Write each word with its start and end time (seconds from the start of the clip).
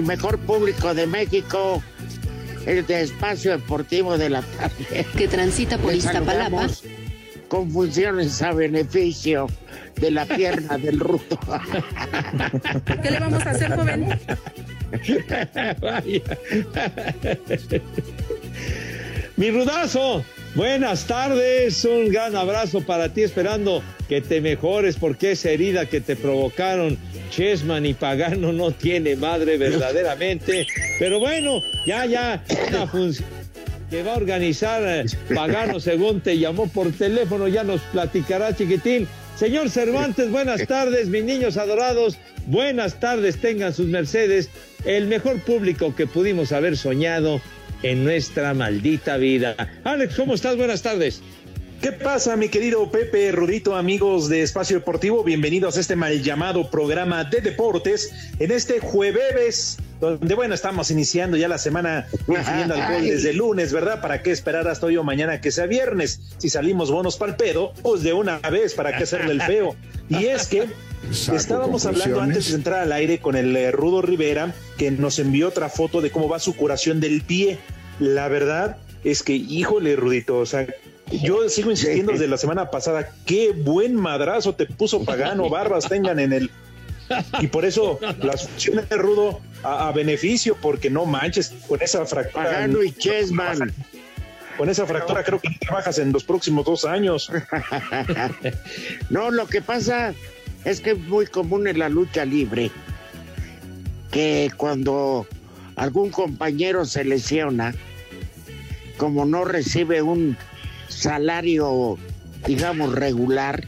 El 0.00 0.06
mejor 0.06 0.38
público 0.38 0.94
de 0.94 1.06
México, 1.06 1.82
el 2.64 2.86
de 2.86 3.02
Espacio 3.02 3.50
Deportivo 3.50 4.16
de 4.16 4.30
la 4.30 4.40
Tarde. 4.40 5.04
que 5.14 5.28
transita 5.28 5.76
por 5.76 5.94
Iztapalapa. 5.94 6.68
Con 7.48 7.70
funciones 7.70 8.40
a 8.40 8.52
beneficio 8.54 9.46
de 9.96 10.10
la 10.10 10.24
pierna 10.24 10.78
del 10.78 11.00
rudo. 11.00 11.38
¿Qué 13.02 13.10
le 13.10 13.20
vamos 13.20 13.44
a 13.44 13.50
hacer, 13.50 13.76
joven? 13.76 14.18
Vaya. 15.82 16.22
Mi 19.36 19.50
rudazo, 19.50 20.24
buenas 20.60 21.06
tardes, 21.06 21.86
un 21.86 22.10
gran 22.10 22.36
abrazo 22.36 22.82
para 22.82 23.08
ti, 23.08 23.22
esperando 23.22 23.82
que 24.10 24.20
te 24.20 24.42
mejores 24.42 24.96
porque 24.96 25.30
esa 25.30 25.48
herida 25.48 25.86
que 25.86 26.02
te 26.02 26.16
provocaron 26.16 26.98
Chessman 27.30 27.86
y 27.86 27.94
Pagano 27.94 28.52
no 28.52 28.70
tiene 28.70 29.16
madre 29.16 29.56
verdaderamente. 29.56 30.66
Pero 30.98 31.18
bueno, 31.18 31.62
ya, 31.86 32.04
ya, 32.04 32.44
una 32.68 32.86
función 32.86 33.26
que 33.88 34.02
va 34.02 34.12
a 34.12 34.16
organizar 34.18 34.82
eh, 34.84 35.06
Pagano 35.34 35.80
según 35.80 36.20
te 36.20 36.38
llamó 36.38 36.68
por 36.68 36.92
teléfono, 36.92 37.48
ya 37.48 37.64
nos 37.64 37.80
platicará 37.80 38.54
chiquitín. 38.54 39.08
Señor 39.36 39.70
Cervantes, 39.70 40.30
buenas 40.30 40.66
tardes, 40.66 41.08
mis 41.08 41.24
niños 41.24 41.56
adorados, 41.56 42.18
buenas 42.44 43.00
tardes, 43.00 43.40
tengan 43.40 43.72
sus 43.72 43.86
mercedes, 43.86 44.50
el 44.84 45.06
mejor 45.06 45.40
público 45.40 45.96
que 45.96 46.06
pudimos 46.06 46.52
haber 46.52 46.76
soñado 46.76 47.40
en 47.82 48.04
nuestra 48.04 48.54
maldita 48.54 49.16
vida. 49.16 49.56
Alex, 49.84 50.16
¿cómo 50.16 50.34
estás? 50.34 50.56
Buenas 50.56 50.82
tardes. 50.82 51.22
¿Qué 51.80 51.92
pasa, 51.92 52.36
mi 52.36 52.50
querido 52.50 52.90
Pepe 52.90 53.32
Rudito, 53.32 53.74
amigos 53.74 54.28
de 54.28 54.42
Espacio 54.42 54.76
Deportivo? 54.78 55.24
Bienvenidos 55.24 55.78
a 55.78 55.80
este 55.80 55.96
mal 55.96 56.22
llamado 56.22 56.70
programa 56.70 57.24
de 57.24 57.40
deportes 57.40 58.12
en 58.38 58.50
este 58.50 58.80
jueves, 58.80 59.78
donde, 59.98 60.34
bueno, 60.34 60.54
estamos 60.54 60.90
iniciando 60.90 61.38
ya 61.38 61.48
la 61.48 61.56
semana 61.56 62.06
influyendo 62.28 62.74
alcohol 62.74 63.00
desde 63.00 63.30
el 63.30 63.38
lunes, 63.38 63.72
¿verdad? 63.72 64.02
¿Para 64.02 64.22
qué 64.22 64.30
esperar 64.30 64.68
hasta 64.68 64.84
hoy 64.84 64.98
o 64.98 65.04
mañana 65.04 65.40
que 65.40 65.50
sea 65.50 65.64
viernes? 65.64 66.20
Si 66.36 66.50
salimos 66.50 66.90
bonos 66.90 67.16
para 67.16 67.32
el 67.32 67.38
pedo, 67.38 67.72
pues 67.80 68.02
de 68.02 68.12
una 68.12 68.40
vez, 68.40 68.74
¿para 68.74 68.94
qué 68.94 69.04
hacerle 69.04 69.32
el 69.32 69.40
feo? 69.40 69.74
Y 70.10 70.26
es 70.26 70.48
que 70.48 70.68
estábamos 71.32 71.86
hablando 71.86 72.20
antes 72.20 72.50
de 72.50 72.56
entrar 72.56 72.80
al 72.80 72.92
aire 72.92 73.20
con 73.20 73.36
el 73.36 73.56
eh, 73.56 73.70
Rudo 73.70 74.02
Rivera, 74.02 74.52
que 74.76 74.90
nos 74.90 75.18
envió 75.18 75.48
otra 75.48 75.70
foto 75.70 76.02
de 76.02 76.10
cómo 76.10 76.28
va 76.28 76.40
su 76.40 76.54
curación 76.54 77.00
del 77.00 77.22
pie. 77.22 77.58
La 78.00 78.28
verdad 78.28 78.76
es 79.04 79.22
que, 79.22 79.34
híjole, 79.34 79.94
Rudito, 79.94 80.38
o 80.38 80.46
sea, 80.46 80.66
yo 81.22 81.48
sigo 81.48 81.70
insistiendo 81.70 82.12
desde 82.12 82.28
la 82.28 82.38
semana 82.38 82.70
pasada, 82.70 83.12
qué 83.26 83.52
buen 83.52 83.94
madrazo 83.94 84.54
te 84.54 84.66
puso 84.66 85.04
Pagano, 85.04 85.48
barbas 85.48 85.88
tengan 85.88 86.18
en 86.18 86.32
el... 86.32 86.50
Y 87.40 87.48
por 87.48 87.64
eso 87.64 87.98
las 88.22 88.48
funciones 88.48 88.88
de 88.88 88.96
Rudo 88.96 89.40
a, 89.62 89.88
a 89.88 89.92
beneficio, 89.92 90.56
porque 90.60 90.90
no 90.90 91.04
manches, 91.04 91.52
con 91.68 91.82
esa 91.82 92.06
fractura... 92.06 92.44
Pagano 92.44 92.82
y 92.82 92.92
Chessman. 92.92 93.72
Con 94.56 94.68
esa 94.68 94.86
fractura 94.86 95.24
creo 95.24 95.40
que 95.40 95.48
no 95.48 95.56
trabajas 95.58 95.98
en 95.98 96.12
los 96.12 96.24
próximos 96.24 96.64
dos 96.64 96.84
años. 96.84 97.30
No, 99.10 99.30
lo 99.30 99.46
que 99.46 99.60
pasa 99.60 100.14
es 100.64 100.80
que 100.80 100.90
es 100.90 100.98
muy 100.98 101.26
común 101.26 101.66
en 101.66 101.78
la 101.78 101.88
lucha 101.88 102.24
libre 102.24 102.70
que 104.10 104.50
cuando 104.56 105.26
algún 105.76 106.10
compañero 106.10 106.84
se 106.84 107.04
lesiona, 107.04 107.74
como 109.00 109.24
no 109.24 109.46
recibe 109.46 110.02
un 110.02 110.36
salario, 110.88 111.96
digamos, 112.46 112.92
regular, 112.92 113.64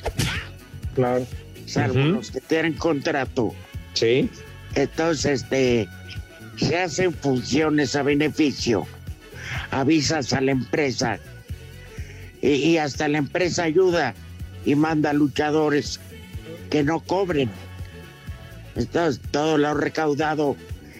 Claro. 0.94 1.26
salvo 1.64 2.00
los 2.00 2.30
que 2.30 2.42
tienen 2.42 2.74
contrato, 2.74 3.54
Sí. 3.94 4.28
entonces 4.74 5.40
este, 5.44 5.88
se 6.58 6.76
hacen 6.76 7.14
funciones 7.14 7.96
a 7.96 8.02
beneficio, 8.02 8.86
avisas 9.70 10.34
a 10.34 10.42
la 10.42 10.50
empresa 10.50 11.18
y, 12.42 12.48
y 12.50 12.76
hasta 12.76 13.08
la 13.08 13.16
empresa 13.16 13.62
ayuda 13.62 14.14
y 14.66 14.74
manda 14.74 15.14
luchadores 15.14 15.98
que 16.68 16.82
no 16.82 17.00
cobren. 17.00 17.48
Entonces 18.76 19.18
todo 19.30 19.56
lo 19.56 19.72
recaudado 19.72 20.56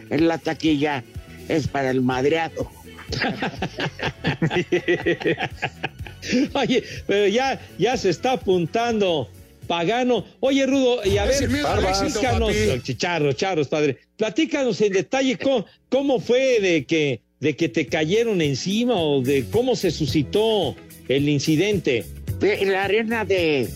en 0.09 0.27
la 0.27 0.39
taquilla 0.39 1.05
es 1.51 1.69
para 1.69 1.91
el 1.91 2.01
madreado. 2.01 2.71
Oye, 6.55 6.83
pero 7.07 7.29
ya, 7.29 7.61
ya 7.79 7.97
se 7.97 8.11
está 8.11 8.33
apuntando 8.33 9.29
Pagano. 9.67 10.25
Oye, 10.41 10.67
Rudo, 10.67 11.05
y 11.05 11.19
a 11.19 11.25
ver, 11.25 11.49
platícanos, 11.49 12.53
chicharros, 12.83 13.37
charros, 13.37 13.69
padre, 13.69 13.99
platícanos 14.17 14.81
en 14.81 14.93
detalle 14.93 15.39
cómo, 15.39 15.67
cómo 15.89 16.21
fue 16.21 16.61
de 16.61 16.85
que, 16.85 17.21
de 17.41 17.57
que 17.57 17.69
te 17.69 17.87
cayeron 17.87 18.43
encima 18.43 18.95
o 18.95 19.23
de 19.23 19.45
cómo 19.51 19.77
se 19.77 19.91
suscitó 19.91 20.77
el 21.09 21.29
incidente. 21.29 22.05
En 22.41 22.73
la 22.73 22.85
arena 22.85 23.25
de 23.25 23.69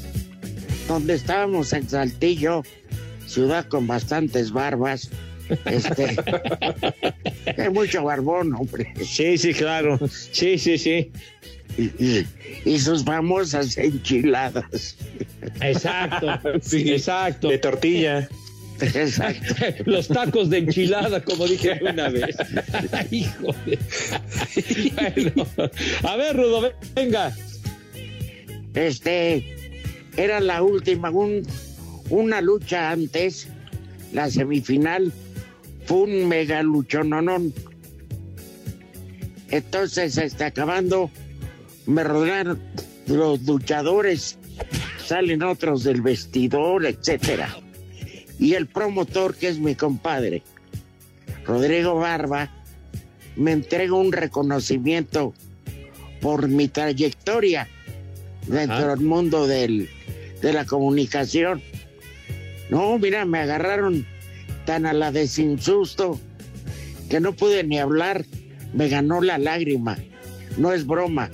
donde 0.88 1.14
estábamos 1.14 1.72
en 1.72 1.88
Saltillo, 1.88 2.62
ciudad 3.26 3.66
con 3.66 3.86
bastantes 3.86 4.53
barbas, 4.53 5.10
este, 5.67 6.17
hay 7.62 7.71
mucho 7.71 8.05
barbón, 8.05 8.53
hombre. 8.55 8.93
Sí, 9.05 9.39
sí, 9.39 9.53
claro. 9.55 9.99
Sí, 10.33 10.59
sí, 10.59 10.79
sí. 10.79 11.11
y, 11.79 11.83
y- 12.05 12.27
y 12.65 12.79
sus 12.79 13.05
famosas 13.05 13.77
enchiladas. 13.79 14.97
Exacto. 15.61 16.29
Exacto. 16.73 17.49
De 17.49 17.59
tortilla. 17.59 18.29
Exacto. 18.81 19.55
Los 19.91 20.09
tacos 20.09 20.51
de 20.51 20.59
enchilada, 20.59 21.23
como 21.23 21.47
dije 21.47 21.78
una 21.83 22.09
vez. 22.09 22.37
Híjole. 23.11 23.78
Bueno, 24.95 25.47
a 26.03 26.17
ver, 26.17 26.37
Rudo, 26.37 26.73
venga. 26.95 27.34
Este 28.75 29.55
era 30.17 30.41
la 30.41 30.63
última, 30.63 31.11
un- 31.11 31.43
una 32.11 32.41
lucha 32.41 32.91
antes, 32.91 33.49
la 34.13 34.31
semifinal, 34.31 35.13
fue 35.86 35.98
un 36.03 36.28
mega 36.28 36.62
luchononón. 36.62 37.53
Entonces, 39.50 40.16
este, 40.18 40.44
acabando, 40.44 41.10
me 41.86 42.03
rodearon 42.03 42.60
los 43.06 43.42
luchadores, 43.42 44.38
salen 45.04 45.42
otros 45.42 45.84
del 45.84 46.03
vestidor, 46.03 46.84
etcétera. 46.84 47.56
Y 48.38 48.54
el 48.54 48.66
promotor, 48.66 49.34
que 49.36 49.48
es 49.48 49.59
mi 49.59 49.74
compadre, 49.74 50.42
Rodrigo 51.44 51.94
Barba, 51.94 52.50
me 53.36 53.53
entrega 53.53 53.94
un 53.94 54.12
reconocimiento 54.12 55.32
por 56.21 56.48
mi 56.48 56.68
trayectoria 56.68 57.68
dentro 58.47 58.77
Ah. 58.77 58.89
del 58.97 59.00
mundo 59.00 59.47
del, 59.47 59.89
de 60.42 60.53
la 60.53 60.65
comunicación. 60.65 61.62
No, 62.68 62.98
mira, 62.98 63.24
me 63.24 63.39
agarraron 63.39 64.04
tan 64.66 64.84
a 64.84 64.92
la 64.92 65.10
de 65.10 65.27
sin 65.27 65.59
susto 65.59 66.21
que 67.09 67.21
no 67.21 67.33
pude 67.33 67.65
ni 67.65 67.78
hablar. 67.78 68.27
Me 68.74 68.89
ganó 68.89 69.22
la 69.22 69.39
lágrima. 69.39 69.97
No 70.59 70.72
es 70.72 70.86
broma. 70.86 71.30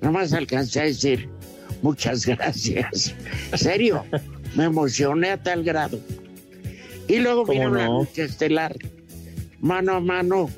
Nomás 0.00 0.32
alcancé 0.32 0.80
a 0.80 0.84
decir 0.84 1.28
muchas 1.82 2.24
gracias. 2.24 3.14
Serio, 3.54 4.04
me 4.54 4.64
emocioné 4.64 5.30
a 5.30 5.42
tal 5.42 5.62
grado. 5.64 6.00
Y 7.08 7.18
luego 7.18 7.44
¿Cómo 7.44 7.58
vino 7.58 7.74
la 7.74 7.84
no? 7.86 8.00
lucha 8.00 8.22
estelar, 8.22 8.74
mano 9.60 9.92
a 9.92 10.00
mano, 10.00 10.48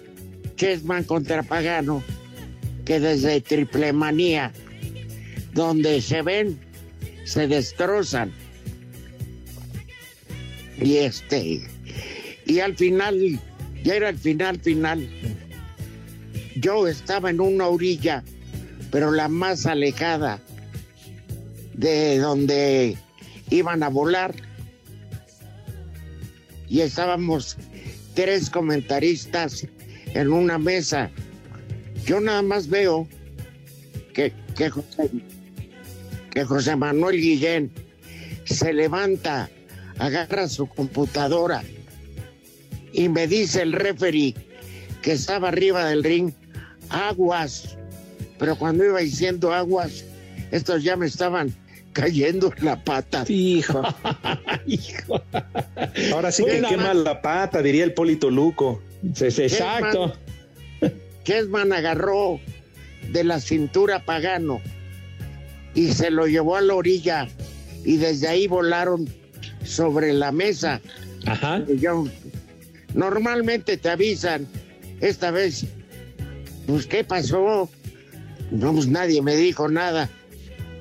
Chessman 0.55 1.03
contra 1.03 1.43
Pagano, 1.43 2.03
que 2.85 3.01
desde 3.01 3.41
Triple 3.41 3.93
Manía, 3.93 4.53
donde 5.53 6.01
se 6.01 6.23
ven, 6.23 6.59
se 7.25 7.49
destrozan. 7.49 8.33
Y 10.81 10.99
este, 10.99 11.63
y 12.47 12.61
al 12.61 12.77
final, 12.77 13.41
ya 13.83 13.97
era 13.97 14.09
el 14.09 14.19
final, 14.19 14.61
final. 14.61 15.09
Yo 16.55 16.87
estaba 16.87 17.29
en 17.31 17.41
una 17.41 17.67
orilla, 17.67 18.23
pero 18.91 19.11
la 19.11 19.29
más 19.29 19.67
alejada 19.67 20.41
de 21.75 22.19
donde 22.19 22.97
iban 23.51 23.83
a 23.83 23.89
volar. 23.89 24.35
Y 26.69 26.81
estábamos 26.81 27.57
tres 28.15 28.49
comentaristas 28.49 29.67
en 30.15 30.33
una 30.33 30.59
mesa. 30.59 31.11
Yo 32.07 32.21
nada 32.21 32.43
más 32.43 32.69
veo 32.69 33.09
que, 34.15 34.33
que, 34.57 34.71
José, 34.71 35.11
que 36.31 36.45
José 36.45 36.77
Manuel 36.77 37.21
Guillén 37.21 37.73
se 38.45 38.73
levanta, 38.73 39.51
agarra 39.99 40.49
su 40.49 40.69
computadora 40.69 41.65
y 42.97 43.11
me 43.11 43.27
dice 43.27 43.61
el 43.61 43.73
referee 43.73 44.35
que 45.03 45.13
estaba 45.13 45.49
arriba 45.49 45.85
del 45.85 46.03
ring, 46.03 46.33
aguas. 46.89 47.77
Pero 48.39 48.57
cuando 48.57 48.85
iba 48.87 49.01
diciendo 49.01 49.53
aguas, 49.53 50.05
estos 50.51 50.83
ya 50.83 50.97
me 50.97 51.05
estaban 51.07 51.55
cayendo 51.93 52.53
en 52.57 52.65
la 52.65 52.83
pata. 52.83 53.25
Hijo. 53.29 53.83
Hijo. 54.67 55.23
Ahora 56.15 56.33
sí 56.33 56.45
que 56.47 56.63
quema 56.63 56.95
la 56.95 57.21
pata, 57.21 57.61
diría 57.61 57.85
el 57.85 57.93
Polito 57.93 58.31
Luco. 58.31 58.81
Sí, 59.15 59.31
sí, 59.31 59.43
Exacto. 59.43 60.15
Chessman 61.25 61.75
agarró 61.75 62.41
de 63.11 63.25
la 63.25 63.41
cintura 63.41 64.05
pagano 64.07 64.61
y 65.75 65.89
se 65.89 66.11
lo 66.11 66.27
llevó 66.27 66.57
a 66.57 66.63
la 66.63 66.75
orilla 66.75 67.29
y 67.85 67.99
desde 67.99 68.29
ahí 68.29 68.47
volaron 68.47 69.07
sobre 69.65 70.15
la 70.15 70.33
mesa. 70.33 70.81
Ajá. 71.27 71.63
Yo- 71.79 72.07
normalmente 72.97 73.77
te 73.77 73.89
avisan, 73.89 74.49
esta 75.01 75.31
vez, 75.31 75.67
pues 76.67 76.87
¿qué 76.87 77.05
pasó? 77.05 77.71
No, 78.51 78.73
pues 78.73 78.89
nadie 78.89 79.23
me 79.23 79.37
dijo 79.37 79.69
nada. 79.69 80.09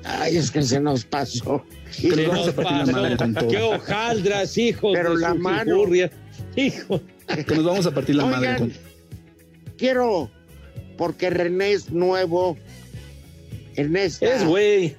Ay, 0.04 0.36
es 0.36 0.50
que 0.50 0.62
se 0.62 0.80
nos 0.80 1.04
pasó. 1.04 1.64
Y 1.98 2.10
Se 2.10 2.26
nos 2.26 2.50
pasó. 2.50 3.48
Qué 3.48 3.58
hojaldras, 3.58 4.56
hijos. 4.56 4.92
Pero 4.94 5.14
de 5.14 5.20
la 5.20 5.32
su 5.32 5.38
mano. 5.38 5.64
figurria. 5.64 6.10
Hijo. 6.54 7.00
Que 7.46 7.54
nos 7.56 7.64
vamos 7.64 7.86
a 7.86 7.90
partir 7.90 8.14
la 8.14 8.26
madre. 8.26 8.56
Con- 8.56 8.72
quiero, 9.76 10.30
porque 10.96 11.28
René 11.30 11.72
es 11.72 11.90
nuevo 11.90 12.56
en 13.74 13.96
esta... 13.96 14.26
Es 14.26 14.44
güey. 14.44 14.96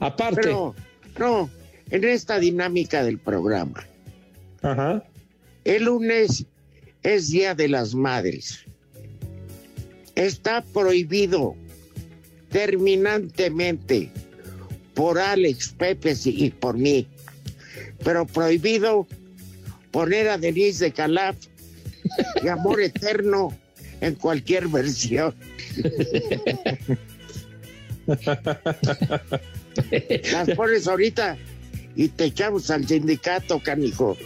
Aparte. 0.00 0.40
Pero, 0.42 0.74
no, 1.18 1.50
en 1.90 2.04
esta 2.04 2.38
dinámica 2.38 3.02
del 3.02 3.18
programa. 3.18 3.84
Ajá. 4.62 5.02
El 5.64 5.84
lunes 5.84 6.44
es 7.02 7.30
Día 7.30 7.54
de 7.54 7.68
las 7.68 7.94
Madres. 7.94 8.60
Está 10.14 10.62
prohibido 10.62 11.56
terminantemente 12.50 14.10
por 14.94 15.18
Alex, 15.18 15.74
Pepe 15.76 16.14
y 16.24 16.50
por 16.50 16.76
mí, 16.76 17.08
pero 18.04 18.26
prohibido 18.26 19.06
poner 19.90 20.28
a 20.28 20.36
Denise 20.38 20.84
de 20.84 20.92
Calaf 20.92 21.36
y 22.42 22.48
Amor 22.48 22.80
Eterno 22.82 23.56
en 24.00 24.14
cualquier 24.16 24.68
versión. 24.68 25.34
Las 30.30 30.50
pones 30.50 30.86
ahorita 30.86 31.38
y 31.96 32.08
te 32.08 32.24
echamos 32.24 32.70
al 32.70 32.86
sindicato, 32.86 33.60
canijo. 33.60 34.16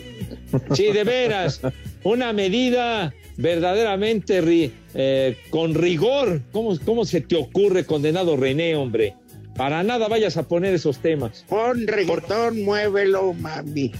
Sí, 0.75 0.93
de 0.93 1.05
veras. 1.05 1.61
Una 2.05 2.33
medida 2.33 3.13
verdaderamente 3.37 4.43
ri- 4.43 4.73
eh, 4.95 5.37
con 5.51 5.75
rigor. 5.75 6.41
¿Cómo, 6.53 6.79
¿Cómo 6.85 7.05
se 7.05 7.21
te 7.21 7.37
ocurre, 7.37 7.85
condenado 7.85 8.37
René, 8.37 8.77
hombre? 8.77 9.15
Para 9.57 9.83
nada 9.83 10.07
vayas 10.07 10.37
a 10.37 10.45
poner 10.45 10.73
esos 10.73 10.99
temas. 10.99 11.45
Pon 11.49 11.85
reggaetón, 11.89 12.63
muévelo, 12.63 13.33
mami. 13.35 13.91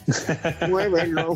Muévelo. 0.69 1.35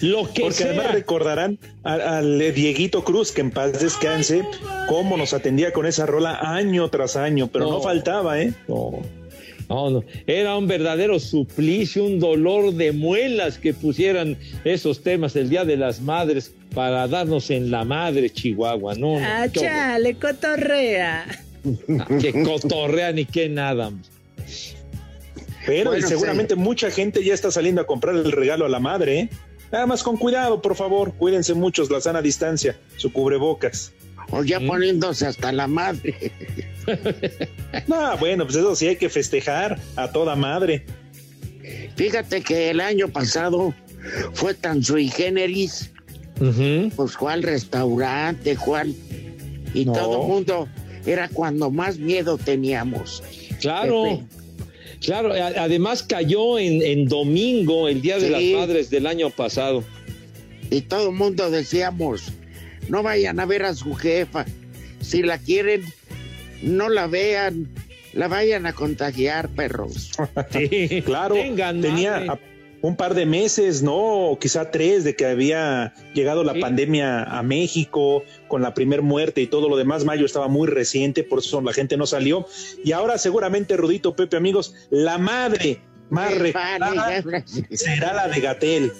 Lo 0.00 0.28
que 0.32 0.42
Porque 0.42 0.64
además 0.64 0.86
sea. 0.86 0.92
recordarán 0.94 1.58
al, 1.84 2.00
al 2.00 2.38
Dieguito 2.54 3.04
Cruz, 3.04 3.30
que 3.30 3.40
en 3.42 3.52
paz 3.52 3.80
descanse, 3.80 4.42
cómo 4.88 5.16
nos 5.16 5.32
atendía 5.32 5.72
con 5.72 5.86
esa 5.86 6.06
rola 6.06 6.38
año 6.42 6.88
tras 6.90 7.14
año, 7.16 7.48
pero 7.52 7.66
no, 7.66 7.70
No. 7.74 7.80
faltaba, 7.82 8.40
¿eh? 8.40 8.52
No, 8.66 8.90
no, 9.68 9.90
no. 9.90 10.04
Era 10.26 10.56
un 10.56 10.66
verdadero 10.66 11.18
suplicio, 11.18 12.04
un 12.04 12.20
dolor 12.20 12.72
de 12.74 12.92
muelas 12.92 13.58
que 13.58 13.72
pusieran 13.74 14.36
esos 14.64 15.02
temas 15.02 15.34
el 15.36 15.48
Día 15.48 15.64
de 15.64 15.76
las 15.76 16.00
Madres 16.00 16.52
para 16.74 17.06
darnos 17.08 17.50
en 17.50 17.70
la 17.70 17.84
madre, 17.84 18.30
Chihuahua. 18.30 18.94
No, 18.94 19.18
no, 19.20 19.24
Ah, 19.26 19.46
qué 19.52 19.60
chale, 19.60 20.14
cotorrea. 20.14 21.24
horror. 21.64 22.20
que 22.20 22.42
cotorrea 22.42 23.12
ni 23.12 23.24
que 23.24 23.48
nada. 23.48 23.90
Pero 25.66 25.90
Bueno, 25.90 26.06
seguramente 26.06 26.56
mucha 26.56 26.90
gente 26.90 27.24
ya 27.24 27.32
está 27.32 27.50
saliendo 27.50 27.80
a 27.80 27.86
comprar 27.86 28.14
el 28.16 28.32
regalo 28.32 28.66
a 28.66 28.68
la 28.68 28.80
madre, 28.80 29.18
¿eh? 29.20 29.28
Nada 29.72 29.86
más 29.86 30.02
con 30.02 30.16
cuidado, 30.18 30.60
por 30.60 30.76
favor. 30.76 31.14
Cuídense 31.14 31.54
muchos, 31.54 31.90
la 31.90 32.00
sana 32.00 32.20
distancia, 32.20 32.76
su 32.96 33.12
cubrebocas. 33.12 33.92
O 34.36 34.42
ya 34.44 34.58
poniéndose 34.60 35.26
hasta 35.26 35.52
la 35.52 35.66
madre. 35.66 36.32
No, 37.88 38.16
bueno, 38.18 38.44
pues 38.44 38.56
eso 38.56 38.76
sí 38.76 38.88
hay 38.88 38.96
que 38.96 39.08
festejar 39.08 39.80
a 39.96 40.12
toda 40.12 40.36
madre. 40.36 40.84
Fíjate 41.96 42.42
que 42.42 42.68
el 42.70 42.80
año 42.80 43.08
pasado 43.08 43.72
fue 44.34 44.52
tan 44.52 44.84
sui 44.84 45.08
generis, 45.08 45.90
pues 46.94 47.16
al 47.26 47.42
restaurante, 47.42 48.54
Juan, 48.54 48.94
y 49.72 49.86
No. 49.86 49.92
todo 49.92 50.22
el 50.22 50.28
mundo 50.28 50.68
era 51.06 51.28
cuando 51.30 51.70
más 51.70 51.96
miedo 51.96 52.36
teníamos. 52.36 53.22
Claro. 53.60 54.02
Pepe. 54.04 54.24
Claro, 55.00 55.32
además 55.32 56.02
cayó 56.02 56.58
en, 56.58 56.82
en 56.82 57.08
domingo, 57.08 57.88
el 57.88 58.02
Día 58.02 58.18
de 58.18 58.28
las 58.30 58.42
Madres 58.42 58.90
del 58.90 59.06
año 59.06 59.30
pasado. 59.30 59.84
Y 60.70 60.82
todo 60.82 61.08
el 61.10 61.14
mundo 61.14 61.50
decíamos, 61.50 62.32
no 62.88 63.02
vayan 63.02 63.40
a 63.40 63.46
ver 63.46 63.64
a 63.64 63.74
su 63.74 63.94
jefa. 63.94 64.44
Si 65.00 65.22
la 65.22 65.38
quieren, 65.38 65.82
no 66.62 66.88
la 66.88 67.06
vean. 67.06 67.68
La 68.12 68.28
vayan 68.28 68.64
a 68.66 68.72
contagiar, 68.72 69.48
perros. 69.48 70.12
Sí, 70.52 71.02
Claro, 71.04 71.34
Tengan 71.34 71.80
tenía 71.80 72.38
un 72.80 72.96
par 72.96 73.14
de 73.14 73.26
meses, 73.26 73.82
¿no? 73.82 74.36
Quizá 74.40 74.70
tres 74.70 75.02
de 75.04 75.16
que 75.16 75.26
había 75.26 75.94
llegado 76.14 76.44
la 76.44 76.52
Sí. 76.52 76.60
pandemia 76.60 77.24
a 77.24 77.42
México 77.42 78.22
con 78.46 78.62
la 78.62 78.72
primer 78.74 79.02
muerte 79.02 79.40
y 79.40 79.46
todo 79.48 79.68
lo 79.68 79.76
demás. 79.76 80.04
Mayo 80.04 80.26
estaba 80.26 80.46
muy 80.48 80.68
reciente, 80.68 81.24
por 81.24 81.40
eso 81.40 81.60
la 81.60 81.72
gente 81.72 81.96
no 81.96 82.06
salió. 82.06 82.46
Y 82.84 82.92
ahora 82.92 83.18
seguramente, 83.18 83.76
Rudito, 83.76 84.14
Pepe, 84.14 84.36
amigos, 84.36 84.74
la 84.90 85.18
madre 85.18 85.80
más 86.10 86.32
recordada 86.38 87.24
será 87.70 88.12
la 88.12 88.28
de 88.28 88.40
Gatel. 88.40 88.92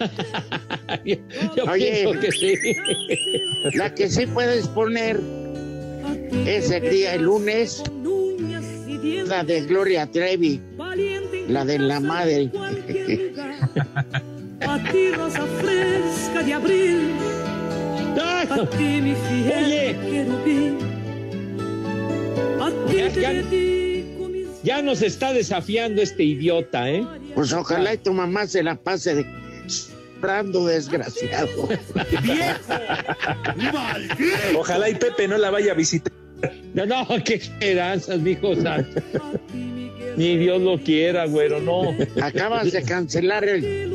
Yo 1.56 1.64
Oye. 1.70 2.02
pienso 2.04 2.20
que 2.20 2.32
sí. 2.32 2.54
La 3.74 3.94
que 3.94 4.08
sí 4.08 4.26
puedes 4.26 4.66
poner 4.68 5.20
es 6.46 6.70
el 6.70 6.88
día, 6.88 7.14
el 7.14 7.22
lunes, 7.22 7.82
la 9.26 9.44
de 9.44 9.62
Gloria 9.62 10.10
Trevi, 10.10 10.60
la 11.48 11.64
de 11.64 11.78
la 11.78 12.00
madre. 12.00 12.50
A 14.66 14.78
ti 14.92 15.10
rosa 15.12 15.46
fresca 15.60 16.42
de 16.44 16.52
abril, 16.54 17.12
a 18.20 18.66
ti 18.76 19.00
mi 19.00 19.14
fiel 19.14 19.96
querubín. 20.06 20.78
A 22.60 22.70
ti 23.50 24.04
Ya 24.62 24.82
nos 24.82 25.00
está 25.02 25.32
desafiando 25.32 26.02
este 26.02 26.24
idiota, 26.24 26.90
¿eh? 26.90 27.04
Pues 27.34 27.52
ojalá 27.52 27.94
y 27.94 27.98
tu 27.98 28.12
mamá 28.12 28.46
se 28.46 28.62
la 28.62 28.76
pase 28.76 29.14
de 29.14 29.39
brando 30.20 30.66
desgraciado. 30.66 31.68
Ojalá 34.56 34.90
y 34.90 34.94
Pepe 34.94 35.28
no 35.28 35.38
la 35.38 35.50
vaya 35.50 35.72
a 35.72 35.74
visitar. 35.74 36.12
No, 36.74 36.86
no, 36.86 37.06
qué 37.24 37.34
esperanzas, 37.34 38.20
mijo 38.20 38.54
santo. 38.56 39.02
Ni 40.16 40.36
Dios 40.36 40.60
lo 40.60 40.78
quiera, 40.78 41.26
güero, 41.26 41.60
no. 41.60 41.94
Acabas 42.22 42.72
de 42.72 42.82
cancelar 42.82 43.44
el, 43.44 43.90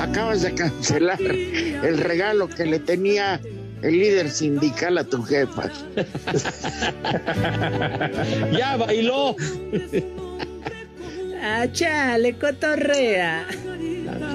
acabas 0.00 0.42
de 0.42 0.54
cancelar 0.54 1.20
el 1.20 1.98
regalo 1.98 2.48
que 2.48 2.66
le 2.66 2.78
tenía 2.78 3.40
el 3.82 3.98
líder 3.98 4.30
sindical 4.30 4.98
a 4.98 5.04
tu 5.04 5.22
jefa. 5.22 5.70
Ya 8.52 8.76
bailó. 8.76 9.36
Ah, 11.44 11.66
chale, 11.72 12.34
cotorrea. 12.38 13.48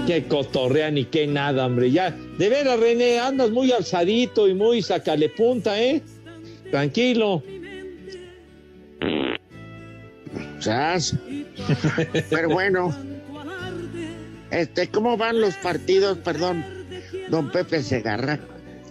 Qué 0.05 0.25
cotorrea 0.27 0.91
ni 0.91 1.05
qué 1.05 1.25
nada, 1.25 1.65
hombre. 1.65 1.89
Ya, 1.89 2.11
de 2.11 2.49
veras, 2.49 2.77
René, 2.77 3.17
andas 3.17 3.49
muy 3.49 3.71
alzadito 3.71 4.45
y 4.49 4.53
muy 4.53 4.81
sacale 4.81 5.29
punta, 5.29 5.81
¿eh? 5.81 6.01
Tranquilo. 6.69 7.41
¿Sabes? 10.59 11.15
Pero 12.29 12.49
bueno, 12.49 12.93
este, 14.51 14.89
¿cómo 14.89 15.15
van 15.15 15.39
los 15.39 15.55
partidos? 15.55 16.17
Perdón, 16.17 16.65
don 17.29 17.49
Pepe 17.51 17.83
Segarra. 17.83 18.37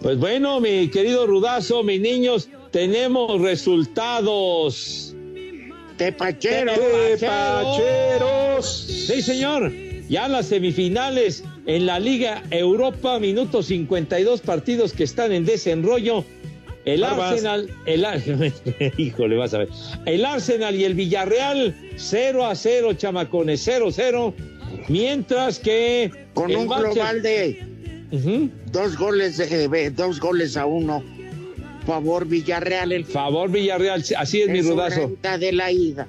Pues 0.01 0.17
bueno, 0.17 0.59
mi 0.59 0.89
querido 0.89 1.27
Rudazo, 1.27 1.83
mis 1.83 2.01
niños, 2.01 2.49
tenemos 2.71 3.39
resultados. 3.41 5.06
Tepachero. 5.97 6.73
Tepacheros. 7.19 8.65
Sí, 9.07 9.21
señor. 9.21 9.71
Ya 10.09 10.27
las 10.27 10.45
semifinales 10.47 11.43
en 11.65 11.85
la 11.85 11.99
Liga 11.99 12.43
Europa, 12.49 13.19
minuto 13.19 13.61
52 13.61 14.41
partidos 14.41 14.93
que 14.93 15.03
están 15.03 15.31
en 15.33 15.45
desenrollo. 15.45 16.23
El. 16.85 17.03
Arsenal, 17.03 17.69
el 17.85 18.05
híjole, 18.97 19.35
vas 19.35 19.53
a 19.53 19.57
ver. 19.59 19.67
El 20.05 20.23
Arsenal 20.23 20.73
y 20.75 20.85
el 20.85 20.93
Villarreal 20.93 21.75
0 21.97 22.45
a 22.45 22.55
0, 22.55 22.93
chamacones, 22.93 23.61
0 23.65 23.89
0. 23.91 24.33
Mientras 24.87 25.59
que 25.59 26.09
Con 26.33 26.55
un 26.55 26.67
Manchester- 26.67 26.93
global 26.93 27.21
de 27.21 27.65
Ujú. 28.13 28.49
dos 28.71 28.97
goles, 28.97 29.35
de- 29.37 29.89
dos 29.91 30.19
goles 30.21 30.55
a 30.55 30.65
uno. 30.65 31.03
Favor 31.87 32.27
Villarreal, 32.27 32.91
el 32.91 33.05
Favor 33.05 33.49
Villarreal, 33.49 34.03
así 34.17 34.41
es 34.41 34.49
mi 34.49 34.61
rudazo. 34.61 35.15
de 35.39 35.51
la 35.53 35.71
ida. 35.71 36.05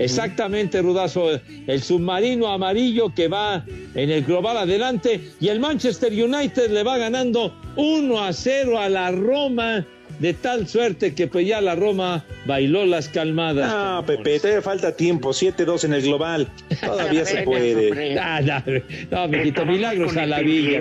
Exactamente, 0.00 0.82
Rudazo. 0.82 1.40
El 1.66 1.80
submarino 1.80 2.48
amarillo 2.48 3.14
que 3.14 3.28
va 3.28 3.64
en 3.94 4.10
el 4.10 4.24
global 4.24 4.58
adelante 4.58 5.20
y 5.40 5.46
el 5.48 5.60
Manchester 5.60 6.12
United 6.12 6.70
le 6.70 6.82
va 6.82 6.98
ganando 6.98 7.54
1 7.76 8.18
a 8.24 8.32
0 8.32 8.78
a 8.80 8.88
la 8.88 9.12
Roma, 9.12 9.86
de 10.18 10.34
tal 10.34 10.66
suerte 10.68 11.14
que 11.14 11.28
pues 11.28 11.46
ya 11.46 11.60
la 11.60 11.76
Roma 11.76 12.24
bailó 12.46 12.84
las 12.84 13.08
calmadas. 13.08 13.70
Ah, 13.72 14.02
Pepe, 14.04 14.38
todavía 14.40 14.60
falta 14.60 14.94
tiempo. 14.94 15.30
7-2 15.30 15.84
en 15.84 15.94
el 15.94 16.02
global. 16.02 16.48
Todavía 16.84 17.24
se 17.24 17.42
puede. 17.44 18.18
Ah, 18.18 18.40
no, 18.42 18.62
no, 19.10 19.28
mijito, 19.28 19.64
milagros 19.64 20.16
a 20.16 20.26
la 20.26 20.40
villa. 20.40 20.80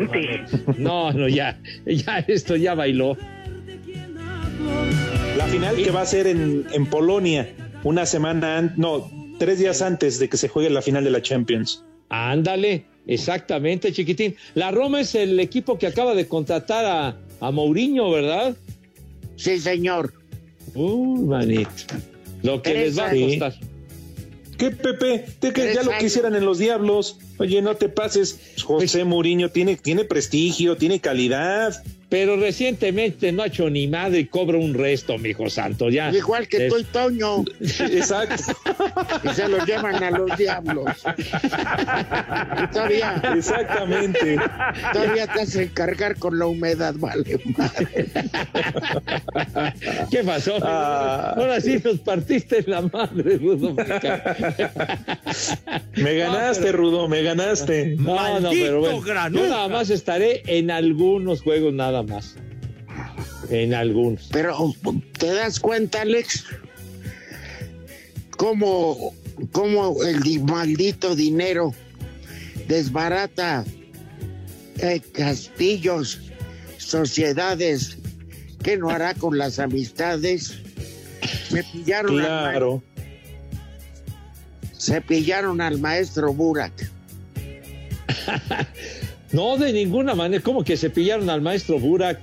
No, 0.78 1.14
no, 1.14 1.28
ya, 1.30 1.60
ya 1.86 2.20
esto 2.28 2.56
ya 2.56 2.74
bailó. 2.74 3.16
Final 5.52 5.76
que 5.78 5.92
va 5.92 6.02
a 6.02 6.06
ser 6.06 6.28
en, 6.28 6.66
en 6.72 6.86
Polonia, 6.86 7.54
una 7.84 8.06
semana, 8.06 8.58
an- 8.58 8.74
no, 8.78 9.10
tres 9.40 9.60
días 9.60 9.82
antes 9.82 10.20
de 10.20 10.30
que 10.30 10.38
se 10.38 10.48
juegue 10.48 10.70
la 10.70 10.82
final 10.82 11.04
de 11.04 11.10
la 11.12 11.22
Champions. 11.22 11.84
Ándale, 12.10 12.86
exactamente, 13.08 13.92
chiquitín. 13.92 14.36
La 14.56 14.72
Roma 14.72 15.02
es 15.02 15.16
el 15.16 15.40
equipo 15.40 15.78
que 15.78 15.88
acaba 15.88 16.14
de 16.16 16.28
contratar 16.28 16.86
a, 16.86 17.18
a 17.40 17.52
Mourinho, 17.52 18.12
¿verdad? 18.12 18.56
Sí, 19.36 19.60
señor. 19.60 20.14
Uy, 20.76 21.20
manito. 21.22 21.70
Lo 22.44 22.62
que 22.62 22.72
Tres 22.72 22.96
les 22.96 23.00
va 23.00 23.10
a 23.10 23.16
costar. 23.50 23.54
¿Qué, 24.58 24.72
Pepe? 24.72 25.26
¿De 25.40 25.54
que 25.54 25.62
Tres 25.62 25.76
ya 25.76 25.84
lo 25.84 25.92
años. 25.92 26.04
quisieran 26.04 26.36
en 26.36 26.46
los 26.46 26.58
diablos? 26.60 27.18
Oye, 27.38 27.62
no 27.62 27.76
te 27.76 27.88
pases. 27.90 28.40
José 28.64 29.04
Mourinho 29.06 29.50
tiene, 29.50 29.78
tiene 29.78 30.04
prestigio, 30.04 30.76
tiene 30.78 31.00
calidad. 31.00 31.82
Pero 32.10 32.38
recientemente 32.38 33.32
no 33.32 33.44
ha 33.44 33.48
hecho 33.48 33.70
ni 33.70 33.88
madre 33.88 34.20
y 34.22 34.26
cobra 34.26 34.58
un 34.58 34.74
resto, 34.74 35.18
mijo 35.20 35.48
santo. 35.50 35.90
Ya. 35.90 36.10
Igual 36.10 36.48
que 36.48 36.66
Es- 36.66 36.74
tú 36.74 36.80
y 36.80 36.84
Toño. 36.86 37.44
Exacto, 37.62 38.44
Y 39.24 39.30
se 39.36 39.48
los 39.48 39.64
llevan 39.68 40.04
a 40.04 40.10
los 40.10 40.36
diablos. 40.36 40.86
Y 42.64 42.68
todavía, 42.74 43.22
exactamente. 43.36 44.38
todavía 44.92 45.28
te 45.28 45.42
hacen 45.42 45.68
cargar 45.70 46.18
con 46.18 46.40
la 46.40 46.48
humedad, 46.48 46.96
vale. 46.98 47.40
madre. 47.56 48.08
¿Qué 50.10 50.24
pasó? 50.24 50.58
Ah. 50.64 51.36
Ahora 51.38 51.62
sí 51.62 51.80
nos 51.84 52.00
partiste 52.00 52.60
en 52.60 52.72
la 52.72 52.82
madre, 52.82 53.38
Rudo. 53.38 53.76
Me 55.96 56.16
ganaste, 56.16 56.72
Rudo, 56.72 57.08
me 57.08 57.22
ganaste. 57.22 57.96
No, 57.98 58.16
no, 58.16 58.42
Maldito 58.42 58.66
pero 58.66 58.80
bueno. 58.80 59.02
granuja. 59.02 59.44
Yo 59.44 59.50
nada 59.50 59.68
más 59.68 59.90
estaré 59.92 60.42
en 60.48 60.72
algunos 60.72 61.42
juegos, 61.42 61.74
nada 61.74 61.99
más. 62.04 62.36
En 63.50 63.74
algunos. 63.74 64.30
Pero, 64.32 64.74
¿te 65.18 65.28
das 65.34 65.60
cuenta, 65.60 66.02
Alex? 66.02 66.46
Cómo, 68.38 69.14
cómo 69.52 70.04
el 70.04 70.22
di- 70.22 70.40
maldito 70.40 71.16
dinero 71.16 71.74
desbarata 72.68 73.66
eh, 74.78 75.02
castillos, 75.14 76.20
sociedades. 76.78 77.98
¿Qué 78.64 78.78
no 78.78 78.90
hará 78.90 79.14
con 79.14 79.38
las 79.38 79.60
amistades? 79.60 80.60
Me 81.52 81.64
pillaron 81.64 82.20
al 82.20 82.26
Claro. 82.26 82.84
se 84.78 85.02
pillaron 85.02 85.62
al 85.62 85.80
maestro 85.80 86.34
Burak. 86.34 86.74
No, 89.32 89.58
de 89.58 89.74
ninguna 89.74 90.16
manera. 90.16 90.42
¿Cómo 90.44 90.64
que 90.64 90.78
se 90.78 90.90
pillaron 90.90 91.30
al 91.30 91.42
maestro 91.42 91.80
Burak? 91.80 92.20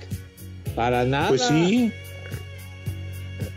Para 0.75 1.05
nada. 1.05 1.29
Pues 1.29 1.41
sí. 1.41 1.91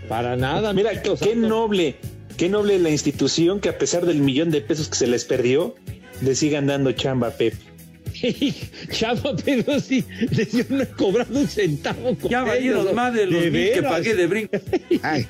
Para 0.09 0.37
nada. 0.37 0.73
Mira, 0.73 0.91
qué 1.03 1.35
noble, 1.37 1.97
qué 2.37 2.49
noble 2.49 2.79
la 2.79 2.91
institución 2.91 3.61
que 3.61 3.69
a 3.69 3.79
pesar 3.79 4.07
del 4.07 4.19
millón 4.21 4.51
de 4.51 4.61
pesos 4.61 4.89
que 4.89 4.97
se 4.97 5.07
les 5.07 5.25
perdió, 5.25 5.75
le 6.23 6.35
sigan 6.35 6.67
dando 6.67 6.93
chamba 6.93 7.29
a 7.29 7.31
Pep. 7.31 7.55
Chava, 8.91 9.35
pero 9.45 9.81
sí, 9.81 10.05
yo 10.53 10.65
no 10.69 10.83
he 10.83 10.87
cobrado 10.87 11.39
un 11.39 11.47
centavo. 11.49 12.17
con 12.17 12.31
Ya 12.31 12.43
valieron 12.43 12.85
¿no? 12.85 12.93
más 12.93 13.15
de 13.15 13.27
los 13.27 13.43
¿De 13.43 13.51
mil 13.51 13.73
que 13.73 13.83
pagué 13.83 14.15
de 14.15 14.27
brinco. 14.27 14.59
Ay, 15.03 15.27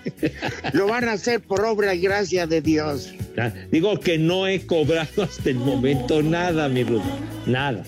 lo 0.72 0.86
van 0.86 1.08
a 1.08 1.12
hacer 1.12 1.40
por 1.40 1.64
obra 1.64 1.94
y 1.94 2.00
gracia 2.00 2.46
de 2.46 2.60
Dios. 2.60 3.12
Ah, 3.36 3.52
Digo 3.70 4.00
que 4.00 4.18
no 4.18 4.46
he 4.46 4.66
cobrado 4.66 5.22
hasta 5.22 5.50
el 5.50 5.56
momento 5.56 6.22
nada, 6.22 6.68
mi 6.68 6.82
Rudo. 6.82 7.02
Nada. 7.46 7.84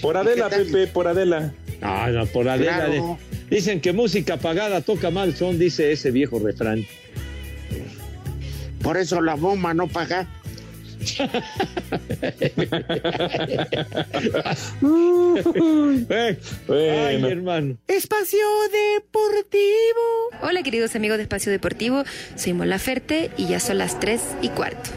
Por 0.00 0.16
Adela. 0.16 0.48
Pepe, 0.48 0.86
por 0.86 1.06
Adela. 1.08 1.52
No, 1.80 2.06
no, 2.08 2.26
por 2.26 2.48
Adela. 2.48 2.86
Claro. 2.86 3.18
Dicen 3.50 3.80
que 3.80 3.92
música 3.92 4.36
pagada 4.38 4.80
toca 4.80 5.10
mal 5.10 5.34
son, 5.36 5.58
dice 5.58 5.92
ese 5.92 6.10
viejo 6.10 6.38
refrán. 6.38 6.84
Por 8.82 8.96
eso 8.96 9.20
la 9.20 9.34
bomba 9.34 9.74
no 9.74 9.86
paga. 9.88 10.26
Eh, 16.08 16.38
Bueno. 16.66 17.06
Ay, 17.06 17.24
hermano. 17.30 17.76
Espacio 17.86 18.38
Deportivo. 18.94 19.60
Hola 20.42 20.62
queridos 20.62 20.94
amigos 20.96 21.18
de 21.18 21.24
Espacio 21.24 21.52
Deportivo, 21.52 22.04
soy 22.36 22.52
Mola 22.54 22.78
Ferte 22.78 23.30
y 23.36 23.46
ya 23.48 23.60
son 23.60 23.78
las 23.78 23.98
3 24.00 24.20
y 24.42 24.48
cuarto. 24.50 24.90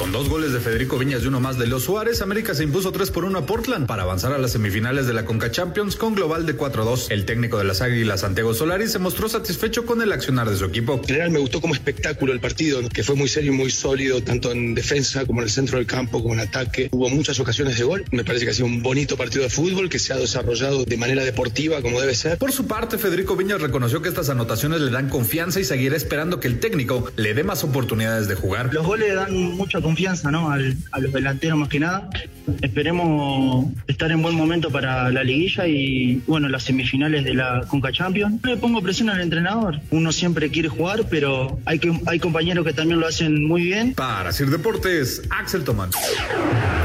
Con 0.00 0.12
dos 0.12 0.30
goles 0.30 0.54
de 0.54 0.60
Federico 0.60 0.96
Viñas 0.96 1.24
y 1.24 1.26
uno 1.26 1.40
más 1.40 1.58
de 1.58 1.66
Leo 1.66 1.78
Suárez, 1.78 2.22
América 2.22 2.54
se 2.54 2.64
impuso 2.64 2.90
3 2.90 3.10
por 3.10 3.26
1 3.26 3.36
a 3.40 3.44
Portland 3.44 3.86
para 3.86 4.04
avanzar 4.04 4.32
a 4.32 4.38
las 4.38 4.52
semifinales 4.52 5.06
de 5.06 5.12
la 5.12 5.26
Conca 5.26 5.50
Champions 5.50 5.94
con 5.94 6.14
global 6.14 6.46
de 6.46 6.56
4-2. 6.56 7.08
El 7.10 7.26
técnico 7.26 7.58
de 7.58 7.64
las 7.64 7.82
Águilas, 7.82 8.20
Santiago 8.20 8.54
Solari, 8.54 8.88
se 8.88 8.98
mostró 8.98 9.28
satisfecho 9.28 9.84
con 9.84 10.00
el 10.00 10.10
accionar 10.10 10.48
de 10.48 10.56
su 10.56 10.64
equipo. 10.64 10.94
En 10.94 11.04
general 11.04 11.30
me 11.30 11.38
gustó 11.38 11.60
como 11.60 11.74
espectáculo 11.74 12.32
el 12.32 12.40
partido, 12.40 12.80
que 12.88 13.04
fue 13.04 13.14
muy 13.14 13.28
serio 13.28 13.52
y 13.52 13.54
muy 13.54 13.70
sólido, 13.70 14.22
tanto 14.22 14.52
en 14.52 14.74
defensa 14.74 15.26
como 15.26 15.40
en 15.40 15.44
el 15.44 15.50
centro 15.50 15.76
del 15.76 15.86
campo, 15.86 16.22
como 16.22 16.32
en 16.32 16.40
ataque. 16.40 16.88
Hubo 16.92 17.10
muchas 17.10 17.38
ocasiones 17.38 17.76
de 17.76 17.84
gol. 17.84 18.02
Me 18.10 18.24
parece 18.24 18.46
que 18.46 18.52
ha 18.52 18.54
sido 18.54 18.68
un 18.68 18.82
bonito 18.82 19.18
partido 19.18 19.44
de 19.44 19.50
fútbol 19.50 19.90
que 19.90 19.98
se 19.98 20.14
ha 20.14 20.16
desarrollado 20.16 20.86
de 20.86 20.96
manera 20.96 21.24
deportiva 21.24 21.82
como 21.82 22.00
debe 22.00 22.14
ser. 22.14 22.38
Por 22.38 22.52
su 22.52 22.66
parte, 22.66 22.96
Federico 22.96 23.36
Viñas 23.36 23.60
reconoció 23.60 24.00
que 24.00 24.08
estas 24.08 24.30
anotaciones 24.30 24.80
le 24.80 24.90
dan 24.90 25.10
confianza 25.10 25.60
y 25.60 25.64
seguirá 25.64 25.94
esperando 25.94 26.40
que 26.40 26.48
el 26.48 26.58
técnico 26.58 27.12
le 27.16 27.34
dé 27.34 27.44
más 27.44 27.64
oportunidades 27.64 28.28
de 28.28 28.34
jugar. 28.34 28.72
Los 28.72 28.86
goles 28.86 29.14
dan 29.14 29.34
mucha 29.34 29.78
confianza 29.82 29.89
¿no? 30.30 30.50
Al- 30.50 30.76
a 30.92 30.98
los 31.00 31.12
delanteros 31.12 31.58
más 31.58 31.68
que 31.68 31.80
nada. 31.80 32.08
Esperemos 32.62 33.66
estar 33.86 34.10
en 34.10 34.22
buen 34.22 34.34
momento 34.34 34.70
para 34.70 35.10
la 35.10 35.22
liguilla 35.24 35.66
y 35.66 36.20
bueno, 36.26 36.48
las 36.48 36.64
semifinales 36.64 37.24
de 37.24 37.34
la 37.34 37.64
Conca 37.68 37.92
Champions. 37.92 38.40
No 38.42 38.50
le 38.50 38.56
pongo 38.56 38.80
presión 38.82 39.10
al 39.10 39.20
entrenador. 39.20 39.80
Uno 39.90 40.12
siempre 40.12 40.50
quiere 40.50 40.68
jugar, 40.68 41.06
pero 41.08 41.58
hay, 41.64 41.78
que, 41.78 41.92
hay 42.06 42.18
compañeros 42.18 42.64
que 42.66 42.72
también 42.72 43.00
lo 43.00 43.06
hacen 43.06 43.44
muy 43.46 43.62
bien. 43.64 43.94
Para 43.94 44.32
Sir 44.32 44.50
Deportes, 44.50 45.22
Axel 45.30 45.64
Tomán. 45.64 45.90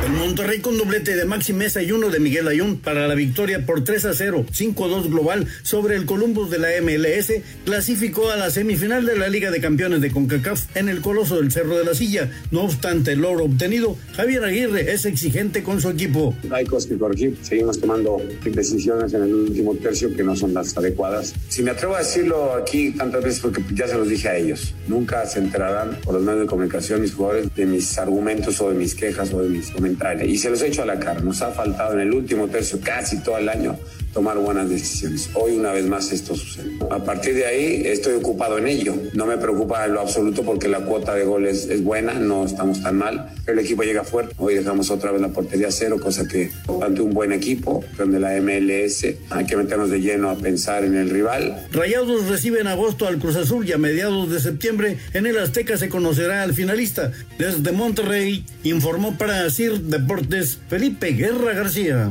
El 0.05 0.12
Monterrey 0.13 0.59
con 0.59 0.77
doblete 0.77 1.15
de 1.15 1.25
Maxi 1.25 1.53
Mesa 1.53 1.81
y 1.81 1.91
uno 1.91 2.09
de 2.09 2.19
Miguel 2.19 2.47
Ayun 2.47 2.77
para 2.77 3.07
la 3.07 3.15
victoria 3.15 3.65
por 3.65 3.83
3 3.83 4.05
a 4.05 4.13
0, 4.13 4.45
5-2 4.51 5.09
global 5.09 5.47
sobre 5.63 5.95
el 5.95 6.05
Columbus 6.05 6.50
de 6.51 6.59
la 6.59 6.67
MLS, 6.81 7.33
clasificó 7.65 8.29
a 8.31 8.35
la 8.35 8.50
semifinal 8.51 9.05
de 9.05 9.17
la 9.17 9.27
Liga 9.29 9.50
de 9.51 9.59
Campeones 9.62 10.01
de 10.01 10.12
CONCACAF 10.12 10.75
en 10.77 10.89
el 10.89 11.01
Coloso 11.01 11.38
del 11.38 11.51
Cerro 11.51 11.77
de 11.77 11.85
la 11.85 11.93
Silla. 11.95 12.29
No 12.51 12.62
obstante, 12.62 12.94
ante 12.95 13.11
el 13.11 13.19
logro 13.19 13.45
obtenido, 13.45 13.97
Javier 14.13 14.43
Aguirre 14.45 14.93
es 14.93 15.05
exigente 15.05 15.63
con 15.63 15.81
su 15.81 15.89
equipo. 15.89 16.33
Hay 16.49 16.65
cosas 16.65 16.89
que 16.89 16.97
corregir, 16.97 17.37
seguimos 17.41 17.79
tomando 17.79 18.21
decisiones 18.43 19.13
en 19.13 19.23
el 19.23 19.33
último 19.33 19.75
tercio 19.75 20.15
que 20.15 20.23
no 20.23 20.35
son 20.35 20.53
las 20.53 20.75
adecuadas. 20.77 21.33
Si 21.49 21.61
me 21.61 21.71
atrevo 21.71 21.95
a 21.95 21.99
decirlo 21.99 22.53
aquí 22.53 22.91
tantas 22.91 23.23
veces 23.23 23.39
porque 23.41 23.63
ya 23.73 23.87
se 23.87 23.95
los 23.95 24.07
dije 24.07 24.29
a 24.29 24.37
ellos, 24.37 24.73
nunca 24.87 25.25
se 25.25 25.39
enterarán 25.39 25.99
por 26.03 26.13
los 26.13 26.23
medios 26.23 26.41
de 26.41 26.47
comunicación 26.47 27.01
mis 27.01 27.13
jugadores 27.13 27.53
de 27.53 27.65
mis 27.65 27.97
argumentos 27.97 28.59
o 28.61 28.69
de 28.69 28.75
mis 28.75 28.95
quejas 28.95 29.33
o 29.33 29.41
de 29.41 29.49
mis 29.49 29.69
comentarios. 29.71 30.29
Y 30.29 30.37
se 30.37 30.49
los 30.49 30.61
he 30.61 30.67
hecho 30.67 30.83
a 30.83 30.85
la 30.85 30.97
cara, 30.97 31.19
nos 31.19 31.41
ha 31.41 31.51
faltado 31.51 31.93
en 31.93 31.99
el 31.99 32.13
último 32.13 32.47
tercio 32.47 32.79
casi 32.81 33.21
todo 33.21 33.37
el 33.37 33.49
año 33.49 33.77
tomar 34.15 34.39
buenas 34.39 34.69
decisiones. 34.69 35.29
Hoy 35.34 35.57
una 35.57 35.74
vez 35.74 35.86
más 35.88 36.13
esto 36.13 36.36
sucede. 36.36 36.72
A 36.89 37.03
partir 37.03 37.36
de 37.36 37.45
ahí 37.45 37.84
estoy 37.86 38.13
ocupado 38.13 38.57
en 38.57 38.65
ello. 38.65 38.95
No 39.13 39.25
me 39.25 39.38
preocupa 39.38 39.86
en 39.86 39.93
lo 39.93 40.00
absoluto 40.00 40.41
porque 40.43 40.69
la 40.69 40.79
cuota 40.79 41.13
de 41.13 41.25
goles 41.25 41.67
es 41.69 41.84
buena, 41.84 42.13
no 42.13 42.45
estamos 42.45 42.81
tan 42.81 42.98
mal. 42.98 43.36
El 43.45 43.60
equipo 43.60 43.84
llega 43.84 44.05
fuerte. 44.05 44.34
Hoy 44.38 44.55
dejamos 44.55 44.89
otra 44.89 45.12
vez 45.12 45.19
la 45.19 45.27
portería 45.27 45.69
cero, 45.69 46.00
cosa 46.01 46.25
que 46.29 46.50
ante 46.81 47.01
un 47.01 47.13
buen 47.13 47.34
equipo, 47.34 47.84
donde 47.98 48.22
la 48.22 48.39
MLS 48.39 49.05
hay 49.31 49.45
que 49.45 49.57
meternos 49.57 49.89
de 49.89 50.00
lleno 50.00 50.29
a 50.29 50.38
pensar 50.38 50.86
en 50.86 50.95
el 50.95 51.10
rival. 51.10 51.67
Rayados 51.74 52.29
recibe 52.29 52.62
en 52.62 52.67
agosto 52.67 53.07
al 53.07 53.19
Cruz 53.19 53.36
Azul 53.36 53.67
y 53.67 53.74
a 53.74 53.77
mediados 53.77 54.31
de 54.31 54.39
septiembre 54.39 54.98
en 55.13 55.25
el 55.25 55.38
Azteca 55.38 55.75
se 55.75 55.89
conocerá 55.89 56.43
al 56.43 56.53
finalista. 56.53 57.12
Desde 57.38 57.74
Monterrey 57.74 58.45
informó 58.63 59.17
para 59.17 59.50
CIR 59.50 59.81
Deportes 59.81 60.57
Felipe 60.69 61.12
Guerra 61.12 61.51
García. 61.51 62.10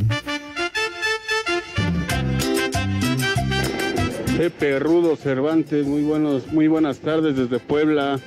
Pepe 4.37 4.81
Rudo 4.81 5.15
Cervantes, 5.15 5.87
muy 5.87 6.03
buenos, 6.03 6.49
muy 6.49 6.67
buenas 6.67 6.99
tardes 6.99 7.37
desde 7.37 7.61
Puebla. 7.61 8.19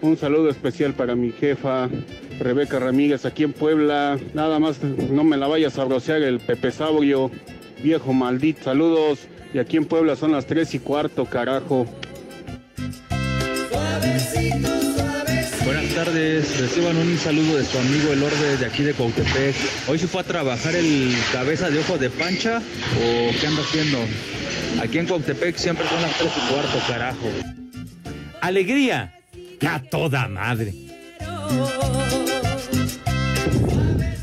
Un 0.00 0.16
saludo 0.16 0.48
especial 0.48 0.94
para 0.94 1.14
mi 1.14 1.32
jefa 1.32 1.90
Rebeca 2.38 2.78
Ramírez 2.78 3.26
aquí 3.26 3.44
en 3.44 3.52
Puebla. 3.52 4.18
Nada 4.32 4.58
más 4.58 4.82
no 4.82 5.22
me 5.22 5.36
la 5.36 5.48
vayas 5.48 5.78
a 5.78 5.84
brocear 5.84 6.22
el 6.22 6.40
Pepe 6.40 6.72
Sabrio, 6.72 7.30
viejo 7.82 8.14
maldito. 8.14 8.64
Saludos. 8.64 9.18
Y 9.52 9.58
aquí 9.58 9.76
en 9.76 9.84
Puebla 9.84 10.16
son 10.16 10.32
las 10.32 10.46
tres 10.46 10.74
y 10.74 10.78
cuarto, 10.78 11.26
carajo. 11.26 11.86
Buenas 15.66 15.94
tardes, 15.94 16.58
reciban 16.58 16.96
un 16.96 17.18
saludo 17.18 17.58
de 17.58 17.64
su 17.64 17.78
amigo 17.78 18.12
El 18.12 18.22
Orbe 18.22 18.56
de 18.58 18.64
aquí 18.64 18.82
de 18.82 18.94
Cautepec. 18.94 19.54
¿Hoy 19.88 19.98
se 19.98 20.06
fue 20.06 20.22
a 20.22 20.24
trabajar 20.24 20.74
el 20.74 21.14
cabeza 21.32 21.68
de 21.68 21.80
ojo 21.80 21.98
de 21.98 22.08
pancha 22.08 22.62
o 22.96 23.30
qué 23.38 23.46
anda 23.46 23.60
haciendo? 23.60 23.98
Aquí 24.82 24.98
en 24.98 25.06
Cautepec 25.06 25.56
siempre 25.56 25.86
son 25.88 26.02
las 26.02 26.16
3 26.18 26.30
y 26.36 26.52
cuarto, 26.52 26.78
carajo. 26.86 27.28
Alegría. 28.40 29.14
A 29.66 29.80
toda 29.82 30.26
madre. 30.28 30.72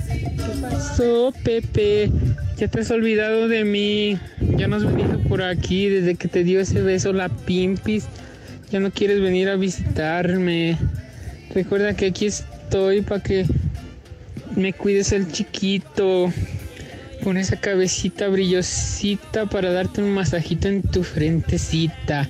¿Qué 0.10 0.62
pasó, 0.62 1.34
Pepe? 1.44 2.12
Ya 2.58 2.68
te 2.68 2.80
has 2.80 2.90
olvidado 2.90 3.48
de 3.48 3.64
mí. 3.64 4.18
Ya 4.58 4.68
no 4.68 4.78
has 4.78 4.86
venido 4.86 5.20
por 5.28 5.44
aquí 5.44 5.90
desde 5.90 6.16
que 6.16 6.28
te 6.28 6.44
dio 6.44 6.60
ese 6.60 6.82
beso 6.82 7.14
la 7.14 7.30
Pimpis. 7.30 8.06
Ya 8.72 8.80
no 8.80 8.92
quieres 8.92 9.22
venir 9.22 9.48
a 9.50 9.56
visitarme. 9.56 10.78
Recuerda 11.54 11.96
que 11.96 12.08
aquí 12.08 12.26
estoy 12.26 13.02
para 13.02 13.22
que 13.22 13.46
me 14.56 14.74
cuides 14.74 15.12
el 15.12 15.32
chiquito. 15.32 16.34
Con 17.28 17.36
esa 17.36 17.58
cabecita 17.58 18.30
brillosita 18.30 19.48
para 19.48 19.74
darte 19.74 20.02
un 20.02 20.14
masajito 20.14 20.70
en 20.70 20.82
tu 20.82 21.04
frentecita. 21.04 22.30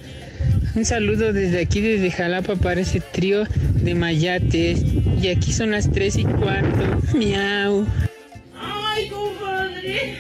Un 0.74 0.86
saludo 0.86 1.34
desde 1.34 1.60
aquí, 1.60 1.82
desde 1.82 2.10
Jalapa, 2.10 2.56
para 2.56 2.82
ese 2.82 3.00
trío 3.00 3.44
de 3.76 3.94
mayates. 3.94 4.84
Y 5.22 5.28
aquí 5.28 5.54
son 5.54 5.70
las 5.70 5.92
3 5.92 6.16
y 6.18 6.24
cuarto. 6.24 7.16
Miau. 7.16 7.86
¡Ay, 8.60 9.10
compadre! 9.10 10.16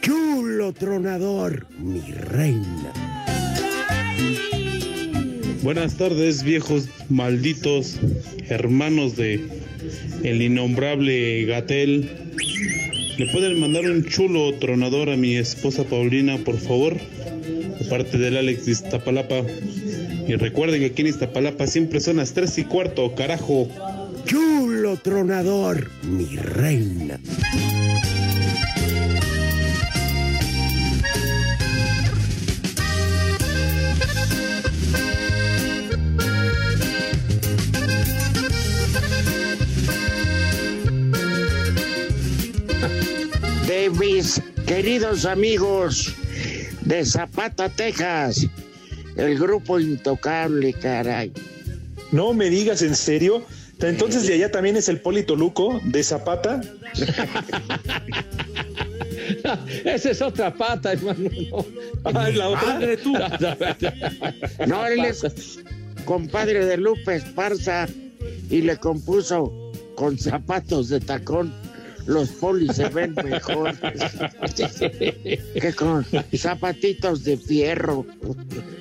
Chulo 0.00 0.72
tronador, 0.74 1.66
mi 1.80 2.00
reina. 2.12 2.92
Buenas 5.64 5.96
tardes, 5.96 6.44
viejos 6.44 6.88
malditos, 7.08 7.96
hermanos 8.48 9.16
de 9.16 9.44
el 10.22 10.40
innombrable 10.40 11.46
Gatel. 11.46 12.08
¿Le 13.20 13.26
pueden 13.26 13.60
mandar 13.60 13.84
un 13.84 14.02
chulo 14.06 14.54
tronador 14.54 15.10
a 15.10 15.16
mi 15.18 15.36
esposa 15.36 15.84
Paulina, 15.84 16.38
por 16.38 16.56
favor? 16.58 16.96
De 16.96 17.84
parte 17.84 18.16
del 18.16 18.38
Alex 18.38 18.64
de 18.64 18.72
Iztapalapa. 18.72 19.42
Y 20.26 20.36
recuerden 20.36 20.80
que 20.80 20.86
aquí 20.86 21.02
en 21.02 21.08
Iztapalapa 21.08 21.66
siempre 21.66 22.00
son 22.00 22.16
las 22.16 22.32
3 22.32 22.56
y 22.56 22.64
cuarto, 22.64 23.14
carajo. 23.14 23.68
Chulo 24.24 24.96
tronador, 24.96 25.90
mi 26.02 26.34
reina. 26.34 27.20
Mis 43.98 44.40
queridos 44.66 45.24
amigos 45.24 46.14
de 46.82 47.04
Zapata, 47.04 47.68
Texas, 47.68 48.46
el 49.16 49.36
grupo 49.38 49.80
intocable, 49.80 50.72
caray. 50.72 51.32
No 52.12 52.32
me 52.32 52.48
digas 52.50 52.82
en 52.82 52.96
serio. 52.96 53.44
Entonces 53.80 54.26
de 54.26 54.34
allá 54.34 54.50
también 54.50 54.76
es 54.76 54.88
el 54.88 55.00
Polito 55.00 55.36
Luco 55.36 55.80
de 55.84 56.02
Zapata. 56.02 56.60
Esa 59.84 60.10
es 60.10 60.20
otra 60.20 60.52
pata, 60.52 60.92
hermano. 60.92 61.30
No. 61.50 61.64
Ah, 62.04 62.28
es 62.28 62.36
la 62.36 62.48
otra. 62.48 62.74
Padre, 62.74 62.96
tú. 62.96 63.14
No, 64.66 64.84
él 64.86 65.04
es 65.04 65.60
compadre 66.04 66.66
de 66.66 66.76
Lupe 66.76 67.14
Esparza 67.16 67.86
y 68.50 68.62
le 68.62 68.76
compuso 68.76 69.72
con 69.94 70.18
zapatos 70.18 70.88
de 70.88 70.98
tacón. 71.00 71.52
Los 72.06 72.30
polis 72.30 72.76
se 72.76 72.88
ven 72.88 73.14
mejor 73.22 73.72
que 75.60 75.72
con 75.76 76.04
zapatitos 76.36 77.24
de 77.24 77.36
fierro. 77.36 78.06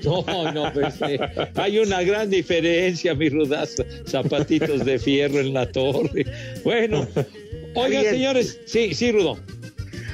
No, 0.04 0.52
no, 0.52 0.74
pues, 0.74 0.96
eh, 1.02 1.20
hay 1.56 1.80
una 1.80 2.02
gran 2.04 2.30
diferencia, 2.30 3.14
mi 3.14 3.30
rudazo. 3.30 3.84
Zapatitos 4.08 4.86
de 4.86 4.98
fierro 5.00 5.40
en 5.40 5.54
la 5.54 5.70
torre. 5.72 6.26
Bueno, 6.64 7.08
oigan, 7.76 8.06
señores. 8.06 8.60
Sí, 8.66 8.94
sí, 8.94 9.12
Rudo. 9.12 9.38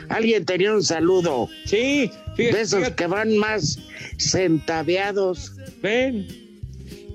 Alguien 0.10 0.46
tenía 0.46 0.74
un 0.74 0.84
saludo. 0.84 1.50
Sí, 1.66 2.12
de 2.38 2.62
esos 2.62 2.90
que 2.92 3.08
van 3.08 3.38
más 3.38 3.80
centaveados. 4.18 5.54
Ven. 5.82 6.28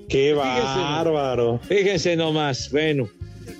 Qué 0.09 0.33
bárbaro. 0.33 1.59
Fíjense 1.69 2.15
nomás, 2.15 2.69
bueno. 2.71 3.09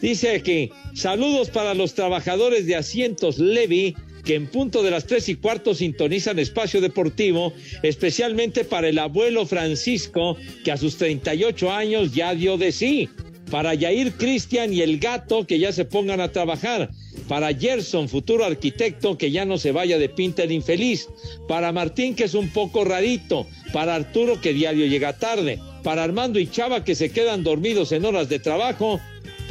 Dice 0.02 0.36
aquí, 0.36 0.72
saludos 0.94 1.50
para 1.50 1.74
los 1.74 1.94
trabajadores 1.94 2.66
de 2.66 2.76
asientos 2.76 3.40
Levi 3.40 3.96
que 4.24 4.36
en 4.36 4.48
punto 4.48 4.84
de 4.84 4.92
las 4.92 5.06
tres 5.06 5.30
y 5.30 5.36
cuarto 5.36 5.74
sintonizan 5.74 6.40
espacio 6.40 6.82
deportivo, 6.82 7.54
especialmente 7.84 8.64
para 8.64 8.88
el 8.88 9.00
abuelo 9.00 9.46
Francisco, 9.46 10.38
que 10.64 10.72
a 10.72 10.78
sus 10.78 10.98
38 10.98 11.72
años 11.72 12.14
ya 12.14 12.34
dio 12.36 12.58
de 12.58 12.72
sí. 12.72 13.10
Para 13.50 13.74
Yair 13.74 14.14
Cristian 14.14 14.74
y 14.74 14.82
el 14.82 15.00
gato, 15.00 15.46
que 15.46 15.60
ya 15.60 15.74
se 15.74 15.84
pongan 15.84 16.22
a 16.22 16.32
trabajar. 16.32 16.90
Para 17.28 17.54
Gerson, 17.54 18.08
futuro 18.08 18.46
arquitecto, 18.46 19.18
que 19.18 19.32
ya 19.32 19.44
no 19.44 19.58
se 19.58 19.74
vaya 19.74 19.98
de 19.98 20.08
pinta 20.08 20.44
el 20.44 20.54
infeliz. 20.54 21.10
Para 21.50 21.74
Martín, 21.74 22.16
que 22.16 22.24
es 22.24 22.34
un 22.34 22.50
poco 22.50 22.86
rarito. 22.86 23.46
Para 23.74 23.96
Arturo, 23.96 24.40
que 24.40 24.54
diario 24.54 24.86
llega 24.86 25.18
tarde. 25.18 25.60
Para 25.84 26.04
Armando 26.04 26.40
y 26.40 26.48
Chava, 26.48 26.86
que 26.86 26.96
se 26.96 27.12
quedan 27.12 27.44
dormidos 27.44 27.92
en 27.92 28.06
horas 28.06 28.30
de 28.30 28.40
trabajo. 28.40 29.02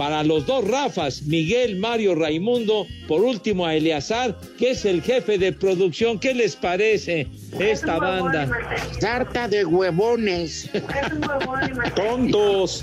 Para 0.00 0.24
los 0.24 0.46
dos 0.46 0.66
Rafas, 0.66 1.24
Miguel, 1.24 1.76
Mario, 1.76 2.14
Raimundo. 2.14 2.86
Por 3.06 3.20
último, 3.20 3.66
a 3.66 3.74
Eleazar, 3.74 4.34
que 4.58 4.70
es 4.70 4.86
el 4.86 5.02
jefe 5.02 5.36
de 5.36 5.52
producción. 5.52 6.18
¿Qué 6.18 6.32
les 6.32 6.56
parece 6.56 7.26
esta 7.58 7.98
banda? 7.98 8.48
Sarta 8.98 9.46
de 9.46 9.66
huevones. 9.66 10.70
Tontos. 11.94 12.82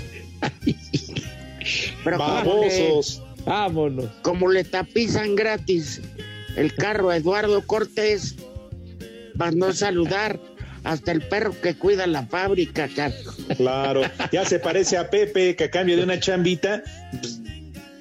Pero 2.04 2.18
Babosos. 2.18 3.20
Vámonos. 3.44 4.06
Como 4.22 4.48
le 4.48 4.62
tapizan 4.62 5.34
gratis 5.34 6.00
el 6.54 6.72
carro 6.72 7.10
a 7.10 7.16
Eduardo 7.16 7.66
Cortés, 7.66 8.36
mandó 9.34 9.66
a 9.66 9.72
saludar 9.72 10.38
hasta 10.84 11.12
el 11.12 11.22
perro 11.22 11.54
que 11.60 11.74
cuida 11.74 12.06
la 12.06 12.26
fábrica, 12.26 12.88
car- 12.94 13.12
Claro, 13.56 14.02
ya 14.32 14.44
se 14.44 14.58
parece 14.58 14.96
a 14.96 15.10
Pepe 15.10 15.56
que 15.56 15.64
a 15.64 15.70
cambio 15.70 15.96
de 15.96 16.02
una 16.04 16.18
chambita 16.20 16.82
pues, 17.20 17.40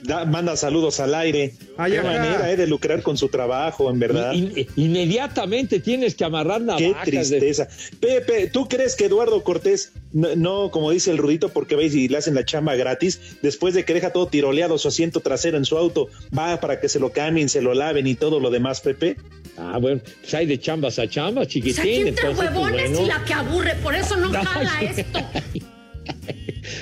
da- 0.03 0.25
manda 0.25 0.55
saludos 0.55 0.99
al 0.99 1.13
aire. 1.15 1.53
Ay, 1.77 1.91
Qué 1.93 1.99
ajá. 1.99 2.07
manera 2.07 2.51
eh, 2.51 2.55
de 2.57 2.65
lucrar 2.67 3.01
con 3.03 3.17
su 3.17 3.27
trabajo, 3.29 3.89
en 3.91 3.99
verdad. 3.99 4.33
In- 4.33 4.51
in- 4.55 4.67
inmediatamente 4.75 5.79
tienes 5.79 6.15
que 6.15 6.23
amarrar 6.25 6.61
Qué 6.77 6.87
de- 6.93 6.95
tristeza. 7.03 7.67
Pepe, 7.99 8.47
¿tú 8.47 8.67
crees 8.67 8.95
que 8.95 9.05
Eduardo 9.05 9.43
Cortés 9.43 9.91
no, 10.13 10.35
no, 10.35 10.71
como 10.71 10.91
dice 10.91 11.11
el 11.11 11.17
Rudito, 11.17 11.49
porque 11.49 11.75
veis 11.75 11.93
y 11.93 12.07
le 12.07 12.17
hacen 12.17 12.33
la 12.35 12.45
chamba 12.45 12.75
gratis, 12.75 13.19
después 13.41 13.73
de 13.73 13.83
que 13.85 13.93
deja 13.93 14.11
todo 14.13 14.27
tiroleado 14.27 14.77
su 14.77 14.87
asiento 14.87 15.19
trasero 15.19 15.57
en 15.57 15.65
su 15.65 15.77
auto, 15.77 16.07
va 16.37 16.59
para 16.59 16.79
que 16.79 16.89
se 16.89 16.99
lo 16.99 17.11
cambien, 17.11 17.49
se 17.49 17.61
lo 17.61 17.73
laven 17.73 18.07
y 18.07 18.15
todo 18.15 18.39
lo 18.39 18.49
demás, 18.49 18.81
Pepe. 18.81 19.17
Ah, 19.57 19.79
bueno, 19.79 20.01
pues 20.21 20.33
hay 20.33 20.45
de 20.45 20.59
chambas 20.59 20.99
a 20.99 21.07
chambas, 21.07 21.47
chiquitín. 21.47 21.73
sea, 21.73 21.83
aquí 21.83 21.95
entre 21.95 22.09
entonces, 22.09 22.35
pues, 22.37 22.49
huevones 22.51 22.91
bueno. 22.91 23.05
y 23.05 23.07
la 23.07 23.25
que 23.25 23.33
aburre, 23.33 23.75
por 23.75 23.95
eso 23.95 24.15
no 24.17 24.31
jala 24.43 24.81
esto. 24.81 25.19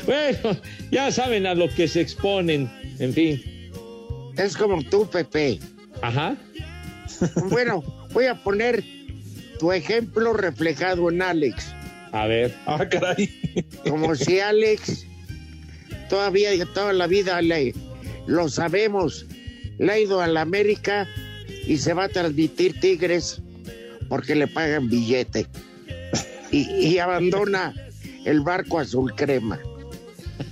Bueno, 0.06 0.58
ya 0.92 1.12
saben 1.12 1.46
a 1.46 1.56
lo 1.56 1.70
que 1.70 1.88
se 1.88 2.02
exponen, 2.02 2.70
en 3.00 3.14
fin. 3.14 3.42
Es 4.38 4.58
como 4.58 4.84
tú, 4.84 5.10
Pepe. 5.10 5.60
Ajá. 6.02 6.36
Bueno, 7.50 7.84
voy 8.12 8.26
a 8.26 8.36
poner 8.36 8.84
tu 9.60 9.72
ejemplo 9.72 10.34
reflejado 10.34 11.10
en 11.10 11.22
Alex. 11.22 11.74
A 12.12 12.28
ver. 12.28 12.54
Ah, 12.66 12.88
caray. 12.88 13.30
Como 13.88 14.16
si 14.16 14.40
Alex 14.40 15.06
todavía 16.10 16.52
toda 16.74 16.94
la 16.94 17.08
vida 17.08 17.42
le, 17.42 17.74
lo 18.28 18.50
sabemos, 18.50 19.26
le 19.78 19.92
ha 19.92 20.00
ido 20.00 20.22
a 20.22 20.28
la 20.28 20.42
América 20.42 21.08
y 21.68 21.78
se 21.78 21.94
va 21.94 22.06
a 22.06 22.10
transmitir 22.10 22.80
Tigres 22.80 23.42
porque 24.10 24.36
le 24.36 24.48
pagan 24.48 24.90
billete. 24.90 25.48
Y, 26.52 26.70
y 26.88 27.00
abandona 27.00 27.74
el 28.26 28.42
barco 28.42 28.80
azul 28.80 29.14
crema. 29.16 29.60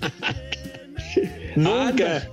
Nunca. 1.56 2.30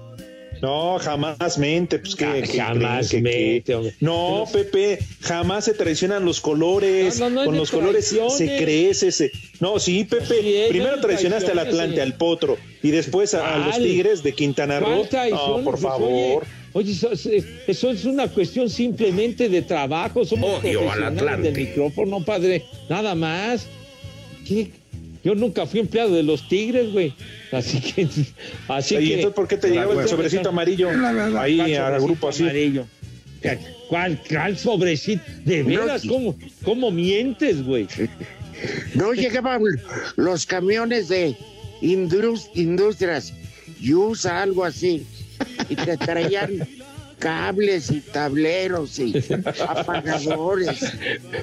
No, 0.63 0.99
jamás 0.99 1.57
mente, 1.57 1.99
pues 1.99 2.15
que 2.15 2.47
jamás 2.47 3.15
mente, 3.15 3.75
hombre. 3.75 3.95
No, 4.01 4.45
Pepe, 4.53 4.99
jamás 5.23 5.65
se 5.65 5.73
traicionan 5.73 6.27
los 6.27 6.39
colores. 6.39 7.19
No, 7.19 7.31
no, 7.31 7.35
no 7.37 7.41
es 7.41 7.47
Con 7.47 7.57
los 7.57 7.71
colores 7.71 8.15
se 8.37 8.59
crece. 8.59 9.11
Se... 9.11 9.33
No, 9.59 9.79
sí, 9.79 10.05
Pepe. 10.05 10.27
Sí, 10.43 10.55
es 10.57 10.69
Primero 10.69 11.01
traicionaste 11.01 11.53
al 11.53 11.61
Atlante, 11.61 11.97
sí. 11.97 12.01
al 12.03 12.15
Potro, 12.15 12.59
y 12.83 12.91
después 12.91 13.33
a, 13.33 13.55
a 13.55 13.59
los. 13.59 13.79
Tigres 13.79 14.23
de 14.23 14.35
Quintana 14.35 14.81
Roo. 14.81 15.07
No, 15.31 15.63
por 15.65 15.79
Pues, 15.79 15.81
favor. 15.83 16.43
Oye, 16.43 16.60
oye, 16.73 16.93
eso, 16.93 17.11
es- 17.13 17.27
eso 17.67 17.91
es 17.91 18.05
una 18.05 18.29
cuestión 18.29 18.69
simplemente 18.71 19.49
de 19.49 19.63
trabajo. 19.63 20.25
Somos 20.25 20.61
Odio 20.63 20.81
al 20.81 20.87
profesionales 20.87 21.19
Atlante. 21.23 21.53
del 21.53 21.67
micrófono, 21.69 22.25
padre. 22.25 22.65
Nada 22.89 23.15
más. 23.15 23.67
¿Qué? 24.47 24.71
Yo 25.23 25.35
nunca 25.35 25.67
fui 25.67 25.81
empleado 25.81 26.15
de 26.15 26.23
los 26.23 26.49
Tigres, 26.49 26.93
güey. 26.93 27.13
Así 27.53 27.81
que. 27.81 28.09
Así 28.69 28.95
¿Y 28.97 28.99
que. 29.09 29.15
entonces 29.15 29.35
por 29.35 29.49
qué 29.49 29.57
te 29.57 29.69
llegaba 29.69 30.03
el 30.03 30.09
sobrecito 30.09 30.49
amarillo 30.49 30.89
ahí 31.39 31.57
¿Cuál 31.59 31.75
al 31.95 32.01
grupo 32.01 32.29
así? 32.29 32.43
amarillo? 32.45 32.87
¿Cuál, 33.89 34.21
cuál 34.29 34.57
sobrecito? 34.59 35.23
De 35.45 35.63
veras, 35.63 36.03
¿cómo, 36.07 36.37
cómo 36.65 36.91
mientes, 36.91 37.63
güey? 37.65 37.87
No 38.95 39.13
llegaban 39.15 39.63
los 40.17 40.45
camiones 40.47 41.09
de 41.09 41.35
indus- 41.81 42.51
industrias 42.55 43.33
y 43.81 43.95
usa 43.95 44.43
algo 44.43 44.65
así. 44.65 45.05
Y 45.69 45.77
te 45.77 45.97
traían 45.97 46.67
cables 47.19 47.91
y 47.91 48.01
tableros 48.01 48.99
y 48.99 49.15
apagadores. 49.69 50.93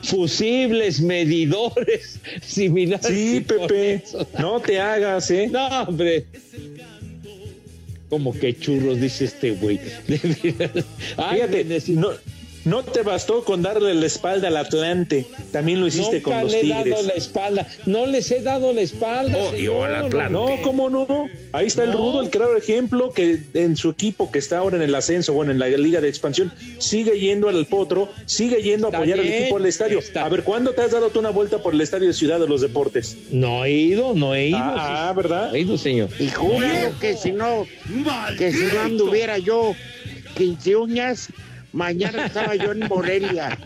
Fusibles, 0.04 1.00
medidores, 1.00 2.20
similares. 2.42 3.08
Sí, 3.08 3.46
Pepe. 3.48 4.04
No 4.40 4.60
te 4.60 4.80
hagas, 4.80 5.32
¿eh? 5.32 5.48
No, 5.50 5.68
hombre. 5.84 6.26
Como 8.10 8.34
que 8.34 8.58
churros, 8.58 9.00
dice 9.00 9.26
este 9.26 9.52
güey. 9.52 9.80
Fíjate, 10.08 11.66
no, 11.90 12.10
no 12.68 12.84
te 12.84 13.02
bastó 13.02 13.44
con 13.44 13.62
darle 13.62 13.94
la 13.94 14.06
espalda 14.06 14.50
al 14.50 14.58
Atlante, 14.58 15.26
también 15.52 15.80
lo 15.80 15.88
hiciste 15.88 16.18
Nunca 16.18 16.32
con 16.32 16.42
los 16.44 16.52
le 16.52 16.60
he 16.60 16.62
Tigres. 16.64 16.90
dado 16.90 17.04
la 17.08 17.14
espalda. 17.14 17.68
No 17.86 18.06
les 18.06 18.32
he 18.32 18.42
dado 18.42 18.74
la 18.74 18.82
espalda. 18.82 19.38
Odio 19.38 19.84
al. 19.84 19.96
Atlante. 19.96 20.34
No, 20.34 20.48
¿cómo 20.64 20.90
no? 20.90 21.08
Ahí 21.54 21.68
está 21.68 21.84
el. 21.84 21.94
Rudo, 21.94 22.22
el 22.22 22.30
claro 22.30 22.58
ejemplo 22.58 23.12
que 23.12 23.40
en 23.54 23.76
su 23.78 23.90
equipo 23.90 24.32
que 24.32 24.40
está 24.40 24.58
ahora 24.60 24.76
en 24.78 24.84
el 24.84 24.94
ascenso, 24.96 25.34
bueno, 25.34 25.52
en 25.52 25.60
la 25.60 25.68
Liga 25.70 26.02
de 26.02 26.10
Expansión, 26.10 26.52
sigue 26.80 27.20
yendo 27.20 27.50
al 27.50 27.66
Potro, 27.68 28.10
sigue 28.26 28.62
yendo 28.62 28.88
a 28.88 28.90
apoyar 28.90 29.20
al 29.20 29.28
equipo 29.28 29.58
al 29.58 29.66
estadio. 29.66 30.00
está- 30.00 30.26
A 30.26 30.30
ver, 30.30 30.44
¿cuándo 30.44 30.72
te 30.74 30.82
has 30.82 30.92
dado 30.92 31.10
tú 31.10 31.20
una 31.20 31.30
vuelta 31.30 31.60
por 31.60 31.74
el 31.74 31.82
estadio 31.82 32.08
de 32.08 32.14
Ciudad 32.14 32.40
de 32.40 32.48
los 32.48 32.62
Deportes? 32.62 33.18
No 33.32 33.64
he 33.66 33.72
ido, 33.72 34.14
no 34.14 34.36
he 34.36 34.48
ido. 34.50 34.58
Ah, 34.60 35.08
ah, 35.10 35.14
¿verdad? 35.14 35.50
No 35.50 35.56
he 35.56 35.62
ido, 35.62 35.78
señor. 35.78 36.10
Y 36.20 36.28
juro 36.30 36.68
que 37.00 37.16
si 37.16 37.32
no, 37.32 37.66
que 38.38 38.52
si 38.52 38.66
no 38.74 38.82
anduviera 38.82 39.38
yo 39.38 39.74
15 40.36 40.76
uñas, 40.76 41.30
mañana 41.74 42.26
estaba 42.26 42.56
yo 42.56 42.72
en 42.72 42.80
Morelia. 42.88 43.58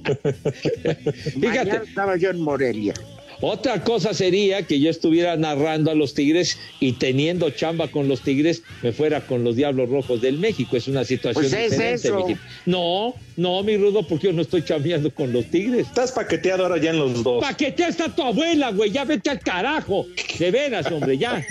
Mañana 1.36 1.82
estaba 1.86 2.16
yo 2.16 2.30
en 2.30 2.40
Morelia. 2.40 2.94
Otra 3.42 3.82
cosa 3.82 4.12
sería 4.12 4.66
que 4.66 4.78
yo 4.80 4.90
estuviera 4.90 5.34
narrando 5.36 5.90
a 5.90 5.94
los 5.94 6.12
Tigres 6.12 6.58
y 6.78 6.92
teniendo 6.92 7.48
chamba 7.50 7.88
con 7.88 8.06
los 8.06 8.20
Tigres 8.20 8.62
me 8.82 8.92
fuera 8.92 9.22
con 9.22 9.44
los 9.44 9.56
Diablos 9.56 9.88
Rojos 9.88 10.20
del 10.20 10.36
México. 10.38 10.76
Es 10.76 10.88
una 10.88 11.04
situación 11.04 11.42
Pues 11.44 11.52
es 11.54 11.70
diferente. 11.70 12.08
eso. 12.08 12.26
No, 12.66 13.14
no, 13.38 13.62
mi 13.62 13.78
rudo, 13.78 14.06
porque 14.06 14.26
yo 14.26 14.32
no 14.34 14.42
estoy 14.42 14.62
chambeando 14.62 15.10
con 15.14 15.32
los 15.32 15.46
Tigres. 15.46 15.86
Estás 15.86 16.12
paqueteado 16.12 16.64
ahora 16.64 16.76
ya 16.78 16.90
en 16.90 16.98
los 16.98 17.22
dos. 17.22 17.42
Paquetea 17.42 17.88
está 17.88 18.14
tu 18.14 18.22
abuela, 18.22 18.72
güey. 18.72 18.90
Ya 18.90 19.04
vete 19.06 19.30
al 19.30 19.40
carajo. 19.40 20.06
De 20.38 20.50
veras, 20.50 20.86
hombre, 20.92 21.16
ya. 21.16 21.42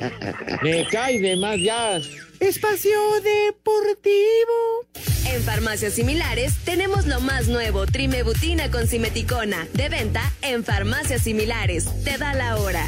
Me 0.62 0.84
cae 0.90 1.18
de 1.18 1.36
más, 1.36 1.58
ya. 1.60 1.98
Espacio 2.40 2.98
Deportivo. 3.22 4.86
En 5.26 5.42
farmacias 5.42 5.94
similares 5.94 6.54
tenemos 6.64 7.06
lo 7.06 7.20
más 7.20 7.48
nuevo, 7.48 7.86
trimebutina 7.86 8.70
con 8.70 8.86
simeticona, 8.86 9.66
de 9.74 9.88
venta 9.88 10.32
en 10.42 10.64
farmacias 10.64 11.22
similares. 11.22 11.86
Te 12.04 12.16
da 12.16 12.34
la 12.34 12.56
hora. 12.56 12.86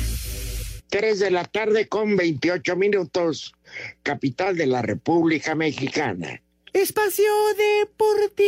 3 0.89 1.19
de 1.19 1.31
la 1.31 1.45
tarde 1.45 1.89
con 1.89 2.17
28 2.17 2.77
minutos, 2.77 3.55
capital 4.03 4.57
de 4.57 4.67
la 4.67 4.83
República 4.83 5.55
Mexicana. 5.55 6.41
Espacio 6.73 7.25
Deportivo. 7.57 8.47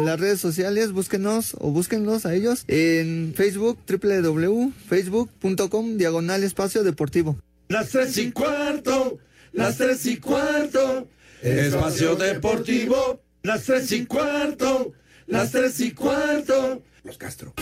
Las 0.00 0.20
redes 0.20 0.40
sociales, 0.40 0.92
búsquenos 0.92 1.56
o 1.58 1.70
búsquenlos 1.70 2.26
a 2.26 2.34
ellos 2.34 2.64
en 2.68 3.32
Facebook, 3.34 3.78
www.facebook.com, 3.88 5.96
diagonal 5.96 6.44
espacio 6.44 6.84
deportivo. 6.84 7.38
Las 7.68 7.88
tres 7.88 8.18
y 8.18 8.32
cuarto, 8.32 9.18
las 9.54 9.78
tres 9.78 10.04
y 10.06 10.18
cuarto, 10.18 11.08
espacio 11.40 12.16
deportivo, 12.16 13.22
las 13.42 13.62
tres 13.64 13.92
y 13.92 14.04
cuarto, 14.04 14.92
las 15.26 15.52
tres 15.52 15.80
y 15.80 15.92
cuarto. 15.92 16.82
Los 17.04 17.18
Castro. 17.18 17.54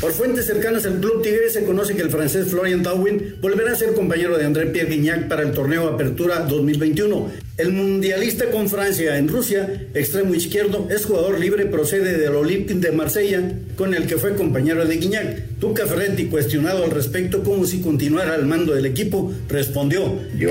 Por 0.00 0.12
fuentes 0.12 0.44
cercanas 0.44 0.84
al 0.84 1.00
club 1.00 1.22
Tigre 1.22 1.48
se 1.48 1.64
conoce 1.64 1.94
que 1.94 2.02
el 2.02 2.10
francés 2.10 2.48
Florian 2.48 2.82
Thauvin 2.82 3.36
volverá 3.40 3.72
a 3.72 3.76
ser 3.76 3.94
compañero 3.94 4.36
de 4.36 4.44
André 4.44 4.66
Pierre 4.66 4.90
Guignac 4.90 5.26
para 5.26 5.40
el 5.40 5.52
torneo 5.52 5.88
Apertura 5.88 6.40
2021. 6.40 7.30
El 7.56 7.72
mundialista 7.72 8.50
con 8.50 8.68
Francia 8.68 9.16
en 9.16 9.26
Rusia, 9.26 9.86
extremo 9.94 10.34
izquierdo, 10.34 10.86
es 10.90 11.06
jugador 11.06 11.40
libre, 11.40 11.64
procede 11.64 12.18
del 12.18 12.34
Olympique 12.34 12.78
de 12.78 12.92
Marsella, 12.92 13.52
con 13.74 13.94
el 13.94 14.06
que 14.06 14.18
fue 14.18 14.36
compañero 14.36 14.84
de 14.84 14.98
Guignac. 14.98 15.58
Tuca 15.60 15.86
Ferretti, 15.86 16.26
cuestionado 16.26 16.84
al 16.84 16.90
respecto 16.90 17.42
como 17.42 17.64
si 17.64 17.80
continuara 17.80 18.34
al 18.34 18.44
mando 18.44 18.74
del 18.74 18.84
equipo, 18.84 19.32
respondió. 19.48 20.20
Yo 20.36 20.50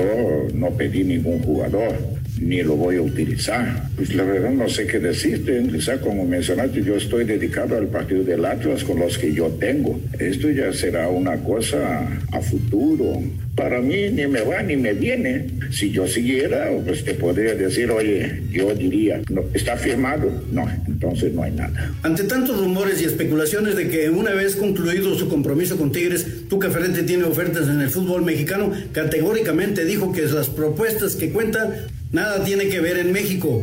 no 0.54 0.70
pedí 0.76 1.04
ningún 1.04 1.38
jugador, 1.44 1.94
ni 2.40 2.62
lo 2.62 2.76
voy 2.76 2.96
a 2.96 3.02
utilizar. 3.02 3.88
Pues 3.96 4.14
la 4.14 4.24
verdad 4.24 4.50
no 4.50 4.68
sé 4.68 4.86
qué 4.86 4.98
decirte. 4.98 5.62
Quizá 5.70 6.00
como 6.00 6.24
mencionaste, 6.24 6.82
yo 6.82 6.96
estoy 6.96 7.24
dedicado 7.24 7.76
al 7.76 7.88
partido 7.88 8.22
del 8.24 8.44
Atlas 8.44 8.84
con 8.84 8.98
los 8.98 9.18
que 9.18 9.32
yo 9.32 9.48
tengo. 9.58 10.00
Esto 10.18 10.50
ya 10.50 10.72
será 10.72 11.08
una 11.08 11.36
cosa 11.38 12.08
a 12.32 12.40
futuro. 12.40 13.22
Para 13.54 13.80
mí 13.80 14.10
ni 14.10 14.26
me 14.26 14.42
va 14.42 14.62
ni 14.62 14.76
me 14.76 14.92
viene. 14.92 15.46
Si 15.70 15.90
yo 15.90 16.06
siguiera, 16.06 16.70
pues 16.84 17.04
te 17.04 17.14
podría 17.14 17.54
decir, 17.54 17.90
oye, 17.90 18.42
yo 18.52 18.74
diría, 18.74 19.22
no, 19.30 19.42
¿está 19.54 19.76
firmado? 19.76 20.30
No, 20.52 20.68
entonces 20.86 21.32
no 21.32 21.42
hay 21.42 21.52
nada. 21.52 21.92
Ante 22.02 22.24
tantos 22.24 22.58
rumores 22.58 23.00
y 23.00 23.06
especulaciones 23.06 23.76
de 23.76 23.88
que 23.88 24.10
una 24.10 24.32
vez 24.32 24.56
concluido 24.56 25.14
su 25.14 25.28
compromiso 25.28 25.78
con 25.78 25.90
Tigres, 25.90 26.46
Tuca 26.48 26.70
Ferretti 26.70 27.02
tiene 27.02 27.24
ofertas 27.24 27.68
en 27.68 27.80
el 27.80 27.88
fútbol 27.88 28.22
mexicano, 28.22 28.72
categóricamente 28.92 29.84
dijo 29.84 30.12
que 30.12 30.22
las 30.26 30.48
propuestas 30.48 31.16
que 31.16 31.30
cuenta 31.30 31.86
nada 32.16 32.42
tiene 32.42 32.68
que 32.68 32.80
ver 32.80 32.96
en 32.96 33.12
México. 33.12 33.62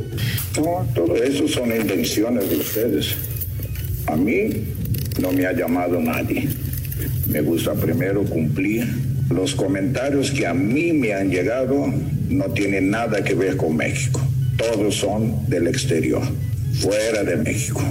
No, 0.57 0.87
todo 0.93 1.15
eso 1.15 1.47
son 1.47 1.75
invenciones 1.75 2.49
de 2.51 2.57
ustedes. 2.57 3.15
A 4.05 4.15
mí 4.15 4.49
no 5.19 5.31
me 5.31 5.47
ha 5.47 5.53
llamado 5.53 5.99
nadie. 5.99 6.47
Me 7.27 7.41
gusta 7.41 7.73
primero 7.73 8.23
cumplir. 8.23 8.87
Los 9.31 9.55
comentarios 9.55 10.29
que 10.29 10.45
a 10.45 10.53
mí 10.53 10.93
me 10.93 11.13
han 11.13 11.31
llegado 11.31 11.91
no 12.29 12.45
tienen 12.51 12.91
nada 12.91 13.23
que 13.23 13.33
ver 13.33 13.57
con 13.57 13.75
México. 13.75 14.21
Todos 14.55 14.95
son 14.95 15.49
del 15.49 15.67
exterior, 15.67 16.21
fuera 16.73 17.23
de 17.23 17.37
México. 17.37 17.81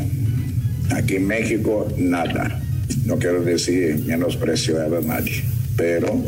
Aquí 0.91 1.17
en 1.17 1.27
México, 1.27 1.93
nada. 1.99 2.61
No 3.05 3.19
quiero 3.19 3.43
decir 3.43 3.99
menospreciar 4.07 4.95
a 4.95 5.01
nadie, 5.01 5.43
pero 5.77 6.23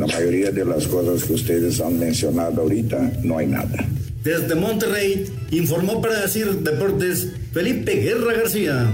la 0.00 0.06
mayoría 0.06 0.50
de 0.50 0.64
las 0.64 0.86
cosas 0.86 1.24
que 1.24 1.34
ustedes 1.34 1.78
han 1.78 1.98
mencionado 1.98 2.62
ahorita, 2.62 3.12
no 3.22 3.36
hay 3.36 3.46
nada. 3.46 3.86
Desde 4.24 4.54
Monterrey, 4.54 5.26
informó 5.50 6.00
para 6.00 6.22
decir 6.22 6.46
deportes 6.46 7.30
Felipe 7.52 7.96
Guerra 7.96 8.32
García. 8.32 8.90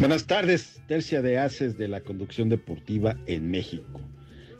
Buenas 0.00 0.24
tardes, 0.24 0.80
tercia 0.86 1.20
de 1.20 1.36
haces 1.36 1.76
de 1.76 1.88
la 1.88 2.00
conducción 2.00 2.48
deportiva 2.48 3.18
en 3.26 3.50
México. 3.50 4.00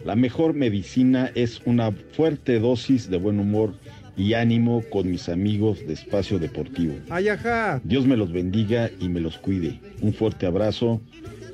La 0.04 0.14
mejor 0.14 0.52
medicina 0.52 1.32
es 1.34 1.62
una 1.64 1.90
fuerte 2.12 2.58
dosis 2.58 3.08
de 3.08 3.16
buen 3.16 3.40
humor 3.40 3.74
y 4.18 4.34
ánimo 4.34 4.82
con 4.90 5.10
mis 5.10 5.28
amigos 5.28 5.86
de 5.86 5.94
Espacio 5.94 6.38
Deportivo. 6.38 6.94
Ay, 7.08 7.28
ajá. 7.28 7.80
Dios 7.84 8.04
me 8.04 8.16
los 8.16 8.32
bendiga 8.32 8.90
y 9.00 9.08
me 9.08 9.20
los 9.20 9.38
cuide. 9.38 9.80
Un 10.02 10.12
fuerte 10.12 10.44
abrazo. 10.44 11.00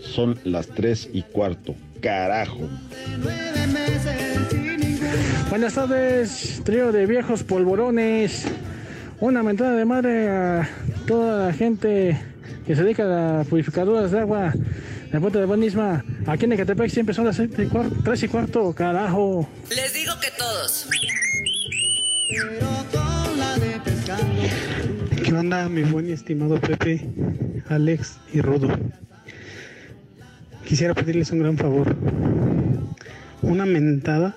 Son 0.00 0.38
las 0.44 0.66
tres 0.68 1.08
y 1.12 1.22
cuarto. 1.22 1.74
Carajo. 2.00 2.68
Buenas 5.50 5.74
tardes, 5.74 6.62
trío 6.64 6.90
de 6.90 7.06
viejos 7.06 7.44
polvorones. 7.44 8.46
Una 9.20 9.42
mentada 9.42 9.76
de 9.76 9.84
madre 9.84 10.28
a 10.28 10.68
toda 11.06 11.46
la 11.46 11.52
gente 11.52 12.20
que 12.66 12.74
se 12.74 12.82
dedica 12.82 13.04
a 13.04 13.36
las 13.36 13.46
purificadoras 13.46 14.10
de 14.10 14.20
agua 14.20 14.52
del 15.12 15.20
puente 15.20 15.38
de 15.38 15.44
Buenisma. 15.44 16.04
Aquí 16.26 16.46
en 16.46 16.52
Ecatepec 16.54 16.90
siempre 16.90 17.14
son 17.14 17.26
las 17.26 17.36
seis 17.36 17.50
y 17.56 17.66
cuarto, 17.66 17.94
tres 18.02 18.22
y 18.22 18.28
cuarto, 18.28 18.74
carajo. 18.74 19.48
Les 19.68 19.92
digo 19.94 20.12
que 20.20 20.28
todos. 20.36 20.88
¿Qué 25.22 25.34
onda, 25.34 25.68
mi 25.68 25.82
buen 25.82 26.08
y 26.08 26.12
estimado 26.12 26.58
Pepe, 26.58 27.06
Alex 27.68 28.18
y 28.32 28.40
Rudo? 28.40 28.68
Quisiera 30.64 30.94
pedirles 30.94 31.32
un 31.32 31.40
gran 31.40 31.58
favor. 31.58 31.94
Una 33.42 33.66
mentada, 33.66 34.34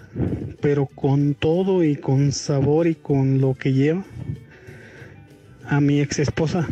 pero 0.59 0.87
con 0.87 1.33
todo 1.33 1.81
y 1.85 1.95
con 1.95 2.33
sabor 2.33 2.87
y 2.87 2.95
con 2.95 3.39
lo 3.39 3.53
que 3.53 3.71
lleva, 3.71 4.03
a 5.65 5.79
mi 5.79 6.01
ex 6.01 6.19
esposa, 6.19 6.67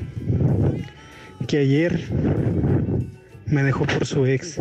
que 1.47 1.59
ayer 1.59 2.03
me 3.45 3.63
dejó 3.63 3.85
por 3.85 4.05
su 4.05 4.25
ex. 4.25 4.59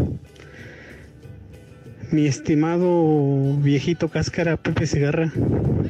Mi 2.15 2.29
estimado 2.29 3.57
viejito 3.57 4.07
cáscara 4.07 4.57
Pepe 4.57 4.87
Cigarra, 4.87 5.33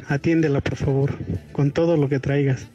atiéndela 0.07 0.59
por 0.59 0.75
favor, 0.75 1.13
con 1.51 1.69
todo 1.69 1.97
lo 1.97 2.09
que 2.09 2.19
traigas. 2.19 2.65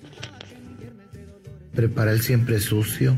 Prepara 1.75 2.13
el 2.13 2.21
siempre 2.21 2.61
sucio. 2.61 3.17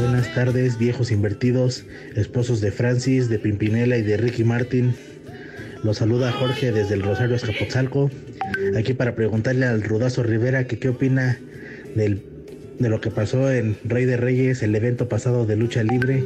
Buenas 0.00 0.34
tardes, 0.34 0.78
viejos 0.78 1.10
invertidos, 1.10 1.84
esposos 2.14 2.62
de 2.62 2.72
Francis, 2.72 3.28
de 3.28 3.38
Pimpinela 3.38 3.98
y 3.98 4.02
de 4.02 4.16
Ricky 4.16 4.42
Martin. 4.42 4.94
Los 5.84 5.98
saluda 5.98 6.32
Jorge 6.32 6.72
desde 6.72 6.94
el 6.94 7.02
Rosario 7.02 7.36
Escapotzalco. 7.36 8.10
Aquí 8.78 8.94
para 8.94 9.14
preguntarle 9.14 9.66
al 9.66 9.82
Rudazo 9.82 10.22
Rivera 10.22 10.66
que 10.66 10.78
qué 10.78 10.88
opina 10.88 11.38
del, 11.94 12.22
de 12.78 12.88
lo 12.88 13.02
que 13.02 13.10
pasó 13.10 13.52
en 13.52 13.76
Rey 13.84 14.06
de 14.06 14.16
Reyes, 14.16 14.62
el 14.62 14.74
evento 14.74 15.06
pasado 15.06 15.44
de 15.44 15.56
lucha 15.56 15.82
libre. 15.82 16.24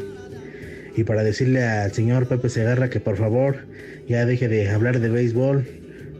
Y 1.00 1.04
para 1.04 1.22
decirle 1.22 1.64
al 1.64 1.92
señor 1.92 2.26
Pepe 2.26 2.50
Segarra 2.50 2.90
que 2.90 3.00
por 3.00 3.16
favor 3.16 3.56
ya 4.06 4.26
deje 4.26 4.48
de 4.48 4.68
hablar 4.68 5.00
de 5.00 5.08
béisbol. 5.08 5.66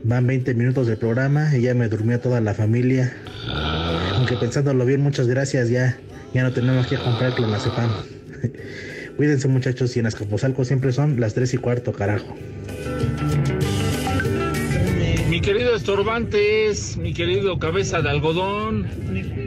Van 0.04 0.26
20 0.26 0.54
minutos 0.54 0.86
del 0.86 0.96
programa 0.96 1.54
y 1.54 1.60
ya 1.60 1.74
me 1.74 1.86
durmió 1.90 2.18
toda 2.18 2.40
la 2.40 2.54
familia. 2.54 3.12
Aunque 4.14 4.36
pensándolo 4.36 4.86
bien, 4.86 5.02
muchas 5.02 5.28
gracias 5.28 5.68
ya. 5.68 5.98
Ya 6.32 6.44
no 6.44 6.54
tenemos 6.54 6.86
que 6.86 6.96
comprar 6.96 7.34
clonazepam. 7.34 7.90
Cuídense 9.18 9.48
muchachos 9.48 9.94
y 9.98 10.00
en 10.00 10.06
Azcapotzalco 10.06 10.64
siempre 10.64 10.92
son 10.92 11.20
las 11.20 11.34
3 11.34 11.52
y 11.52 11.58
cuarto, 11.58 11.92
carajo. 11.92 12.34
Querido 15.50 15.74
Estorbantes, 15.74 16.96
mi 16.96 17.12
querido 17.12 17.58
Cabeza 17.58 18.00
de 18.00 18.08
Algodón 18.08 18.86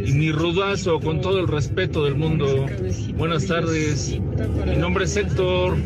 y 0.06 0.12
mi 0.12 0.34
rudazo, 0.34 1.00
con 1.00 1.22
todo 1.22 1.40
el 1.40 1.48
respeto 1.48 2.04
del 2.04 2.16
mundo. 2.16 2.66
Buenas 3.16 3.48
tardes. 3.48 4.20
Mi 4.68 4.76
nombre 4.76 5.06
es 5.06 5.16
Héctor. 5.16 5.78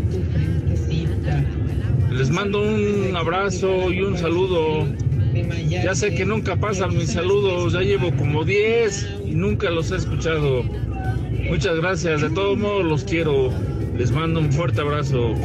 Les 2.10 2.32
mando 2.32 2.63
un 2.63 3.15
abrazo 3.15 3.91
y 3.91 4.01
un 4.01 4.17
saludo. 4.17 4.88
Ya 5.69 5.93
sé 5.93 6.15
que 6.15 6.25
nunca 6.25 6.56
pasan 6.56 6.97
mis 6.97 7.12
saludos, 7.12 7.73
ya 7.73 7.82
llevo 7.82 8.12
como 8.15 8.43
10 8.43 9.19
y 9.27 9.36
nunca 9.36 9.69
los 9.69 9.91
he 9.91 9.97
escuchado. 9.97 10.63
Muchas 11.47 11.77
gracias, 11.77 12.21
de 12.23 12.32
todos 12.32 12.58
modos 12.58 12.84
los 12.84 13.03
quiero. 13.03 13.51
Les 13.95 14.10
mando 14.10 14.39
un 14.39 14.51
fuerte 14.51 14.82
abrazo. 14.82 15.36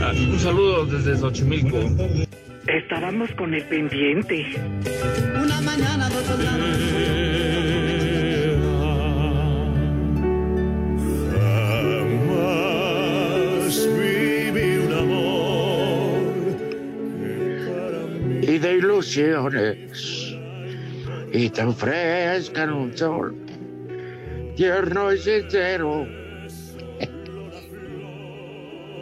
Ah, 0.00 0.14
Un 0.16 0.38
saludo 0.38 0.86
desde 0.86 1.18
Xochimilco. 1.18 1.76
Estábamos 2.72 3.32
con 3.32 3.52
el 3.52 3.64
pendiente. 3.64 4.46
Una 5.42 5.60
mañana 5.60 6.08
un 6.08 6.46
amor. 14.92 16.20
y 18.42 18.58
de 18.58 18.74
ilusiones 18.74 20.36
y 21.32 21.50
te 21.50 21.62
ofrezcan 21.62 22.72
un 22.72 22.96
sol 22.96 23.36
tierno 24.54 25.12
y 25.12 25.18
sincero. 25.18 26.06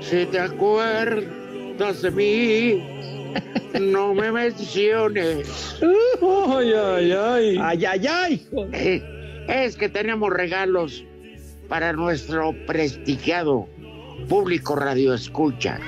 Si 0.00 0.24
te 0.26 0.40
acuerdas 0.40 2.02
de 2.02 2.10
mí, 2.10 2.97
no 3.80 4.14
me 4.14 4.32
menciones. 4.32 5.78
Ay, 5.80 6.72
ay, 6.72 7.12
ay. 7.12 7.58
Ay, 7.60 7.84
ay, 7.84 8.06
ay. 8.06 8.48
Eh, 8.72 9.02
Es 9.48 9.76
que 9.76 9.88
tenemos 9.88 10.30
regalos 10.30 11.04
para 11.68 11.92
nuestro 11.92 12.52
prestigiado 12.66 13.68
público 14.28 14.76
radio 14.76 15.14
escucha. 15.14 15.78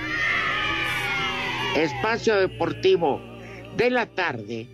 Espacio 1.76 2.36
Deportivo 2.36 3.20
de 3.76 3.90
la 3.90 4.06
tarde 4.06 4.66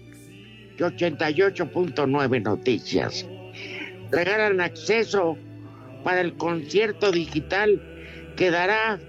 de 0.77 0.85
88.9 0.85 2.42
Noticias. 2.42 3.27
Regalan 4.11 4.61
acceso 4.61 5.37
para 6.05 6.21
el 6.21 6.37
concierto 6.37 7.11
digital 7.11 7.83
que 8.37 8.51
dará 8.51 9.01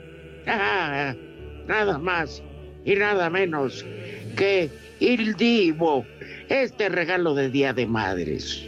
ah, 0.47 1.13
nada 1.67 1.97
más 1.99 2.41
y 2.87 2.95
nada 2.95 3.29
menos 3.29 3.85
que 4.37 4.69
Il 4.99 5.35
Divo, 5.35 6.05
este 6.47 6.87
regalo 6.87 7.35
de 7.35 7.49
Día 7.51 7.73
de 7.73 7.85
Madres. 7.85 8.63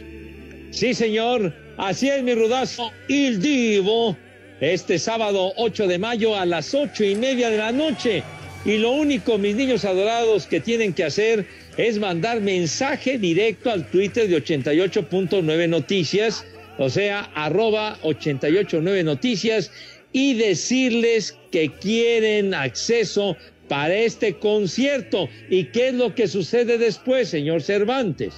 Sí, 0.70 0.92
señor. 0.94 1.52
Así 1.78 2.10
es, 2.10 2.22
mi 2.22 2.34
rudazo. 2.34 2.92
Il 3.08 3.40
Divo. 3.40 4.16
Este 4.60 4.98
sábado 4.98 5.54
8 5.56 5.86
de 5.86 5.98
mayo 5.98 6.36
a 6.36 6.44
las 6.44 6.74
ocho 6.74 7.02
y 7.02 7.14
media 7.14 7.48
de 7.48 7.56
la 7.56 7.72
noche. 7.72 8.22
Y 8.66 8.76
lo 8.76 8.90
único, 8.92 9.38
mis 9.38 9.56
niños 9.56 9.86
adorados, 9.86 10.46
que 10.46 10.60
tienen 10.60 10.92
que 10.92 11.04
hacer 11.04 11.46
es 11.78 11.98
mandar 11.98 12.42
mensaje 12.42 13.16
directo 13.16 13.70
al 13.70 13.88
Twitter 13.90 14.28
de 14.28 14.36
88.9 14.36 15.66
Noticias, 15.66 16.44
o 16.76 16.90
sea, 16.90 17.30
arroba 17.34 17.96
889 18.02 19.02
Noticias, 19.02 19.72
y 20.12 20.34
decirles 20.34 21.38
que 21.50 21.70
quieren 21.70 22.52
acceso 22.52 23.36
para 23.70 23.94
este 23.94 24.34
concierto. 24.34 25.28
¿Y 25.48 25.66
qué 25.66 25.90
es 25.90 25.94
lo 25.94 26.12
que 26.12 26.26
sucede 26.26 26.76
después, 26.76 27.28
señor 27.28 27.62
Cervantes? 27.62 28.34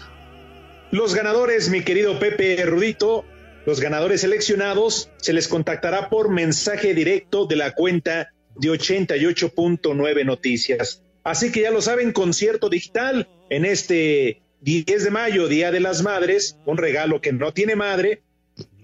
Los 0.91 1.15
ganadores, 1.15 1.71
mi 1.71 1.83
querido 1.83 2.19
Pepe 2.19 2.63
Rudito, 2.67 3.25
los 3.65 3.81
ganadores 3.81 4.21
seleccionados, 4.21 5.11
se 5.17 5.33
les 5.33 5.49
contactará 5.49 6.11
por 6.11 6.29
mensaje 6.29 6.93
directo 6.93 7.47
de 7.47 7.57
la 7.57 7.75
cuenta 7.75 8.35
de 8.57 8.69
88.9 8.69 10.27
Noticias. 10.27 11.03
Así 11.25 11.51
que 11.51 11.63
ya 11.63 11.71
lo 11.71 11.81
saben, 11.81 12.13
concierto 12.13 12.69
digital 12.69 13.27
en 13.49 13.65
este 13.65 14.43
10 14.61 15.05
de 15.05 15.11
mayo, 15.11 15.49
Día 15.49 15.71
de 15.71 15.81
las 15.81 16.03
Madres, 16.03 16.59
un 16.67 16.77
regalo 16.77 17.23
que 17.23 17.33
no 17.33 17.55
tiene 17.55 17.75
madre, 17.75 18.23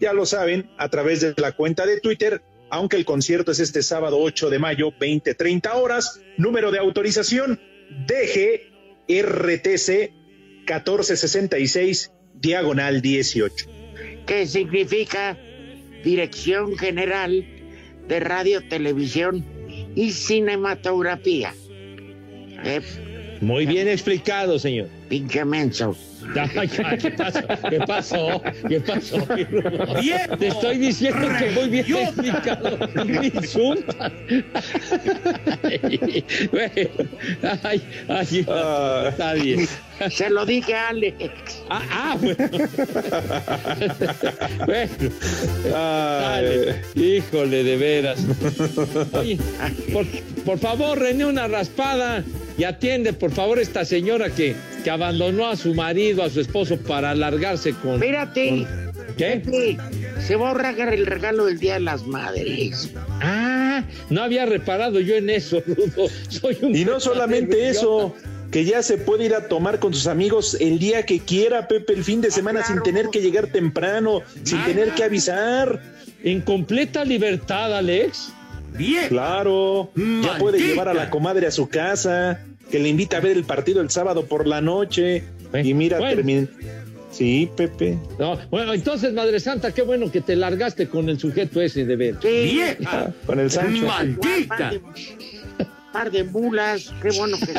ya 0.00 0.14
lo 0.14 0.24
saben, 0.24 0.70
a 0.78 0.88
través 0.88 1.20
de 1.20 1.34
la 1.36 1.52
cuenta 1.52 1.84
de 1.84 2.00
Twitter, 2.00 2.40
aunque 2.70 2.96
el 2.96 3.04
concierto 3.04 3.52
es 3.52 3.60
este 3.60 3.82
sábado 3.82 4.18
8 4.20 4.50
de 4.50 4.58
mayo, 4.58 4.92
20-30 4.98 5.70
horas, 5.74 6.20
número 6.36 6.70
de 6.70 6.78
autorización 6.78 7.60
DGRTC 8.06 9.88
1466, 10.66 12.12
diagonal 12.34 13.00
18. 13.00 13.66
que 14.26 14.46
significa 14.46 15.38
Dirección 16.04 16.76
General 16.76 17.44
de 18.06 18.20
Radio, 18.20 18.66
Televisión 18.68 19.44
y 19.96 20.12
Cinematografía. 20.12 21.54
Eh, 22.64 22.80
Muy 23.40 23.66
bien 23.66 23.88
explicado, 23.88 24.58
señor. 24.58 24.88
Pinche 25.08 25.44
menso. 25.44 25.96
¿Qué 26.34 27.10
pasó? 27.10 27.40
¿Qué 27.68 27.80
pasó? 27.80 28.42
¿Qué 28.68 28.80
pasó? 28.80 29.26
Bien, 30.00 30.30
te 30.38 30.48
estoy 30.48 30.78
diciendo 30.78 31.28
que 31.38 31.50
muy 31.50 31.68
bien 31.68 31.96
explicado. 31.96 32.78
Me 33.04 33.26
insultas. 33.26 34.12
Ay, 35.62 36.24
ay, 37.62 37.82
ay, 38.08 38.46
está 39.08 39.32
bien. 39.34 39.68
Se 40.10 40.30
lo 40.30 40.46
dije 40.46 40.74
a 40.74 40.88
Alex. 40.88 41.62
Ah, 41.68 41.82
ah, 41.90 42.16
bueno. 42.20 42.36
bueno. 44.66 45.14
Dale. 45.70 46.82
Híjole, 46.94 47.64
de 47.64 47.76
veras. 47.76 48.24
Oye, 49.12 49.38
por, 49.92 50.06
por 50.44 50.58
favor, 50.58 50.98
René, 50.98 51.24
una 51.24 51.48
raspada 51.48 52.22
y 52.56 52.64
atiende, 52.64 53.12
por 53.12 53.30
favor, 53.30 53.58
esta 53.58 53.84
señora 53.84 54.30
que, 54.30 54.56
que 54.84 54.90
abandonó 54.90 55.48
a 55.48 55.56
su 55.56 55.74
marido, 55.74 56.22
a 56.22 56.30
su 56.30 56.40
esposo, 56.40 56.76
para 56.78 57.10
alargarse 57.10 57.72
con. 57.74 57.94
Espérate. 57.94 58.48
con- 58.48 58.88
¿Qué? 59.16 59.42
Pepe, 59.44 59.76
se 60.24 60.36
va 60.36 60.46
a 60.46 60.50
ahorrar 60.50 60.78
el 60.94 61.04
regalo 61.06 61.46
del 61.46 61.58
Día 61.58 61.74
de 61.74 61.80
las 61.80 62.06
Madres. 62.06 62.90
Ah, 63.20 63.82
no 64.10 64.22
había 64.22 64.46
reparado 64.46 65.00
yo 65.00 65.16
en 65.16 65.28
eso, 65.30 65.60
Rudo. 65.66 66.08
Soy 66.28 66.56
un 66.62 66.76
Y 66.76 66.84
no 66.84 67.00
solamente 67.00 67.68
eso, 67.68 68.14
que 68.52 68.64
ya 68.64 68.80
se 68.82 68.96
puede 68.96 69.24
ir 69.24 69.34
a 69.34 69.48
tomar 69.48 69.80
con 69.80 69.92
sus 69.92 70.06
amigos 70.06 70.56
el 70.60 70.78
día 70.78 71.04
que 71.04 71.18
quiera, 71.18 71.66
Pepe, 71.66 71.94
el 71.94 72.04
fin 72.04 72.20
de 72.20 72.30
semana, 72.30 72.62
sin 72.64 72.80
tener 72.82 73.08
que 73.08 73.20
llegar 73.20 73.48
temprano, 73.48 74.22
sin 74.44 74.58
Ah. 74.58 74.66
tener 74.66 74.90
que 74.92 75.02
avisar. 75.04 75.82
En 76.22 76.40
completa 76.40 77.04
libertad, 77.04 77.76
Alex. 77.76 78.32
Bien. 78.76 79.08
Claro, 79.08 79.90
ya 79.96 80.36
puede 80.38 80.58
llevar 80.60 80.88
a 80.88 80.94
la 80.94 81.10
comadre 81.10 81.46
a 81.46 81.50
su 81.50 81.68
casa, 81.68 82.40
que 82.70 82.78
le 82.78 82.88
invita 82.88 83.18
a 83.18 83.20
ver 83.20 83.36
el 83.36 83.44
partido 83.44 83.80
el 83.80 83.90
sábado 83.90 84.26
por 84.26 84.46
la 84.46 84.60
noche. 84.60 85.24
Y 85.62 85.74
mira, 85.74 85.98
bueno. 85.98 86.16
termina. 86.16 86.48
Sí, 87.10 87.50
Pepe. 87.56 87.98
No, 88.18 88.38
bueno, 88.50 88.74
entonces, 88.74 89.12
Madre 89.12 89.40
Santa, 89.40 89.72
qué 89.72 89.82
bueno 89.82 90.10
que 90.10 90.20
te 90.20 90.36
largaste 90.36 90.88
con 90.88 91.08
el 91.08 91.18
sujeto 91.18 91.60
ese 91.60 91.84
de 91.84 91.96
ver. 91.96 92.16
¡Vieja! 92.22 93.12
Con 93.26 93.40
el 93.40 93.50
Sancho. 93.50 93.86
¡Maldita! 93.86 94.72
Par 95.92 96.10
de 96.10 96.24
mulas, 96.24 96.92
qué 97.02 97.10
bueno 97.16 97.36
que. 97.38 97.54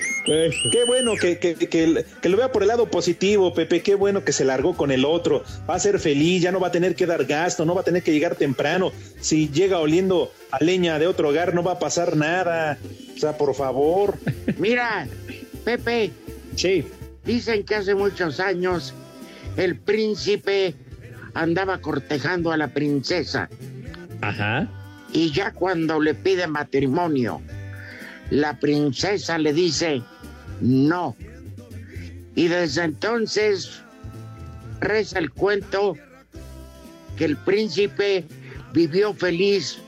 Qué 0.24 0.84
bueno 0.86 1.12
que, 1.20 1.38
que, 1.38 1.54
que- 1.54 2.04
que 2.22 2.28
lo 2.28 2.36
vea 2.36 2.50
por 2.50 2.62
el 2.62 2.68
lado 2.68 2.86
positivo, 2.90 3.52
Pepe. 3.52 3.82
Qué 3.82 3.94
bueno 3.94 4.24
que 4.24 4.32
se 4.32 4.44
largó 4.44 4.74
con 4.76 4.90
el 4.90 5.04
otro. 5.04 5.44
Va 5.68 5.74
a 5.74 5.78
ser 5.78 5.98
feliz, 6.00 6.42
ya 6.42 6.50
no 6.52 6.60
va 6.60 6.68
a 6.68 6.72
tener 6.72 6.94
que 6.94 7.04
dar 7.06 7.24
gasto, 7.26 7.64
no 7.66 7.74
va 7.74 7.82
a 7.82 7.84
tener 7.84 8.02
que 8.02 8.12
llegar 8.12 8.34
temprano. 8.36 8.90
Si 9.20 9.48
llega 9.50 9.78
oliendo 9.78 10.32
a 10.50 10.62
leña 10.64 10.98
de 10.98 11.06
otro 11.06 11.28
hogar, 11.28 11.54
no 11.54 11.62
va 11.62 11.72
a 11.72 11.78
pasar 11.78 12.16
nada. 12.16 12.78
O 13.14 13.18
sea, 13.18 13.36
por 13.36 13.54
favor. 13.54 14.16
Mira, 14.58 15.06
Pepe. 15.64 16.10
Sí. 16.56 16.86
Dicen 17.24 17.64
que 17.64 17.74
hace 17.74 17.94
muchos 17.94 18.40
años 18.40 18.94
el 19.56 19.76
príncipe 19.78 20.74
andaba 21.34 21.78
cortejando 21.82 22.50
a 22.52 22.56
la 22.56 22.68
princesa. 22.68 23.48
Ajá. 24.22 24.68
Y 25.12 25.30
ya 25.32 25.52
cuando 25.52 26.00
le 26.00 26.14
pide 26.14 26.46
matrimonio, 26.46 27.40
la 28.30 28.58
princesa 28.58 29.38
le 29.38 29.52
dice 29.52 30.02
no. 30.60 31.16
Y 32.34 32.48
desde 32.48 32.82
entonces 32.84 33.80
reza 34.80 35.18
el 35.18 35.30
cuento 35.30 35.96
que 37.16 37.24
el 37.26 37.36
príncipe 37.36 38.24
vivió 38.72 39.14
feliz, 39.14 39.78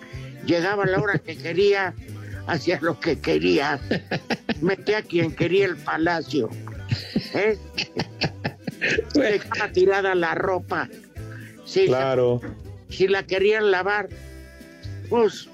llegaba 0.46 0.84
a 0.84 0.86
la 0.86 1.00
hora 1.00 1.18
que 1.18 1.36
quería, 1.36 1.92
hacía 2.46 2.78
lo 2.80 2.98
que 3.00 3.18
quería, 3.18 3.80
metía 4.60 4.98
a 4.98 5.02
quien 5.02 5.34
quería 5.34 5.66
el 5.66 5.76
palacio. 5.76 6.48
¿eh? 7.34 7.58
Dejaba 9.14 9.72
tirada 9.72 10.14
la 10.14 10.34
ropa. 10.34 10.88
Si 11.64 11.86
Claro. 11.86 12.40
si 12.88 13.08
la 13.08 13.24
querían 13.24 13.72
lavar, 13.72 14.08
pues 15.10 15.48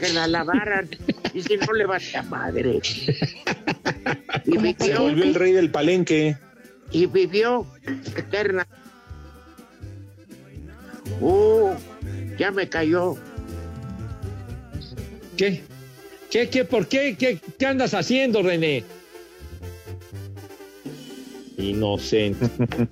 que 0.00 0.12
la 0.12 0.26
lavaran. 0.26 0.88
y 1.34 1.42
si 1.42 1.56
no 1.56 1.72
le 1.72 1.86
valía 1.86 2.22
madre. 2.22 2.80
Y 4.44 4.74
Se 4.82 4.94
volvió 4.98 5.24
el 5.24 5.34
rey 5.34 5.52
del 5.52 5.70
palenque. 5.70 6.36
y 6.90 7.06
vivió 7.06 7.66
eterna. 8.16 8.66
Uh, 11.20 11.70
ya 12.38 12.50
me 12.50 12.68
cayó. 12.68 13.16
¿Qué? 15.36 15.62
¿Qué, 16.30 16.48
qué, 16.48 16.64
por 16.64 16.88
qué? 16.88 17.14
¿Qué, 17.16 17.38
qué 17.58 17.66
andas 17.66 17.94
haciendo, 17.94 18.42
René? 18.42 18.84
Inocente. 21.58 22.46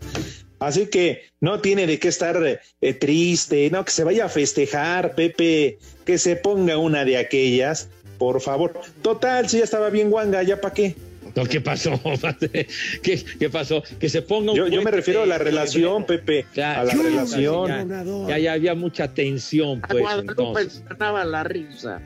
Así 0.60 0.86
que 0.86 1.22
no 1.40 1.60
tiene 1.60 1.86
de 1.86 1.98
qué 1.98 2.08
estar 2.08 2.60
eh, 2.80 2.94
triste, 2.94 3.70
no, 3.70 3.82
que 3.84 3.90
se 3.90 4.04
vaya 4.04 4.26
a 4.26 4.28
festejar, 4.28 5.14
Pepe, 5.14 5.78
que 6.04 6.18
se 6.18 6.36
ponga 6.36 6.76
una 6.76 7.06
de 7.06 7.16
aquellas, 7.16 7.88
por 8.20 8.38
favor. 8.42 8.78
Total, 9.00 9.48
si 9.48 9.58
ya 9.58 9.64
estaba 9.64 9.88
bien 9.88 10.10
guanga, 10.10 10.42
¿ya 10.42 10.60
para 10.60 10.74
qué? 10.74 10.94
No, 11.34 11.46
¿Qué 11.46 11.60
pasó? 11.62 11.98
¿Qué, 13.02 13.24
qué 13.38 13.48
pasó? 13.50 13.82
Que 13.98 14.10
se 14.10 14.20
ponga 14.20 14.52
un 14.52 14.58
Yo, 14.58 14.68
yo 14.68 14.82
me 14.82 14.90
refiero 14.90 15.22
a 15.22 15.26
la 15.26 15.38
relación, 15.38 16.04
Pepe, 16.04 16.44
a 16.56 16.84
la 16.84 16.92
relación. 16.92 17.88
Ya, 18.28 18.38
ya 18.38 18.52
había 18.52 18.74
mucha 18.74 19.08
tensión, 19.08 19.80
A 19.82 19.88
pues. 19.88 20.02
Guadalupe 20.02 20.32
entonces. 20.32 20.82
la 20.98 21.44
risa. 21.44 22.02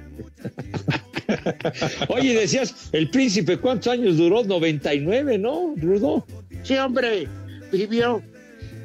Oye, 2.09 2.35
decías, 2.35 2.91
el 2.93 3.11
príncipe, 3.11 3.57
¿cuántos 3.59 3.93
años 3.93 4.17
duró? 4.17 4.45
99, 4.45 5.37
¿no, 5.39 5.75
Rudo? 5.77 6.25
Sí, 6.63 6.77
hombre, 6.77 7.27
vivió. 7.73 8.23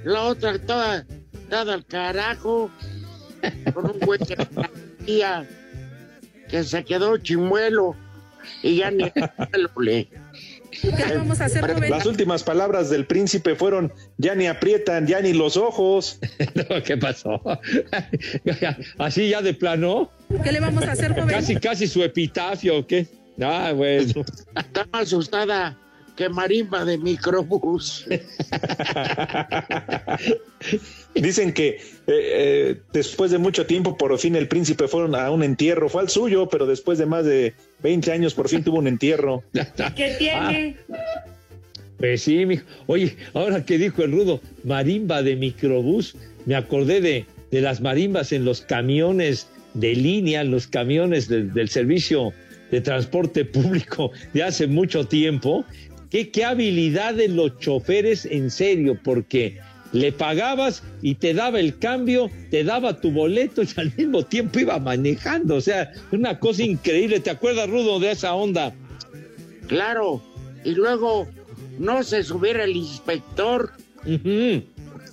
La 0.03 0.23
otra 0.23 0.57
toda 0.57 1.05
dada 1.47 1.75
al 1.75 1.85
carajo, 1.85 2.71
con 3.73 3.85
un 3.85 3.99
güey 3.99 4.19
que 4.19 4.35
que 6.49 6.63
se 6.63 6.83
quedó 6.83 7.17
chimuelo 7.17 7.95
y 8.63 8.77
ya 8.77 8.91
ni 8.91 9.03
lo 9.53 9.81
lee. 9.81 10.09
¿Qué 10.71 11.17
vamos 11.17 11.41
a 11.41 11.45
hacer? 11.45 11.89
Las 11.89 12.05
últimas 12.05 12.43
palabras 12.43 12.89
del 12.89 13.05
príncipe 13.05 13.55
fueron, 13.55 13.91
ya 14.17 14.35
ni 14.35 14.47
aprietan, 14.47 15.07
ya 15.07 15.19
ni 15.21 15.33
los 15.33 15.57
ojos. 15.57 16.19
No, 16.69 16.83
¿Qué 16.83 16.97
pasó? 16.97 17.41
Así 18.97 19.29
ya 19.29 19.41
de 19.41 19.53
plano. 19.53 20.11
¿Qué 20.43 20.51
le 20.51 20.59
vamos 20.59 20.83
a 20.83 20.91
hacer, 20.91 21.11
Rubén? 21.11 21.29
Casi, 21.29 21.55
casi 21.55 21.87
su 21.87 22.03
epitafio, 22.03 22.79
¿o 22.79 22.87
qué? 22.87 23.07
Ah, 23.41 23.71
bueno. 23.75 24.25
Está 24.55 24.87
más 24.91 25.03
asustada 25.03 25.77
que 26.19 26.27
marimba 26.27 26.83
de 26.83 26.97
microbús. 26.97 28.05
Dicen 31.15 31.53
que 31.53 31.69
eh, 31.69 31.79
eh, 32.07 32.75
después 32.91 33.31
de 33.31 33.37
mucho 33.37 33.65
tiempo, 33.65 33.97
por 33.97 34.19
fin 34.19 34.35
el 34.35 34.49
príncipe 34.49 34.89
fueron 34.89 35.15
a 35.15 35.31
un 35.31 35.43
entierro. 35.43 35.87
Fue 35.87 36.01
al 36.01 36.09
suyo, 36.09 36.49
pero 36.49 36.65
después 36.65 36.97
de 36.97 37.05
más 37.05 37.23
de 37.23 37.53
20 37.83 38.11
años, 38.11 38.33
por 38.33 38.49
fin 38.49 38.65
tuvo 38.65 38.79
un 38.79 38.87
entierro. 38.87 39.45
¿Qué 39.95 40.15
tiene? 40.19 40.75
Pues 41.97 42.23
sí, 42.23 42.45
mijo. 42.45 42.65
Oye, 42.87 43.15
ahora 43.33 43.63
que 43.63 43.77
dijo 43.77 44.03
el 44.03 44.11
rudo, 44.11 44.41
marimba 44.65 45.23
de 45.23 45.37
microbús, 45.37 46.17
me 46.45 46.55
acordé 46.55 46.99
de, 46.99 47.27
de 47.49 47.61
las 47.61 47.79
marimbas 47.79 48.33
en 48.33 48.43
los 48.43 48.59
camiones 48.59 49.47
de 49.73 49.95
línea, 49.95 50.43
los 50.43 50.67
camiones 50.67 51.29
del 51.29 51.69
servicio 51.69 52.33
de 52.71 52.81
transporte 52.81 53.45
público 53.45 54.11
de 54.33 54.43
hace 54.43 54.67
mucho 54.67 55.05
tiempo. 55.05 55.65
¿Qué, 56.09 56.29
qué 56.31 56.45
habilidad 56.45 57.13
de 57.13 57.27
los 57.27 57.59
choferes 57.59 58.25
en 58.25 58.49
serio, 58.49 58.99
porque 59.03 59.59
le 59.91 60.11
pagabas 60.11 60.83
y 61.01 61.15
te 61.15 61.33
daba 61.33 61.59
el 61.59 61.77
cambio, 61.77 62.29
te 62.51 62.63
daba 62.63 62.99
tu 62.99 63.11
boleto 63.11 63.63
y 63.63 63.67
al 63.77 63.93
mismo 63.95 64.23
tiempo 64.23 64.59
iba 64.59 64.79
manejando. 64.79 65.55
O 65.55 65.61
sea, 65.61 65.91
una 66.11 66.39
cosa 66.39 66.63
increíble. 66.63 67.19
¿Te 67.19 67.29
acuerdas, 67.29 67.69
Rudo, 67.69 67.99
de 67.99 68.11
esa 68.11 68.33
onda? 68.33 68.73
Claro, 69.67 70.21
y 70.63 70.71
luego 70.71 71.27
no 71.77 72.03
se 72.03 72.23
subiera 72.23 72.63
el 72.63 72.75
inspector 72.75 73.71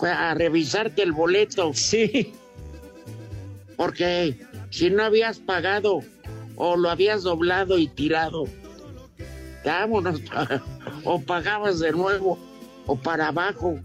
a 0.00 0.35
revisarte 0.35 1.02
el 1.02 1.12
boleto. 1.12 1.72
Sí. 1.74 2.32
Porque 3.76 4.38
si 4.70 4.90
no 4.90 5.04
habías 5.04 5.38
pagado 5.38 6.00
o 6.56 6.76
lo 6.76 6.90
habías 6.90 7.22
doblado 7.22 7.78
y 7.78 7.87
tirado, 7.88 8.44
vámonos, 9.66 10.22
o 11.05 11.20
pagabas 11.20 11.81
de 11.81 11.92
nuevo 11.92 12.38
o 12.87 12.96
para 12.96 13.29
abajo. 13.29 13.79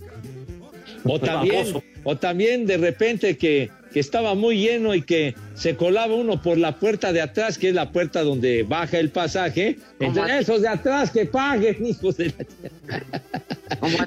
O 1.04 1.20
también, 1.20 1.82
o 2.04 2.16
también 2.16 2.68
de 2.68 2.78
repente 2.78 3.36
que, 3.38 3.72
que 3.92 4.00
estaba 4.00 4.36
muy 4.36 4.60
lleno 4.60 4.94
y 4.94 5.02
que 5.02 5.36
se 5.56 5.76
colaba 5.76 6.14
uno 6.14 6.42
por 6.42 6.60
la 6.60 6.78
puerta 6.78 7.12
de 7.12 7.22
atrás, 7.22 7.58
que 7.58 7.70
es 7.70 7.76
la 7.76 7.92
puerta 7.92 8.22
donde 8.22 8.64
baja 8.64 9.00
el 9.00 9.10
pasaje. 9.10 9.80
Entonces, 10.00 10.42
esos 10.42 10.62
de 10.62 10.68
atrás 10.68 11.10
que 11.10 11.26
paguen, 11.26 11.84
hijos 11.86 12.18
de 12.18 12.28
la... 12.28 13.78
Como 13.80 13.98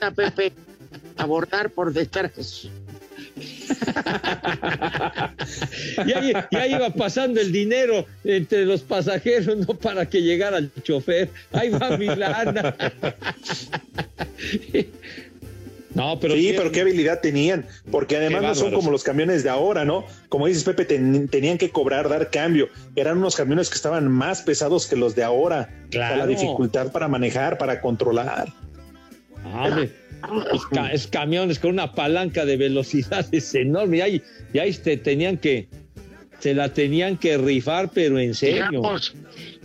a 0.00 0.10
Pepe, 0.10 0.52
abordar 1.16 1.70
por 1.70 1.92
detrás. 1.92 2.68
ya, 6.04 6.48
ya 6.50 6.66
iba 6.66 6.90
pasando 6.90 7.40
el 7.40 7.52
dinero 7.52 8.04
entre 8.24 8.64
los 8.66 8.82
pasajeros, 8.82 9.56
no 9.56 9.74
para 9.74 10.06
que 10.08 10.22
llegara 10.22 10.58
el 10.58 10.70
chofer. 10.82 11.30
Ahí 11.52 11.70
va 11.70 11.96
mi 11.96 12.06
lana. 12.06 12.74
No, 15.94 16.20
pero 16.20 16.34
sí, 16.34 16.52
pero 16.54 16.70
qué 16.72 16.82
habilidad 16.82 17.20
tenían, 17.22 17.64
porque 17.90 18.18
además 18.18 18.42
no 18.42 18.54
son 18.54 18.72
como 18.74 18.90
los 18.90 19.02
camiones 19.02 19.42
de 19.42 19.48
ahora, 19.48 19.86
¿no? 19.86 20.04
Como 20.28 20.46
dices 20.46 20.62
Pepe, 20.62 20.84
ten- 20.84 21.26
tenían 21.28 21.56
que 21.56 21.70
cobrar, 21.70 22.10
dar 22.10 22.30
cambio. 22.30 22.68
Eran 22.96 23.16
unos 23.16 23.34
camiones 23.34 23.70
que 23.70 23.76
estaban 23.76 24.06
más 24.12 24.42
pesados 24.42 24.86
que 24.86 24.94
los 24.96 25.14
de 25.14 25.22
ahora. 25.24 25.70
Claro. 25.90 26.16
La 26.16 26.26
dificultad 26.26 26.92
para 26.92 27.08
manejar, 27.08 27.56
para 27.56 27.80
controlar. 27.80 28.52
Ah, 29.42 29.68
hombre, 29.68 29.90
es, 30.52 30.60
ca- 30.70 30.92
es 30.92 31.06
camiones 31.06 31.58
con 31.58 31.70
una 31.70 31.94
palanca 31.94 32.44
de 32.44 32.58
velocidades 32.58 33.54
enorme. 33.54 33.96
Y 33.96 34.00
ahí, 34.02 34.22
y 34.52 34.58
ahí 34.58 34.74
te 34.74 34.98
tenían 34.98 35.38
que, 35.38 35.66
se 36.38 36.54
la 36.54 36.72
tenían 36.72 37.16
que 37.16 37.36
rifar, 37.38 37.90
pero 37.92 38.18
en 38.18 38.34
serio. 38.34 38.66
Digamos 38.70 39.14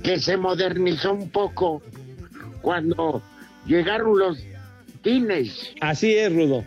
que 0.04 0.20
se 0.20 0.38
modernizó 0.38 1.14
un 1.14 1.30
poco 1.30 1.82
cuando 2.62 3.22
llegaron 3.66 4.18
los 4.18 4.38
tines. 5.04 5.70
Así 5.82 6.14
es, 6.14 6.32
Rudo. 6.34 6.64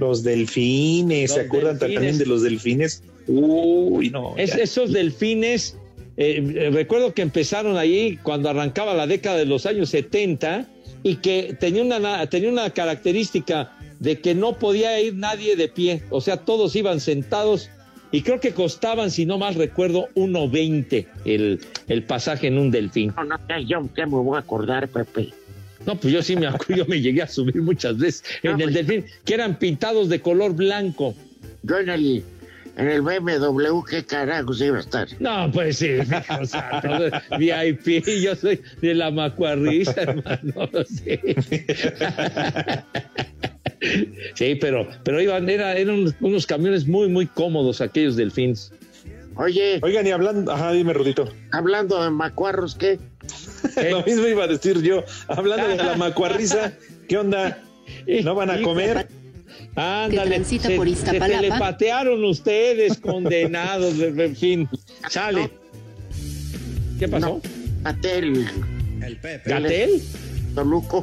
Los 0.00 0.22
delfines, 0.22 1.32
¿se 1.32 1.40
acuerdan 1.42 1.78
delfines. 1.78 1.94
también 1.94 2.18
de 2.18 2.26
los 2.26 2.42
delfines? 2.42 3.02
Uy, 3.28 4.10
no. 4.10 4.34
Es- 4.36 4.54
esos 4.56 4.92
delfines, 4.92 5.76
eh, 6.16 6.42
eh, 6.56 6.70
recuerdo 6.72 7.14
que 7.14 7.22
empezaron 7.22 7.76
ahí 7.76 8.18
cuando 8.22 8.48
arrancaba 8.48 8.94
la 8.94 9.06
década 9.06 9.36
de 9.38 9.46
los 9.46 9.64
años 9.66 9.90
70 9.90 10.66
y 11.04 11.16
que 11.16 11.56
tenía 11.58 11.82
una, 11.82 11.98
na- 11.98 12.26
tenía 12.28 12.50
una 12.50 12.70
característica 12.70 13.76
de 14.00 14.20
que 14.20 14.34
no 14.34 14.58
podía 14.58 15.00
ir 15.00 15.14
nadie 15.14 15.54
de 15.54 15.68
pie, 15.68 16.02
o 16.10 16.20
sea, 16.20 16.38
todos 16.38 16.74
iban 16.74 16.98
sentados 16.98 17.70
y 18.12 18.22
creo 18.22 18.38
que 18.38 18.52
costaban, 18.52 19.10
si 19.10 19.26
no 19.26 19.38
mal 19.38 19.54
recuerdo, 19.54 20.08
1.20 20.14 21.06
el, 21.24 21.60
el 21.88 22.02
pasaje 22.04 22.46
en 22.46 22.58
un 22.58 22.70
delfín. 22.70 23.12
No, 23.16 23.24
no, 23.24 23.60
yo 23.60 23.88
ya 23.96 24.06
me 24.06 24.12
voy 24.12 24.36
a 24.36 24.40
acordar, 24.40 24.86
Pepe. 24.88 25.32
No, 25.86 25.96
pues 25.96 26.12
yo 26.12 26.22
sí 26.22 26.36
me 26.36 26.46
acuerdo, 26.46 26.76
yo 26.76 26.86
me 26.86 27.00
llegué 27.00 27.22
a 27.22 27.26
subir 27.26 27.60
muchas 27.62 27.98
veces 27.98 28.22
en 28.42 28.60
el 28.60 28.72
delfín, 28.72 29.04
que 29.24 29.34
eran 29.34 29.58
pintados 29.58 30.08
de 30.08 30.20
color 30.20 30.54
blanco. 30.54 31.14
Yo 31.62 31.78
en 31.78 31.88
el, 31.88 32.22
en 32.76 32.88
el 32.88 33.02
BMW, 33.02 33.82
¿qué 33.88 34.04
carajos 34.04 34.60
iba 34.60 34.76
a 34.76 34.80
estar? 34.80 35.08
No, 35.18 35.50
pues 35.50 35.78
sí, 35.78 35.90
mijo 36.06 36.44
santo, 36.44 36.88
VIP, 37.38 38.04
yo 38.22 38.36
soy 38.36 38.60
de 38.80 38.94
la 38.94 39.10
macuarrisa, 39.10 39.94
hermano. 40.02 40.68
Sí, 40.86 41.18
Sí, 44.34 44.54
pero, 44.60 44.86
pero 45.04 45.20
iban, 45.20 45.48
era- 45.48 45.76
eran 45.76 46.14
unos, 46.20 46.46
camiones 46.46 46.86
muy, 46.86 47.08
muy 47.08 47.26
cómodos 47.26 47.80
aquellos 47.80 48.16
delfines. 48.16 48.72
Oye. 49.36 49.78
Oigan, 49.82 50.06
y 50.06 50.10
hablando, 50.10 50.52
ajá, 50.52 50.72
dime, 50.72 50.92
Rudito. 50.92 51.32
Hablando 51.52 52.02
de 52.02 52.10
macuarros, 52.10 52.74
¿qué? 52.74 52.98
Lo 53.90 54.02
mismo 54.04 54.26
iba 54.26 54.44
a 54.44 54.46
decir 54.46 54.80
yo. 54.82 55.04
Hablando 55.28 55.68
de 55.68 55.76
la 55.76 55.96
macuarrisa, 55.96 56.72
¿qué 57.08 57.16
onda? 57.18 57.62
¿No 58.24 58.34
van 58.34 58.50
a 58.50 58.60
comer? 58.62 59.06
Ándale, 59.74 60.30
transita 60.32 60.68
se, 60.68 60.76
por 60.76 60.88
se 60.94 61.18
telepatearon 61.18 62.22
ustedes, 62.24 62.98
condenados, 62.98 63.96
de- 63.98 64.24
en 64.26 64.36
fin. 64.36 64.68
Sale. 65.08 65.50
¿Qué 66.98 67.08
pasó? 67.08 67.40
Gatel. 67.82 68.46
El 69.02 69.16
Pepe. 69.16 69.50
¿Gatel? 69.50 70.02
Toluco. 70.54 71.02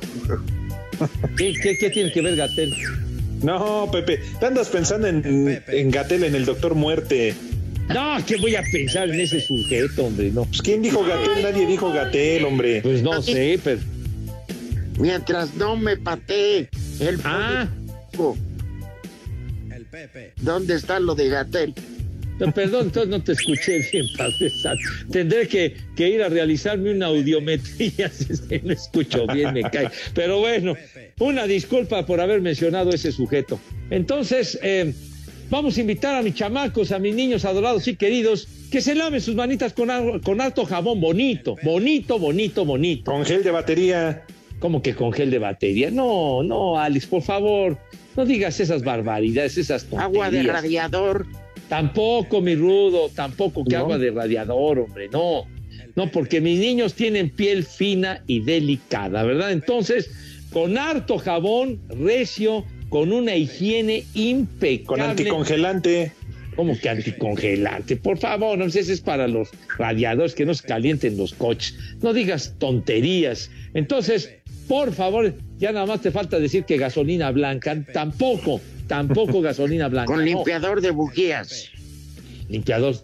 ¿Qué, 1.38 1.54
qué, 1.62 1.78
qué 1.78 1.90
tiene 1.90 2.12
que 2.12 2.22
ver 2.22 2.36
Gatel? 2.36 2.74
No, 3.42 3.90
Pepe, 3.92 4.20
te 4.40 4.46
andas 4.46 4.68
pensando 4.70 5.08
en, 5.08 5.62
en 5.68 5.92
Gatel, 5.92 6.24
en 6.26 6.36
el 6.36 6.46
Doctor 6.46 6.76
Muerte. 6.76 7.34
No, 7.88 8.18
¿qué 8.28 8.36
voy 8.38 8.56
a 8.56 8.62
pensar 8.72 9.10
en 9.10 9.20
ese 9.20 9.40
sujeto, 9.42 10.06
hombre? 10.06 10.30
No. 10.32 10.46
Pues, 10.46 10.62
¿quién 10.62 10.82
dijo 10.82 11.04
Gatel? 11.04 11.42
Nadie 11.44 11.66
dijo 11.66 11.92
Gatel, 11.92 12.46
hombre. 12.46 12.82
Pues 12.82 13.02
no 13.02 13.22
sé, 13.22 13.60
pero. 13.64 13.80
Mientras 15.00 15.56
no 15.56 15.76
me 15.78 15.98
patee 15.98 16.70
el 17.00 17.20
Ah. 17.24 17.68
El 19.74 19.86
Pepe. 19.86 20.34
¿Dónde 20.42 20.76
está 20.76 21.00
lo 21.00 21.16
de 21.16 21.30
Gatel? 21.30 21.74
No, 22.40 22.52
perdón, 22.54 22.88
entonces 22.88 23.10
no 23.10 23.22
te 23.22 23.34
escuché 23.34 23.80
bien, 23.92 24.08
Padre 24.18 24.50
Santo. 24.50 24.84
Tendré 25.12 25.48
que, 25.48 25.76
que 25.96 26.08
ir 26.08 26.24
a 26.24 26.30
realizarme 26.30 26.92
una 26.92 27.08
audiometría 27.08 28.10
si 28.14 28.32
es 28.32 28.42
que 28.42 28.62
no 28.62 28.74
escucho 28.74 29.28
bien, 29.28 29.54
me 29.54 29.62
cae. 29.64 29.90
Pero 30.14 30.40
bueno, 30.40 30.76
una 31.20 31.46
disculpa 31.46 32.06
por 32.06 32.22
haber 32.22 32.42
mencionado 32.42 32.92
ese 32.92 33.12
sujeto. 33.12 33.60
Entonces, 33.90 34.58
eh, 34.64 34.94
vamos 35.50 35.78
a 35.78 35.82
invitar 35.82 36.16
a 36.16 36.22
mis 36.22 36.36
chamacos, 36.36 36.92
a 36.92 37.00
mis 37.00 37.14
niños 37.14 37.44
adorados 37.44 37.88
y 37.88 37.96
queridos, 37.96 38.48
que 38.72 38.82
se 38.82 38.96
laven 38.96 39.20
sus 39.20 39.36
manitas 39.36 39.74
con, 39.74 40.20
con 40.22 40.40
harto 40.40 40.66
jabón 40.66 41.02
bonito, 41.02 41.58
bonito, 41.64 42.20
bonito, 42.20 42.64
bonito. 42.66 43.12
Con 43.12 43.26
gel 43.26 43.44
de 43.44 43.52
batería. 43.52 44.24
¿Cómo 44.60 44.82
que 44.82 44.94
con 44.94 45.12
gel 45.14 45.32
de 45.32 45.40
batería? 45.40 45.90
No, 45.90 46.44
no, 46.44 46.78
Alex, 46.78 47.06
por 47.08 47.22
favor, 47.22 47.78
no 48.16 48.26
digas 48.26 48.60
esas 48.60 48.84
barbaridades, 48.84 49.58
esas 49.58 49.86
tonterías. 49.86 50.06
Agua 50.06 50.30
de 50.30 50.44
radiador. 50.44 51.26
Tampoco, 51.70 52.42
mi 52.42 52.56
rudo, 52.56 53.10
tampoco 53.16 53.64
que 53.64 53.76
No. 53.76 53.82
agua 53.82 53.98
de 53.98 54.12
radiador, 54.12 54.80
hombre, 54.80 55.08
no. 55.12 55.46
No, 55.96 56.12
porque 56.12 56.42
mis 56.42 56.60
niños 56.60 56.94
tienen 56.96 57.30
piel 57.30 57.64
fina 57.64 58.24
y 58.28 58.42
delicada, 58.42 59.24
¿verdad? 59.24 59.52
Entonces, 59.52 60.10
con 60.52 60.78
harto 60.78 61.18
jabón, 61.18 61.80
recio, 61.90 62.66
con 62.90 63.14
una 63.14 63.36
higiene 63.36 64.04
impecable. 64.16 64.86
Con 64.86 65.02
anticongelante. 65.02 66.12
¿Cómo 66.56 66.78
que 66.78 66.90
anticongelante? 66.90 67.96
Por 67.96 68.18
favor, 68.18 68.58
no 68.58 68.66
ese 68.66 68.82
es 68.82 69.00
para 69.00 69.28
los 69.28 69.50
radiadores 69.78 70.36
que 70.36 70.46
no 70.46 70.54
se 70.54 70.68
calienten 70.68 71.16
los 71.18 71.34
coches. 71.34 71.78
No 72.02 72.12
digas 72.14 72.56
tonterías. 72.58 73.50
Entonces, 73.74 74.30
por 74.68 74.92
favor, 74.94 75.34
ya 75.58 75.72
nada 75.72 75.86
más 75.86 76.02
te 76.02 76.12
falta 76.12 76.40
decir 76.40 76.66
que 76.66 76.78
gasolina 76.78 77.32
blanca. 77.32 77.82
Tampoco, 77.94 78.60
tampoco 78.90 79.40
gasolina 79.50 79.88
blanca. 79.88 80.08
Con 80.08 80.20
no. 80.20 80.26
limpiador 80.26 80.82
de 80.82 80.90
bujías. 80.92 81.70
Limpiador. 82.50 82.96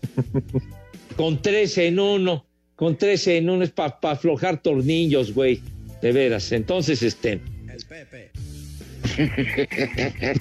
con 1.16 1.42
tres 1.42 1.78
en 1.78 1.98
uno. 1.98 2.46
Con 2.76 2.98
tres 2.98 3.26
en 3.28 3.50
uno 3.50 3.64
es 3.64 3.72
para 3.72 3.98
aflojar 4.02 4.62
tornillos, 4.62 5.34
güey. 5.34 5.62
De 6.02 6.12
veras. 6.12 6.52
Entonces, 6.52 7.02
este. 7.02 7.40
El 7.70 7.86
Pepe. 7.88 8.32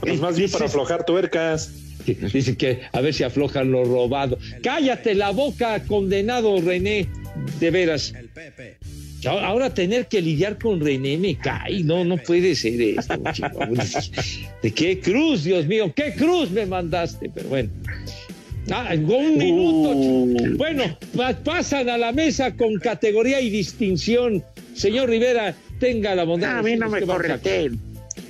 Pues 0.00 0.20
más 0.20 0.36
bien 0.36 0.50
para 0.50 0.64
aflojar 0.64 1.04
tuercas. 1.04 1.72
Dice 2.06 2.56
que 2.56 2.80
a 2.92 3.00
ver 3.00 3.14
si 3.14 3.22
aflojan 3.22 3.70
lo 3.70 3.84
robado. 3.84 4.38
Cállate 4.62 5.14
la 5.14 5.30
boca, 5.30 5.84
condenado 5.84 6.60
René. 6.60 7.08
De 7.60 7.70
veras. 7.70 8.12
El 8.14 8.28
Pepe. 8.28 8.78
Ahora, 9.26 9.72
tener 9.72 10.06
que 10.06 10.20
lidiar 10.20 10.58
con 10.58 10.80
René 10.80 11.16
me 11.18 11.36
cae. 11.36 11.82
No, 11.82 12.04
no 12.04 12.16
puede 12.18 12.54
ser 12.54 12.80
esto, 12.80 13.14
chico. 13.32 13.60
¿De 14.62 14.70
qué 14.72 15.00
cruz, 15.00 15.44
Dios 15.44 15.66
mío? 15.66 15.92
¿Qué 15.94 16.12
cruz 16.14 16.50
me 16.50 16.66
mandaste? 16.66 17.30
Pero 17.34 17.48
bueno. 17.48 17.70
Ah, 18.70 18.90
un 18.94 19.36
minuto. 19.38 20.34
chico. 20.42 20.56
Bueno, 20.56 20.98
pa- 21.16 21.34
pasan 21.34 21.88
a 21.88 21.98
la 21.98 22.12
mesa 22.12 22.54
con 22.56 22.74
categoría 22.78 23.40
y 23.40 23.50
distinción. 23.50 24.42
Señor 24.74 25.08
Rivera, 25.10 25.54
tenga 25.78 26.14
la 26.14 26.24
bondad. 26.24 26.56
Ah, 26.56 26.58
A 26.58 26.62
mí 26.62 26.76
no 26.76 26.88
me 26.88 27.02
correten. 27.02 27.78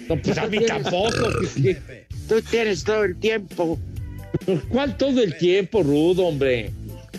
No, 0.08 0.16
pues 0.20 0.36
a 0.38 0.46
mí 0.48 0.58
tampoco. 0.66 1.10
¿qué- 1.56 1.76
qué- 1.86 2.04
Tú 2.28 2.40
tienes 2.50 2.84
todo 2.84 3.04
el 3.04 3.16
tiempo. 3.16 3.78
¿Cuál 4.68 4.96
todo 4.96 5.22
el 5.22 5.36
tiempo, 5.38 5.82
Rudo, 5.82 6.26
hombre? 6.26 6.70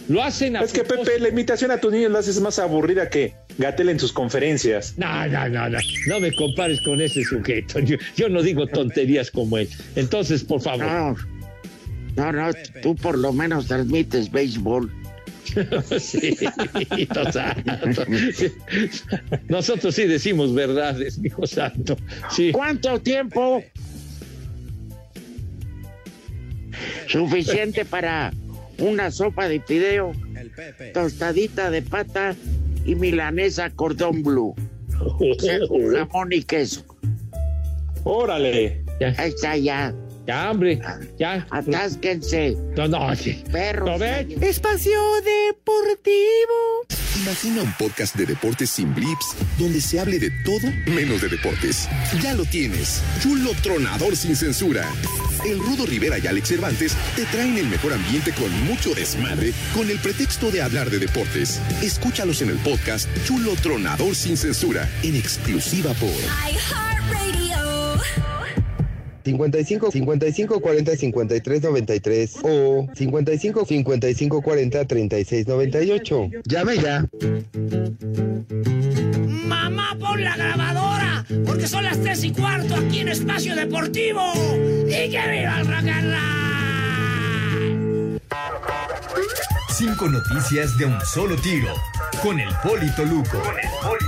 Lo 0.09 0.21
hacen 0.21 0.55
a 0.57 0.61
Es 0.63 0.73
que 0.73 0.83
Pepe, 0.83 1.19
la 1.19 1.29
invitación 1.29 1.71
a 1.71 1.77
tus 1.79 1.91
niños 1.91 2.11
la 2.11 2.19
haces 2.19 2.39
más 2.41 2.59
aburrida 2.59 3.09
que 3.09 3.33
Gatel 3.57 3.89
en 3.89 3.99
sus 3.99 4.11
conferencias. 4.11 4.95
No, 4.97 5.27
no, 5.27 5.47
no, 5.49 5.69
no. 5.69 5.77
No 6.07 6.19
me 6.19 6.33
compares 6.35 6.81
con 6.81 6.99
ese 7.01 7.23
sujeto. 7.23 7.79
Yo, 7.79 7.97
yo 8.15 8.29
no 8.29 8.41
digo 8.41 8.67
tonterías 8.67 9.31
como 9.31 9.57
él. 9.57 9.69
Entonces, 9.95 10.43
por 10.43 10.61
favor. 10.61 10.85
No, 12.15 12.31
no, 12.31 12.31
no, 12.31 12.51
tú 12.81 12.95
por 12.95 13.17
lo 13.17 13.31
menos 13.33 13.67
transmites 13.67 14.31
béisbol. 14.31 14.91
Sí, 15.99 16.35
hijo 16.97 17.31
santo. 17.31 18.03
Nosotros 19.47 19.95
sí 19.95 20.05
decimos 20.05 20.53
verdades, 20.53 21.19
hijo 21.23 21.47
santo. 21.47 21.95
Sí. 22.29 22.51
¿Cuánto 22.51 22.99
tiempo? 22.99 23.63
Suficiente 27.07 27.85
para 27.85 28.33
una 28.79 29.11
sopa 29.11 29.47
de 29.47 29.61
fideo, 29.61 30.11
El 30.35 30.49
Pepe. 30.49 30.87
tostadita 30.91 31.71
de 31.71 31.81
pata 31.81 32.35
y 32.85 32.95
milanesa 32.95 33.69
cordón 33.69 34.23
blue. 34.23 34.55
Jamón 35.93 36.31
y 36.31 36.43
queso. 36.43 36.83
Órale. 38.03 38.83
Ahí 39.17 39.29
está 39.29 39.57
ya. 39.57 39.93
Ya, 40.27 40.51
hombre. 40.51 40.79
Ya. 41.19 41.45
Atásquense. 41.51 42.57
No, 42.75 42.87
no, 42.87 43.15
sí. 43.15 43.43
Perros. 43.51 44.01
Espacio 44.01 44.99
Deportivo. 45.21 46.85
Imagina 47.21 47.61
un 47.61 47.71
podcast 47.73 48.15
de 48.15 48.25
deportes 48.25 48.69
sin 48.69 48.93
blips, 48.93 49.35
donde 49.57 49.79
se 49.79 49.99
hable 49.99 50.19
de 50.19 50.29
todo 50.31 50.71
menos 50.85 51.21
de 51.21 51.29
deportes. 51.29 51.87
Ya 52.21 52.33
lo 52.33 52.43
tienes, 52.45 53.01
Chulo 53.21 53.51
Tronador 53.61 54.15
sin 54.17 54.35
censura. 54.35 54.85
El 55.45 55.59
Rudo 55.59 55.85
Rivera 55.85 56.17
y 56.17 56.27
Alex 56.27 56.49
Cervantes 56.49 56.93
te 57.15 57.23
traen 57.25 57.57
el 57.57 57.67
mejor 57.67 57.93
ambiente 57.93 58.31
con 58.33 58.51
mucho 58.65 58.93
desmadre, 58.93 59.53
con 59.73 59.89
el 59.89 59.99
pretexto 59.99 60.51
de 60.51 60.61
hablar 60.61 60.89
de 60.89 60.99
deportes. 60.99 61.61
Escúchalos 61.81 62.41
en 62.41 62.49
el 62.49 62.57
podcast 62.57 63.07
Chulo 63.25 63.55
Tronador 63.55 64.15
sin 64.15 64.35
censura, 64.35 64.89
en 65.03 65.15
exclusiva 65.15 65.93
por 65.93 66.11
55 69.25 69.91
55 69.91 70.59
40 70.59 70.95
53 70.95 71.61
93 71.63 72.35
o 72.43 72.87
55 72.93 73.65
55 73.65 74.41
40 74.41 74.85
36 74.85 75.47
98. 75.47 76.29
Llame 76.45 76.77
ya. 76.77 77.05
Mamá, 79.47 79.97
pon 79.99 80.23
la 80.23 80.37
grabadora, 80.37 81.25
porque 81.45 81.67
son 81.67 81.83
las 81.85 81.99
tres 81.99 82.23
y 82.23 82.31
cuarto 82.31 82.75
aquí 82.75 82.99
en 82.99 83.09
Espacio 83.09 83.55
Deportivo. 83.55 84.21
¡Y 84.87 85.09
que 85.09 85.21
viva 85.31 85.59
el 85.59 85.67
rock 85.67 85.87
and 85.87 86.13
roll! 86.13 86.45
Cinco 89.69 90.07
noticias 90.07 90.77
de 90.77 90.85
un 90.85 91.01
solo 91.01 91.35
tiro. 91.37 91.73
Con 92.21 92.39
el 92.39 92.49
Polito 92.63 93.03
Luco. 93.05 93.39
Con 93.39 93.55
el 93.59 93.69
Polito 93.81 94.05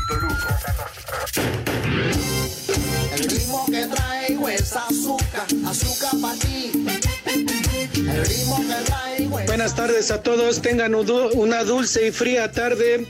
El 3.13 3.29
ritmo 3.29 3.65
que 3.65 3.85
traigo 4.27 4.49
es 4.49 4.75
azúcar, 4.75 5.47
azúcar 5.65 6.11
para 6.21 6.37
ti. 6.39 6.71
El 7.95 8.25
ritmo 8.25 8.57
que 8.57 8.85
traigo 8.85 9.39
es... 9.39 9.45
Buenas 9.45 9.75
tardes 9.75 10.11
a 10.11 10.21
todos, 10.21 10.61
tengan 10.61 10.95
una 10.95 11.63
dulce 11.63 12.07
y 12.07 12.11
fría 12.11 12.51
tarde. 12.51 13.07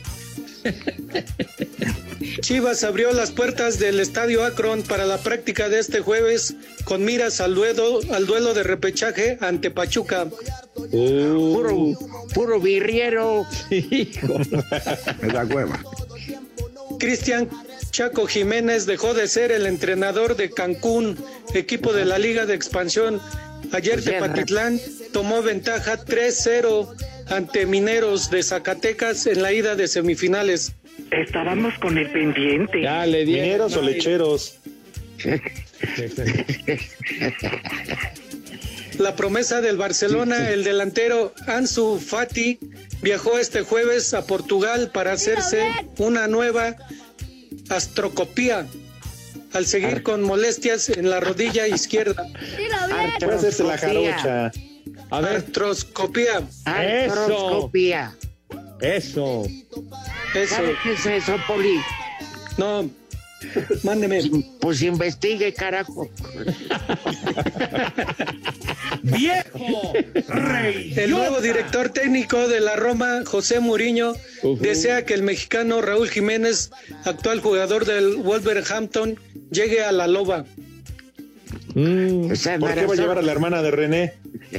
Chivas 2.41 2.83
abrió 2.83 3.11
las 3.13 3.31
puertas 3.31 3.79
del 3.79 3.99
Estadio 3.99 4.43
Akron 4.43 4.83
para 4.83 5.05
la 5.05 5.17
práctica 5.17 5.69
de 5.69 5.79
este 5.79 6.01
jueves 6.01 6.55
con 6.83 7.03
miras 7.03 7.41
al 7.41 7.55
duelo, 7.55 7.99
al 8.11 8.27
duelo 8.27 8.53
de 8.53 8.63
repechaje 8.63 9.37
ante 9.41 9.71
Pachuca. 9.71 10.27
Puro, 10.73 11.97
puro 12.33 12.59
birriero. 12.59 13.45
Me 13.69 15.27
da 15.29 15.45
hueva. 15.45 15.79
Cristian 16.99 17.49
Chaco 17.97 18.27
Jiménez 18.27 18.85
dejó 18.85 19.15
de 19.15 19.27
ser 19.27 19.51
el 19.51 19.65
entrenador 19.65 20.35
de 20.35 20.51
Cancún, 20.51 21.17
equipo 21.55 21.93
de 21.93 22.05
la 22.05 22.19
Liga 22.19 22.45
de 22.45 22.53
Expansión. 22.53 23.19
Ayer 23.71 24.03
Tepatitlán 24.03 24.79
tomó 25.11 25.41
ventaja 25.41 26.05
3-0 26.05 26.95
ante 27.27 27.65
Mineros 27.65 28.29
de 28.29 28.43
Zacatecas 28.43 29.25
en 29.25 29.41
la 29.41 29.51
ida 29.51 29.75
de 29.75 29.87
semifinales. 29.87 30.75
Estábamos 31.09 31.73
con 31.79 31.97
el 31.97 32.11
pendiente. 32.11 32.83
Ya 32.83 33.03
le 33.07 33.25
dieron. 33.25 33.45
¿Mineros 33.45 33.75
o 33.77 33.81
lecheros? 33.81 34.59
La 38.99 39.15
promesa 39.15 39.59
del 39.59 39.77
Barcelona, 39.77 40.51
el 40.51 40.63
delantero 40.63 41.33
Ansu 41.47 41.99
Fati, 41.99 42.59
viajó 43.01 43.39
este 43.39 43.63
jueves 43.63 44.13
a 44.13 44.27
Portugal 44.27 44.91
para 44.93 45.13
hacerse 45.13 45.71
una 45.97 46.27
nueva 46.27 46.75
astrocopía 47.69 48.67
al 49.53 49.65
seguir 49.65 50.03
con 50.03 50.23
molestias 50.23 50.89
en 50.89 51.09
la 51.09 51.19
rodilla 51.19 51.67
izquierda. 51.67 52.27
Hacerse 53.33 53.63
la 53.63 53.77
jarocha. 53.77 54.51
A 55.09 55.21
ver, 55.21 55.37
artroscopía. 55.37 56.41
Artroscopía. 56.65 58.15
Eso. 58.81 59.45
Eso. 60.33 60.55
¿Sabe 60.55 60.75
qué 60.83 60.93
es 60.93 61.05
eso, 61.05 61.35
Poli? 61.47 61.79
No, 62.57 62.89
mándeme. 63.83 64.21
Pues 64.59 64.81
investigue, 64.81 65.53
carajo. 65.53 66.09
¡Viejo! 69.03 69.93
¡Rey! 70.27 70.93
El 70.95 71.11
nuevo 71.11 71.41
director 71.41 71.89
técnico 71.89 72.47
de 72.47 72.59
la 72.59 72.75
Roma, 72.75 73.21
José 73.25 73.59
Muriño, 73.59 74.13
desea 74.59 75.05
que 75.05 75.13
el 75.13 75.23
mexicano 75.23 75.81
Raúl 75.81 76.09
Jiménez, 76.09 76.71
actual 77.05 77.41
jugador 77.41 77.85
del 77.85 78.17
Wolverhampton, 78.17 79.19
llegue 79.51 79.83
a 79.83 79.91
la 79.91 80.07
loba. 80.07 80.45
Mm. 81.75 82.29
¿Por 82.59 82.73
qué 82.73 82.85
va 82.85 82.93
a 82.93 82.95
llevar 82.95 83.17
a 83.19 83.21
la 83.21 83.31
hermana 83.31 83.61
de 83.61 83.71
René? 83.71 84.13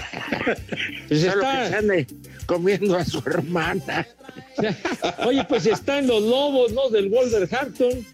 Pues 1.09 1.23
Solo 1.23 1.43
está- 1.43 1.63
que 1.63 1.69
se 1.69 1.75
ande 1.77 2.07
comiendo 2.47 2.97
a 2.97 3.05
su 3.05 3.19
hermana. 3.27 4.07
Oye, 5.27 5.45
pues 5.49 5.67
está 5.67 5.99
en 5.99 6.07
los 6.07 6.23
lobos, 6.23 6.73
¿no? 6.73 6.89
Del 6.91 7.09
Wolverhampton. 7.09 8.07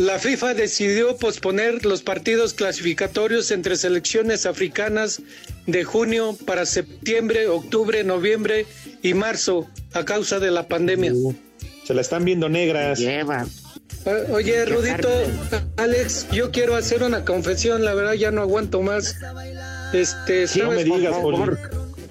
La 0.00 0.18
FIFA 0.18 0.54
decidió 0.54 1.16
posponer 1.18 1.84
los 1.84 2.02
partidos 2.02 2.54
clasificatorios 2.54 3.50
entre 3.50 3.76
selecciones 3.76 4.46
africanas 4.46 5.20
de 5.66 5.84
junio 5.84 6.38
para 6.46 6.64
septiembre, 6.64 7.48
octubre, 7.48 8.02
noviembre 8.02 8.64
y 9.02 9.12
marzo 9.12 9.68
a 9.92 10.06
causa 10.06 10.38
de 10.40 10.50
la 10.52 10.66
pandemia. 10.68 11.12
Se 11.84 11.92
la 11.92 12.00
están 12.00 12.24
viendo 12.24 12.48
negras. 12.48 12.98
Lleva. 12.98 13.46
O- 14.06 14.32
Oye, 14.36 14.64
Rudito, 14.64 15.10
Alex, 15.76 16.28
yo 16.32 16.50
quiero 16.50 16.76
hacer 16.76 17.02
una 17.02 17.26
confesión, 17.26 17.84
la 17.84 17.92
verdad 17.92 18.14
ya 18.14 18.30
no 18.30 18.40
aguanto 18.40 18.80
más. 18.80 19.16
Este, 19.92 20.46
Sí, 20.48 20.60
no 20.60 20.70
me 20.70 20.82
digas, 20.82 21.14
Poli. 21.20 21.36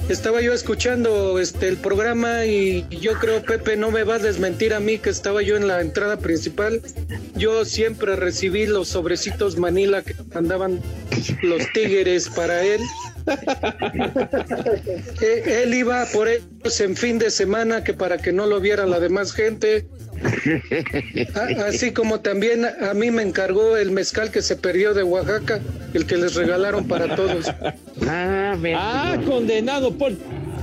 Estaba 0.10 0.42
yo 0.42 0.54
escuchando 0.54 1.40
este 1.40 1.68
el 1.68 1.78
programa 1.78 2.46
y 2.46 2.86
yo 2.90 3.14
creo 3.14 3.44
Pepe 3.44 3.78
no 3.78 3.92
me 3.92 4.04
va 4.04 4.16
a 4.16 4.20
desmentir 4.20 4.74
a 4.74 4.80
mí 4.80 4.98
que 4.98 5.10
estaba 5.10 5.42
yo 5.44 5.56
en 5.56 5.68
la 5.68 5.82
entrada 5.82 6.18
principal. 6.18 6.82
Yo 7.36 7.64
siempre 7.64 8.16
recibí 8.16 8.66
los 8.66 8.90
sobrecitos 8.90 9.58
Manila 9.58 10.02
que 10.02 10.16
andaban 10.34 10.82
los 11.44 11.72
tigres 11.74 12.30
para 12.30 12.64
él. 12.64 12.82
Eh, 15.22 15.64
él 15.64 15.74
iba 15.74 16.06
por 16.06 16.28
ellos 16.28 16.80
en 16.80 16.96
fin 16.96 17.20
de 17.20 17.30
semana 17.30 17.84
que 17.84 17.94
para 17.94 18.18
que 18.18 18.32
no 18.32 18.48
lo 18.48 18.60
viera 18.60 18.86
la 18.86 19.00
demás 19.00 19.34
gente. 19.34 19.86
A- 21.36 21.68
Así 21.68 21.92
como 21.92 22.20
también 22.22 22.66
a 22.66 22.94
mí 22.94 23.12
me 23.12 23.22
encargó 23.24 23.78
el 23.78 23.92
mezcal 23.92 24.32
que 24.32 24.42
se 24.42 24.56
perdió 24.56 24.94
de 24.94 25.04
Oaxaca, 25.04 25.60
el 25.94 26.06
que 26.06 26.18
les 26.18 26.36
regalaron 26.36 26.88
para 26.88 27.16
todos. 27.16 27.46
Ah, 28.08 28.56
Ah, 28.76 29.18
condenado 29.26 29.98
por. 29.98 30.14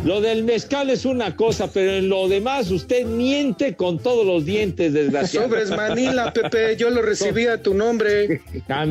Lo 0.05 0.21
del 0.21 0.45
mezcal 0.45 0.91
es 0.91 1.05
una 1.05 1.35
cosa, 1.35 1.71
pero 1.73 1.93
en 1.93 2.09
lo 2.09 2.29
demás 2.29 2.71
usted 2.71 3.05
miente 3.07 3.75
con 3.75 3.99
todos 3.99 4.25
los 4.25 4.45
dientes, 4.45 4.93
desgraciado. 4.93 5.49
Sobres 5.49 5.71
Manila, 5.71 6.33
Pepe, 6.33 6.77
yo 6.77 6.91
lo 6.91 7.03
recibí 7.03 7.47
a 7.47 7.61
tu 7.61 7.75
nombre. 7.75 8.41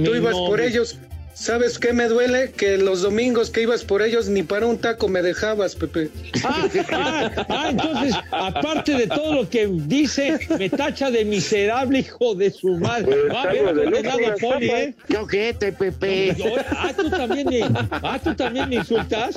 Tú 0.04 0.16
ibas 0.16 0.34
por 0.36 0.60
ellos. 0.60 0.98
¿Sabes 1.36 1.78
qué 1.78 1.92
me 1.92 2.08
duele? 2.08 2.52
Que 2.52 2.78
los 2.78 3.02
domingos 3.02 3.50
que 3.50 3.62
ibas 3.64 3.84
por 3.84 4.02
ellos 4.02 4.30
ni 4.30 4.42
para 4.42 4.66
un 4.68 4.78
taco 4.78 5.10
me 5.10 5.22
dejabas, 5.22 5.76
Pepe. 5.76 6.10
Ah, 6.46 6.66
ah, 6.94 7.32
ah, 7.50 7.68
entonces, 7.72 8.16
aparte 8.32 8.94
de 8.94 9.06
todo 9.08 9.34
lo 9.36 9.50
que 9.50 9.68
dice, 9.68 10.40
me 10.58 10.70
tacha 10.70 11.12
de 11.12 11.26
miserable 11.26 12.00
hijo 12.00 12.36
de 12.36 12.52
su 12.52 12.78
madre. 12.78 13.28
Va 13.28 13.42
a 13.44 13.48
ver, 13.48 13.66
condenado 13.66 14.20
Poli, 14.40 14.70
¿eh? 14.70 14.96
Yo 15.10 15.28
qué 15.28 15.54
te, 15.54 15.74
Pepe. 15.74 16.34
Yo- 16.38 16.56
ah, 16.72 16.94
tú 16.96 17.10
también 17.10 17.48
me, 17.50 17.62
ah, 17.92 18.20
tú 18.24 18.34
también 18.34 18.70
me 18.70 18.76
insultas. 18.78 19.36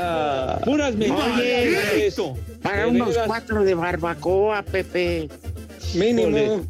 Ah, 0.00 0.60
puras 0.64 0.96
mentiras. 0.96 2.20
Para 2.62 2.88
unos 2.88 3.10
veras. 3.10 3.26
cuatro 3.28 3.62
de 3.62 3.74
barbacoa, 3.74 4.62
Pepe. 4.64 5.28
Mínimo. 5.94 6.66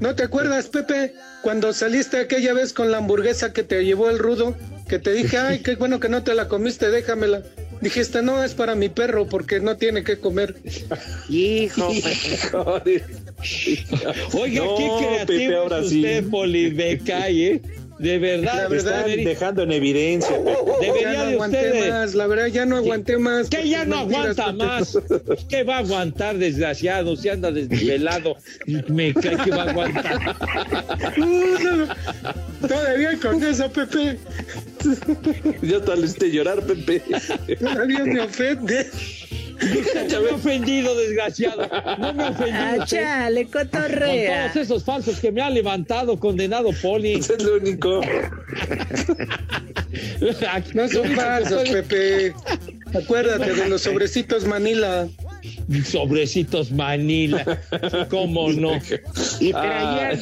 ¿No 0.00 0.14
te 0.14 0.24
acuerdas, 0.24 0.68
Pepe? 0.68 1.14
Cuando 1.42 1.72
saliste 1.72 2.18
aquella 2.18 2.52
vez 2.52 2.72
con 2.72 2.90
la 2.90 2.98
hamburguesa 2.98 3.52
que 3.52 3.62
te 3.62 3.84
llevó 3.84 4.10
el 4.10 4.18
rudo, 4.18 4.54
que 4.88 4.98
te 4.98 5.12
dije, 5.12 5.38
ay, 5.38 5.60
qué 5.60 5.76
bueno 5.76 6.00
que 6.00 6.08
no 6.08 6.22
te 6.22 6.34
la 6.34 6.48
comiste, 6.48 6.90
déjamela. 6.90 7.42
Dijiste, 7.80 8.22
no, 8.22 8.42
es 8.42 8.54
para 8.54 8.74
mi 8.74 8.88
perro 8.88 9.26
porque 9.26 9.60
no 9.60 9.76
tiene 9.76 10.02
que 10.04 10.18
comer. 10.18 10.56
Hijo, 11.28 11.88
Oiga, 14.32 14.64
No, 14.64 14.76
qué 14.76 14.88
Pepe, 15.26 15.26
creativo 15.26 15.56
ahora 15.58 15.78
es 15.80 15.88
sí. 15.90 15.96
usted, 16.00 16.24
Poli, 16.30 16.70
me 16.72 16.98
cae, 16.98 17.46
¿eh? 17.46 17.62
De 17.98 18.18
verdad, 18.18 18.54
La 18.54 18.68
Te 18.68 18.74
verdad, 18.74 19.04
debería, 19.06 19.28
dejando 19.30 19.62
en 19.62 19.72
evidencia. 19.72 20.36
Pepe. 20.36 20.60
debería 20.82 21.12
ya 21.12 21.18
no 21.18 21.24
de 21.28 21.32
aguanté 21.34 21.56
usted 21.66 21.72
de- 21.82 21.90
más, 21.90 22.14
la 22.14 22.26
verdad, 22.26 22.46
ya 22.48 22.66
no 22.66 22.76
aguanté 22.76 23.18
más. 23.18 23.48
que 23.48 23.68
ya 23.68 23.84
no 23.86 23.96
aguanta 23.96 24.52
más. 24.52 24.98
¿Qué 25.48 25.62
va 25.62 25.76
a 25.76 25.78
aguantar, 25.78 26.36
desgraciado? 26.36 27.16
Si 27.16 27.28
anda 27.30 27.50
desvelado, 27.50 28.36
me 28.88 29.14
cae 29.14 29.36
que 29.38 29.50
va 29.50 29.62
a 29.62 29.70
aguantar. 29.70 30.36
Todavía 32.68 33.18
con 33.20 33.42
eso, 33.42 33.70
Pepe. 33.70 34.18
Ya 35.62 35.80
te 35.80 35.94
hiciste 35.98 36.30
llorar, 36.30 36.62
Pepe. 36.62 37.02
Todavía 37.58 38.04
me 38.04 38.20
ofende. 38.20 38.90
No 40.10 40.20
me 40.20 40.30
he 40.30 40.32
ofendido, 40.34 40.94
desgraciado. 40.96 41.68
No 41.98 42.12
me 42.14 42.24
he 42.24 42.28
ofendido. 42.28 42.58
Ah, 42.58 42.84
chale, 42.84 43.44
Con 43.46 43.64
cotorrea. 43.64 44.52
todos 44.52 44.66
esos 44.66 44.84
falsos 44.84 45.18
que 45.20 45.32
me 45.32 45.40
ha 45.42 45.50
levantado, 45.50 46.18
condenado 46.18 46.70
Poli. 46.82 47.14
Es 47.14 47.42
lo 47.42 47.56
único. 47.56 48.00
No 50.74 50.88
son 50.88 51.10
falsos, 51.12 51.68
Pepe. 51.70 52.34
Acuérdate 52.94 53.54
de 53.54 53.68
los 53.68 53.82
sobrecitos 53.82 54.44
Manila. 54.46 55.08
sobrecitos 55.84 56.70
Manila. 56.70 57.60
¿Cómo 58.10 58.52
no? 58.52 58.72
Y 59.40 59.52
traían 59.52 60.20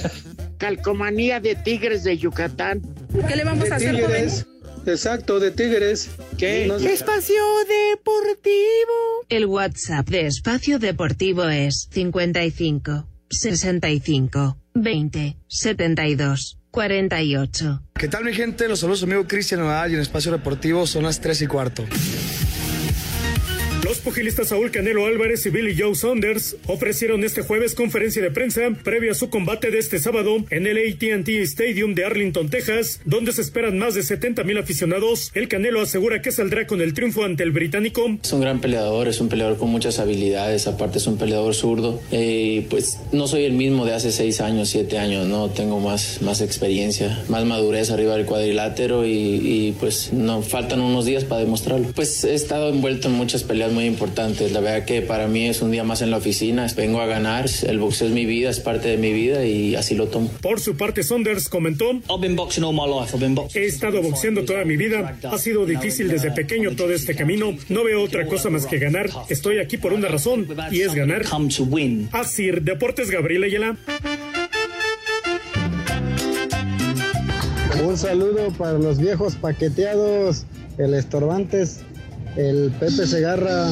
calcomanía 0.58 1.40
de 1.40 1.54
tigres 1.56 2.04
de 2.04 2.16
Yucatán. 2.18 2.82
¿Qué 3.28 3.36
le 3.36 3.44
vamos 3.44 3.64
De 3.64 3.72
a 3.72 3.76
hacer, 3.76 3.94
joven? 4.00 4.06
tigres. 4.06 4.46
Exacto, 4.86 5.40
de 5.40 5.50
tigres. 5.50 6.10
¿Qué? 6.38 6.66
No 6.66 6.78
sé. 6.78 6.92
Espacio 6.92 7.42
Deportivo. 7.90 9.24
El 9.28 9.46
WhatsApp 9.46 10.08
de 10.08 10.26
Espacio 10.26 10.78
Deportivo 10.78 11.44
es 11.44 11.88
55 11.92 13.06
65 13.30 14.58
20 14.74 15.36
72 15.48 16.58
48. 16.70 17.82
¿Qué 17.94 18.08
tal 18.08 18.24
mi 18.24 18.34
gente? 18.34 18.68
Los 18.68 18.80
saludos 18.80 19.04
amigo 19.04 19.26
Cristian 19.26 19.60
Nadal 19.60 19.92
y 19.92 19.94
en 19.94 20.00
Espacio 20.00 20.32
Deportivo 20.32 20.86
son 20.86 21.04
las 21.04 21.20
3 21.20 21.42
y 21.42 21.46
cuarto. 21.46 21.84
Los 23.84 23.98
pugilistas 23.98 24.48
Saúl 24.48 24.70
Canelo 24.70 25.04
Álvarez 25.04 25.44
y 25.44 25.50
Billy 25.50 25.76
Joe 25.78 25.94
Saunders 25.94 26.56
ofrecieron 26.68 27.22
este 27.22 27.42
jueves 27.42 27.74
conferencia 27.74 28.22
de 28.22 28.30
prensa 28.30 28.62
previo 28.82 29.12
a 29.12 29.14
su 29.14 29.28
combate 29.28 29.70
de 29.70 29.78
este 29.78 29.98
sábado 29.98 30.38
en 30.48 30.66
el 30.66 30.78
AT&T 30.78 31.42
Stadium 31.42 31.94
de 31.94 32.06
Arlington, 32.06 32.48
Texas, 32.48 33.02
donde 33.04 33.32
se 33.32 33.42
esperan 33.42 33.78
más 33.78 33.92
de 33.92 34.02
70 34.02 34.42
mil 34.44 34.56
aficionados. 34.56 35.30
El 35.34 35.48
Canelo 35.48 35.82
asegura 35.82 36.22
que 36.22 36.32
saldrá 36.32 36.66
con 36.66 36.80
el 36.80 36.94
triunfo 36.94 37.24
ante 37.24 37.42
el 37.42 37.52
británico. 37.52 38.06
Es 38.22 38.32
un 38.32 38.40
gran 38.40 38.62
peleador, 38.62 39.06
es 39.06 39.20
un 39.20 39.28
peleador 39.28 39.58
con 39.58 39.68
muchas 39.68 39.98
habilidades, 39.98 40.66
aparte 40.66 40.96
es 40.96 41.06
un 41.06 41.18
peleador 41.18 41.54
zurdo. 41.54 42.00
Eh, 42.10 42.66
pues 42.70 42.98
no 43.12 43.26
soy 43.26 43.44
el 43.44 43.52
mismo 43.52 43.84
de 43.84 43.92
hace 43.92 44.12
seis 44.12 44.40
años, 44.40 44.70
siete 44.70 44.96
años, 44.96 45.26
no 45.26 45.50
tengo 45.50 45.78
más, 45.78 46.22
más 46.22 46.40
experiencia, 46.40 47.22
más 47.28 47.44
madurez 47.44 47.90
arriba 47.90 48.16
del 48.16 48.24
cuadrilátero 48.24 49.04
y, 49.04 49.10
y, 49.10 49.76
pues 49.78 50.10
no 50.14 50.40
faltan 50.40 50.80
unos 50.80 51.04
días 51.04 51.24
para 51.24 51.42
demostrarlo. 51.42 51.88
Pues 51.94 52.24
he 52.24 52.32
estado 52.32 52.70
envuelto 52.70 53.08
en 53.08 53.14
muchas 53.14 53.42
peleas 53.42 53.73
muy 53.74 53.84
importantes. 53.84 54.52
La 54.52 54.60
verdad 54.60 54.86
que 54.86 55.02
para 55.02 55.26
mí 55.26 55.48
es 55.48 55.60
un 55.60 55.70
día 55.70 55.84
más 55.84 56.00
en 56.00 56.10
la 56.10 56.16
oficina. 56.16 56.66
Vengo 56.76 57.00
a 57.00 57.06
ganar. 57.06 57.46
El 57.66 57.78
boxeo 57.78 58.08
es 58.08 58.14
mi 58.14 58.24
vida, 58.24 58.48
es 58.48 58.60
parte 58.60 58.88
de 58.88 58.96
mi 58.96 59.12
vida 59.12 59.44
y 59.44 59.74
así 59.74 59.94
lo 59.94 60.06
tomo. 60.06 60.30
Por 60.40 60.60
su 60.60 60.76
parte, 60.76 61.02
Saunders 61.02 61.48
comentó: 61.48 61.90
He 63.54 63.64
estado 63.66 64.00
boxeando 64.00 64.44
toda 64.44 64.64
mi 64.64 64.76
vida. 64.76 65.18
Ha 65.24 65.38
sido 65.38 65.66
difícil 65.66 66.08
desde 66.08 66.30
pequeño 66.30 66.76
todo 66.76 66.92
este 66.92 67.14
camino. 67.14 67.56
No 67.68 67.84
veo 67.84 68.02
otra 68.02 68.26
cosa 68.26 68.48
más 68.48 68.66
que 68.66 68.78
ganar. 68.78 69.10
Estoy 69.28 69.58
aquí 69.58 69.76
por 69.76 69.92
una 69.92 70.08
razón 70.08 70.46
y 70.70 70.80
es 70.80 70.94
ganar. 70.94 71.24
Así, 72.12 72.50
Deportes 72.50 73.10
Gabriel 73.10 73.44
Ayala. 73.44 73.76
Un 77.84 77.98
saludo 77.98 78.50
para 78.56 78.78
los 78.78 78.98
viejos 78.98 79.34
paqueteados, 79.34 80.46
el 80.78 80.94
Estorbantes, 80.94 81.80
el 82.36 82.72
Pepe 82.80 83.06
Segarra, 83.06 83.68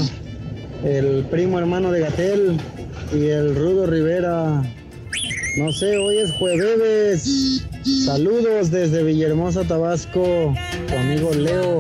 el 0.84 1.24
primo 1.30 1.58
hermano 1.58 1.90
de 1.90 2.00
Gatel 2.00 2.58
y 3.12 3.26
el 3.26 3.54
Rudo 3.54 3.86
Rivera. 3.86 4.62
No 5.56 5.72
sé, 5.72 5.96
hoy 5.96 6.18
es 6.18 6.32
jueves. 6.32 7.66
Saludos 8.04 8.70
desde 8.70 9.02
Villahermosa, 9.02 9.64
Tabasco. 9.64 10.54
Tu 10.88 10.94
amigo 10.94 11.32
Leo, 11.34 11.78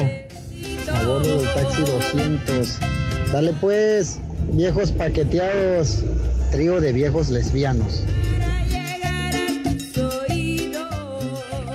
a 0.92 1.06
bordo 1.06 1.38
del 1.38 1.48
taxi 1.54 1.82
200. 1.82 2.78
Dale 3.32 3.52
pues, 3.60 4.18
viejos 4.52 4.92
paqueteados, 4.92 6.02
trío 6.50 6.80
de 6.80 6.92
viejos 6.92 7.30
lesbianos. 7.30 8.04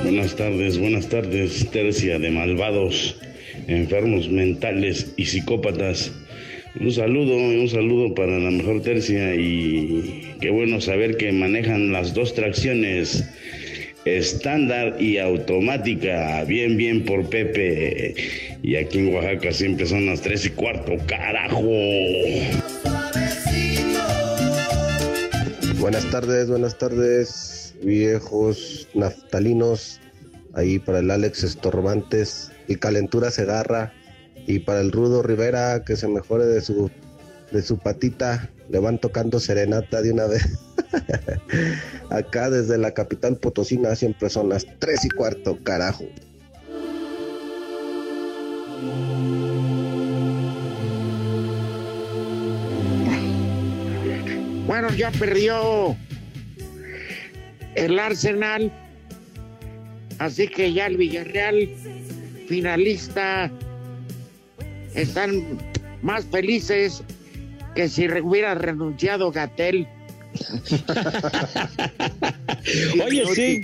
Buenas 0.03 0.35
tardes, 0.35 0.79
buenas 0.79 1.07
tardes, 1.07 1.69
tercia 1.71 2.17
de 2.19 2.31
malvados, 2.31 3.17
enfermos 3.67 4.29
mentales 4.29 5.13
y 5.17 5.25
psicópatas. 5.25 6.11
Un 6.79 6.91
saludo, 6.91 7.35
un 7.35 7.67
saludo 7.69 8.13
para 8.13 8.37
la 8.39 8.51
mejor 8.51 8.81
tercia 8.81 9.35
y 9.35 10.35
qué 10.39 10.49
bueno 10.51 10.79
saber 10.79 11.17
que 11.17 11.31
manejan 11.31 11.91
las 11.91 12.13
dos 12.13 12.33
tracciones, 12.35 13.27
estándar 14.05 15.01
y 15.01 15.17
automática. 15.17 16.43
Bien, 16.43 16.77
bien 16.77 17.03
por 17.03 17.27
Pepe. 17.29 18.15
Y 18.61 18.75
aquí 18.75 18.99
en 18.99 19.13
Oaxaca 19.13 19.51
siempre 19.51 19.85
son 19.85 20.05
las 20.05 20.21
tres 20.21 20.45
y 20.45 20.49
cuarto, 20.51 20.93
carajo. 21.07 21.63
Buenas 25.79 26.09
tardes, 26.11 26.49
buenas 26.49 26.77
tardes, 26.77 27.75
viejos 27.81 28.87
naftalinos. 28.93 29.99
Ahí 30.53 30.79
para 30.79 30.99
el 30.99 31.11
Alex 31.11 31.43
Estorbantes 31.43 32.51
y 32.67 32.75
Calentura 32.75 33.31
Segarra. 33.31 33.93
Y 34.45 34.59
para 34.59 34.81
el 34.81 34.91
Rudo 34.91 35.23
Rivera, 35.23 35.83
que 35.83 35.95
se 35.95 36.07
mejore 36.07 36.45
de 36.45 36.61
su, 36.61 36.89
de 37.51 37.61
su 37.61 37.77
patita. 37.77 38.49
Le 38.69 38.79
van 38.79 38.99
tocando 38.99 39.39
serenata 39.39 40.01
de 40.01 40.11
una 40.11 40.25
vez. 40.25 40.45
Acá 42.09 42.49
desde 42.49 42.77
la 42.77 42.93
capital 42.93 43.37
Potosina 43.37 43.95
siempre 43.95 44.29
son 44.29 44.49
las 44.49 44.65
tres 44.79 45.05
y 45.05 45.09
cuarto, 45.09 45.57
carajo. 45.63 46.05
Bueno, 54.67 54.89
ya 54.93 55.11
perdió 55.11 55.95
el 57.75 57.97
Arsenal. 57.97 58.71
Así 60.19 60.47
que 60.47 60.73
ya 60.73 60.87
el 60.87 60.97
Villarreal, 60.97 61.69
finalista, 62.47 63.51
están 64.95 65.59
más 66.01 66.25
felices 66.25 67.03
que 67.75 67.87
si 67.87 68.07
hubiera 68.07 68.55
renunciado 68.55 69.31
Gatel. 69.31 69.87
Oye, 73.05 73.23
sí. 73.33 73.61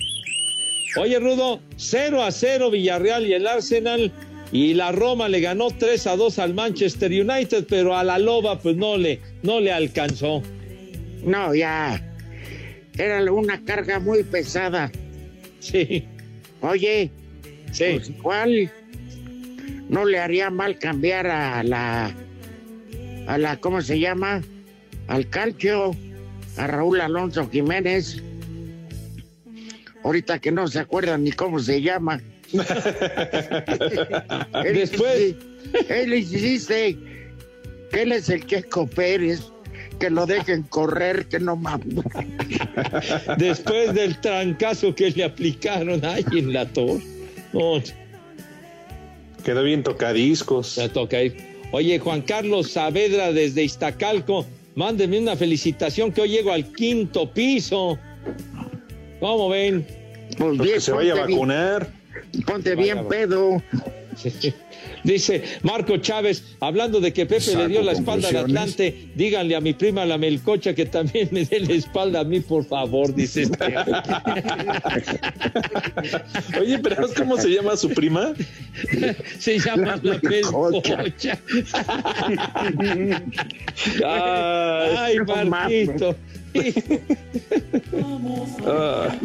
Oye, 0.98 1.20
Rudo, 1.20 1.60
0 1.78 2.24
a 2.24 2.32
0 2.32 2.72
Villarreal 2.72 3.26
y 3.26 3.34
el 3.34 3.48
Arsenal. 3.48 4.12
Y 4.52 4.76
la 4.76 4.92
Roma 4.92 5.30
le 5.30 5.42
ganó 5.42 5.70
3 5.72 6.06
a 6.06 6.16
2 6.16 6.38
al 6.38 6.54
Manchester 6.54 7.12
United, 7.12 7.66
pero 7.68 7.98
a 7.98 8.04
la 8.04 8.20
Loba 8.20 8.60
pues 8.60 8.76
no 8.76 8.98
le, 8.98 9.20
no 9.42 9.60
le 9.60 9.72
alcanzó. 9.72 10.44
No, 11.24 11.56
ya. 11.56 12.00
Era 12.96 13.32
una 13.32 13.66
carga 13.66 14.00
muy 14.00 14.24
pesada. 14.24 14.92
Sí. 15.60 16.06
Oye, 16.62 17.10
pues 17.78 18.10
igual 18.10 18.72
no 19.90 20.06
le 20.06 20.20
haría 20.20 20.50
mal 20.50 20.78
cambiar 20.80 21.28
a 21.28 21.64
la 21.64 22.14
a 23.28 23.38
la 23.38 23.58
¿cómo 23.58 23.82
se 23.82 24.00
llama? 24.00 24.42
Al 25.08 25.30
calcio, 25.30 25.96
a 26.58 26.68
Raúl 26.68 27.02
Alonso 27.02 27.50
Jiménez. 27.50 28.22
Ahorita 30.04 30.40
que 30.40 30.52
no 30.52 30.68
se 30.68 30.80
acuerdan 30.80 31.24
ni 31.24 31.32
cómo 31.32 31.60
se 31.60 31.82
llama. 31.82 32.22
Él 34.66 34.76
Después. 34.76 35.36
Él 35.90 36.14
insiste 36.14 36.98
que 37.92 38.02
él 38.02 38.12
es 38.12 38.30
el 38.30 38.46
Checo 38.46 38.88
Pérez, 38.88 39.42
que 40.00 40.10
lo 40.10 40.26
dejen 40.26 40.64
correr, 40.64 41.26
que 41.28 41.40
no 41.40 41.56
mames. 41.56 42.04
Después 43.38 43.94
del 43.94 44.20
trancazo 44.22 44.94
que 44.94 45.12
le 45.12 45.24
aplicaron 45.24 46.04
ahí 46.06 46.26
en 46.32 46.54
la 46.54 46.66
torre. 46.68 47.13
No. 47.54 47.82
Quedó 49.44 49.64
bien 49.64 49.84
tocadiscos. 49.84 50.76
Ya 50.76 50.90
toca. 50.90 51.18
Oye, 51.72 52.00
Juan 52.00 52.22
Carlos 52.22 52.72
Saavedra 52.72 53.32
desde 53.32 53.64
Iztacalco, 53.64 54.46
mándeme 54.76 55.20
una 55.20 55.36
felicitación 55.36 56.12
que 56.12 56.22
hoy 56.22 56.30
llego 56.30 56.52
al 56.52 56.66
quinto 56.74 57.32
piso. 57.32 57.98
¿Cómo 59.20 59.50
ven? 59.50 59.86
Pues 60.38 60.58
bien, 60.58 60.82
se 60.82 60.92
vaya 60.92 61.14
a 61.14 61.16
ponte 61.16 61.28
bien- 61.28 61.40
vacunar. 61.40 61.88
Ponte 62.46 62.76
bien 62.76 63.08
pedo. 63.08 63.62
Dice 65.04 65.44
Marco 65.64 65.98
Chávez, 65.98 66.44
hablando 66.60 67.00
de 67.00 67.12
que 67.12 67.26
Pepe 67.26 67.56
le 67.56 67.68
dio 67.68 67.82
la 67.82 67.94
espalda 67.94 68.30
al. 68.30 68.38
Atlante, 68.38 69.10
díganle 69.16 69.56
a 69.56 69.62
mi 69.62 69.74
prima 69.74 70.06
la 70.06 70.18
Melcocha 70.18 70.74
que 70.74 70.86
también 70.86 71.30
me 71.32 71.46
dé 71.46 71.60
la 71.62 71.74
espalda 71.74 72.22
a 72.22 72.24
mí, 72.24 72.40
por 72.40 72.66
favor, 72.66 73.14
dice 73.14 73.44
este. 73.44 73.66
Oye, 76.60 76.80
pero 76.80 76.96
¿sabes 76.96 77.14
cómo 77.16 77.38
se 77.38 77.50
llama 77.50 77.76
su 77.76 77.90
prima? 77.90 78.34
Se 79.40 79.60
llama 79.60 80.00
la 80.02 80.20
Melcocha. 80.22 81.04
Ay, 84.06 85.18
Marquito. 85.48 86.16
Ah, 88.66 89.10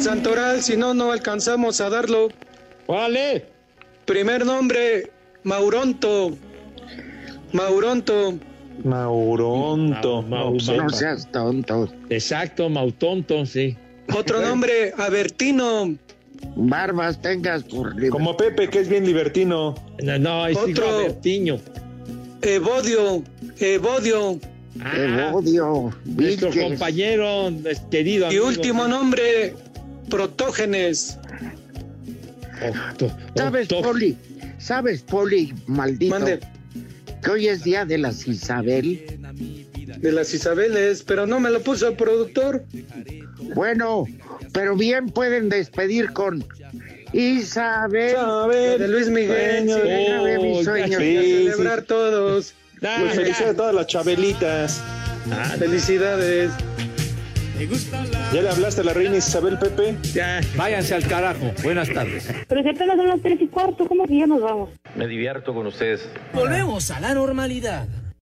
Al 0.00 0.04
Santoral, 0.06 0.62
si 0.62 0.78
no, 0.78 0.94
no 0.94 1.12
alcanzamos 1.12 1.78
a 1.82 1.90
darlo. 1.90 2.28
¿Vale? 2.88 3.44
Primer 4.06 4.46
nombre, 4.46 5.10
Mauronto. 5.42 6.38
Mauronto. 7.52 8.38
Mauronto. 8.82 10.22
Mau- 10.22 10.52
pues, 10.52 10.68
Mau- 10.68 10.76
No 10.84 10.88
seas 10.88 11.30
tonto. 11.30 11.92
Exacto, 12.08 12.70
Mautonto, 12.70 13.44
sí. 13.44 13.76
Otro 14.16 14.40
nombre, 14.40 14.94
Abertino. 14.96 15.94
barbas 16.56 17.20
tengas 17.20 17.62
por 17.64 17.94
Como 18.08 18.38
Pepe, 18.38 18.70
que 18.70 18.78
es 18.80 18.88
bien 18.88 19.04
libertino. 19.04 19.74
No, 20.02 20.18
no 20.18 20.46
es 20.46 20.56
Otro. 20.56 20.96
Bertiño. 20.96 21.58
Evodio, 22.40 23.22
Evodio. 23.58 24.40
Evodio. 24.96 25.92
Nuestro 26.06 26.48
Vilches. 26.48 26.64
compañero, 26.64 27.52
querido 27.90 28.24
Y 28.24 28.28
amigo. 28.36 28.46
último 28.46 28.88
nombre, 28.88 29.54
Protógenes. 30.10 31.18
Octo- 32.92 33.16
¿Sabes, 33.36 33.68
Poli? 33.68 34.16
¿Sabes, 34.58 35.02
Poli, 35.02 35.54
maldito? 35.66 36.14
Mande. 36.14 36.40
Que 37.22 37.30
hoy 37.30 37.48
es 37.48 37.64
día 37.64 37.84
de 37.86 37.96
las 37.98 38.26
Isabel. 38.26 39.18
De 39.98 40.12
las 40.12 40.32
Isabeles, 40.34 41.02
pero 41.02 41.26
no 41.26 41.40
me 41.40 41.50
lo 41.50 41.60
puso 41.62 41.88
el 41.88 41.96
productor. 41.96 42.64
Bueno, 43.54 44.04
pero 44.52 44.76
bien 44.76 45.08
pueden 45.08 45.48
despedir 45.48 46.12
con 46.12 46.44
Isabel. 47.12 48.16
De 48.78 48.88
Luis 48.88 49.08
Miguel. 49.08 49.68
Sueño, 49.68 49.76
sí. 49.82 49.88
déjame 49.88 50.38
mi 50.38 50.64
sueño. 50.64 51.00
Y 51.00 51.16
a 51.16 51.22
Sí, 51.22 51.48
celebrar 51.50 51.82
todos. 51.82 52.54
Ah, 52.82 52.96
Pues 53.00 53.14
felicidades 53.14 53.54
a 53.54 53.56
todas 53.56 53.74
las 53.74 53.86
chabelitas. 53.86 54.80
ah, 55.32 55.54
Felicidades. 55.58 56.50
¿Ya 58.32 58.42
le 58.42 58.48
hablaste 58.48 58.80
a 58.80 58.84
la 58.84 58.94
reina 58.94 59.16
Isabel 59.16 59.58
Pepe? 59.58 59.96
ya. 60.14 60.40
Váyanse 60.56 60.94
al 60.94 61.06
carajo. 61.06 61.52
Buenas 61.62 61.92
tardes. 61.92 62.26
Pero 62.48 62.62
si 62.62 62.68
apenas 62.70 62.96
son 62.96 63.08
las 63.08 63.20
tres 63.20 63.38
y 63.40 63.46
cuarto, 63.48 63.86
¿cómo 63.86 64.06
que 64.06 64.18
ya 64.18 64.26
nos 64.26 64.40
vamos? 64.40 64.70
Me 64.96 65.06
divierto 65.06 65.52
con 65.52 65.66
ustedes. 65.66 66.08
Volvemos 66.32 66.90
a 66.90 67.00
la 67.00 67.12
normalidad. 67.14 67.86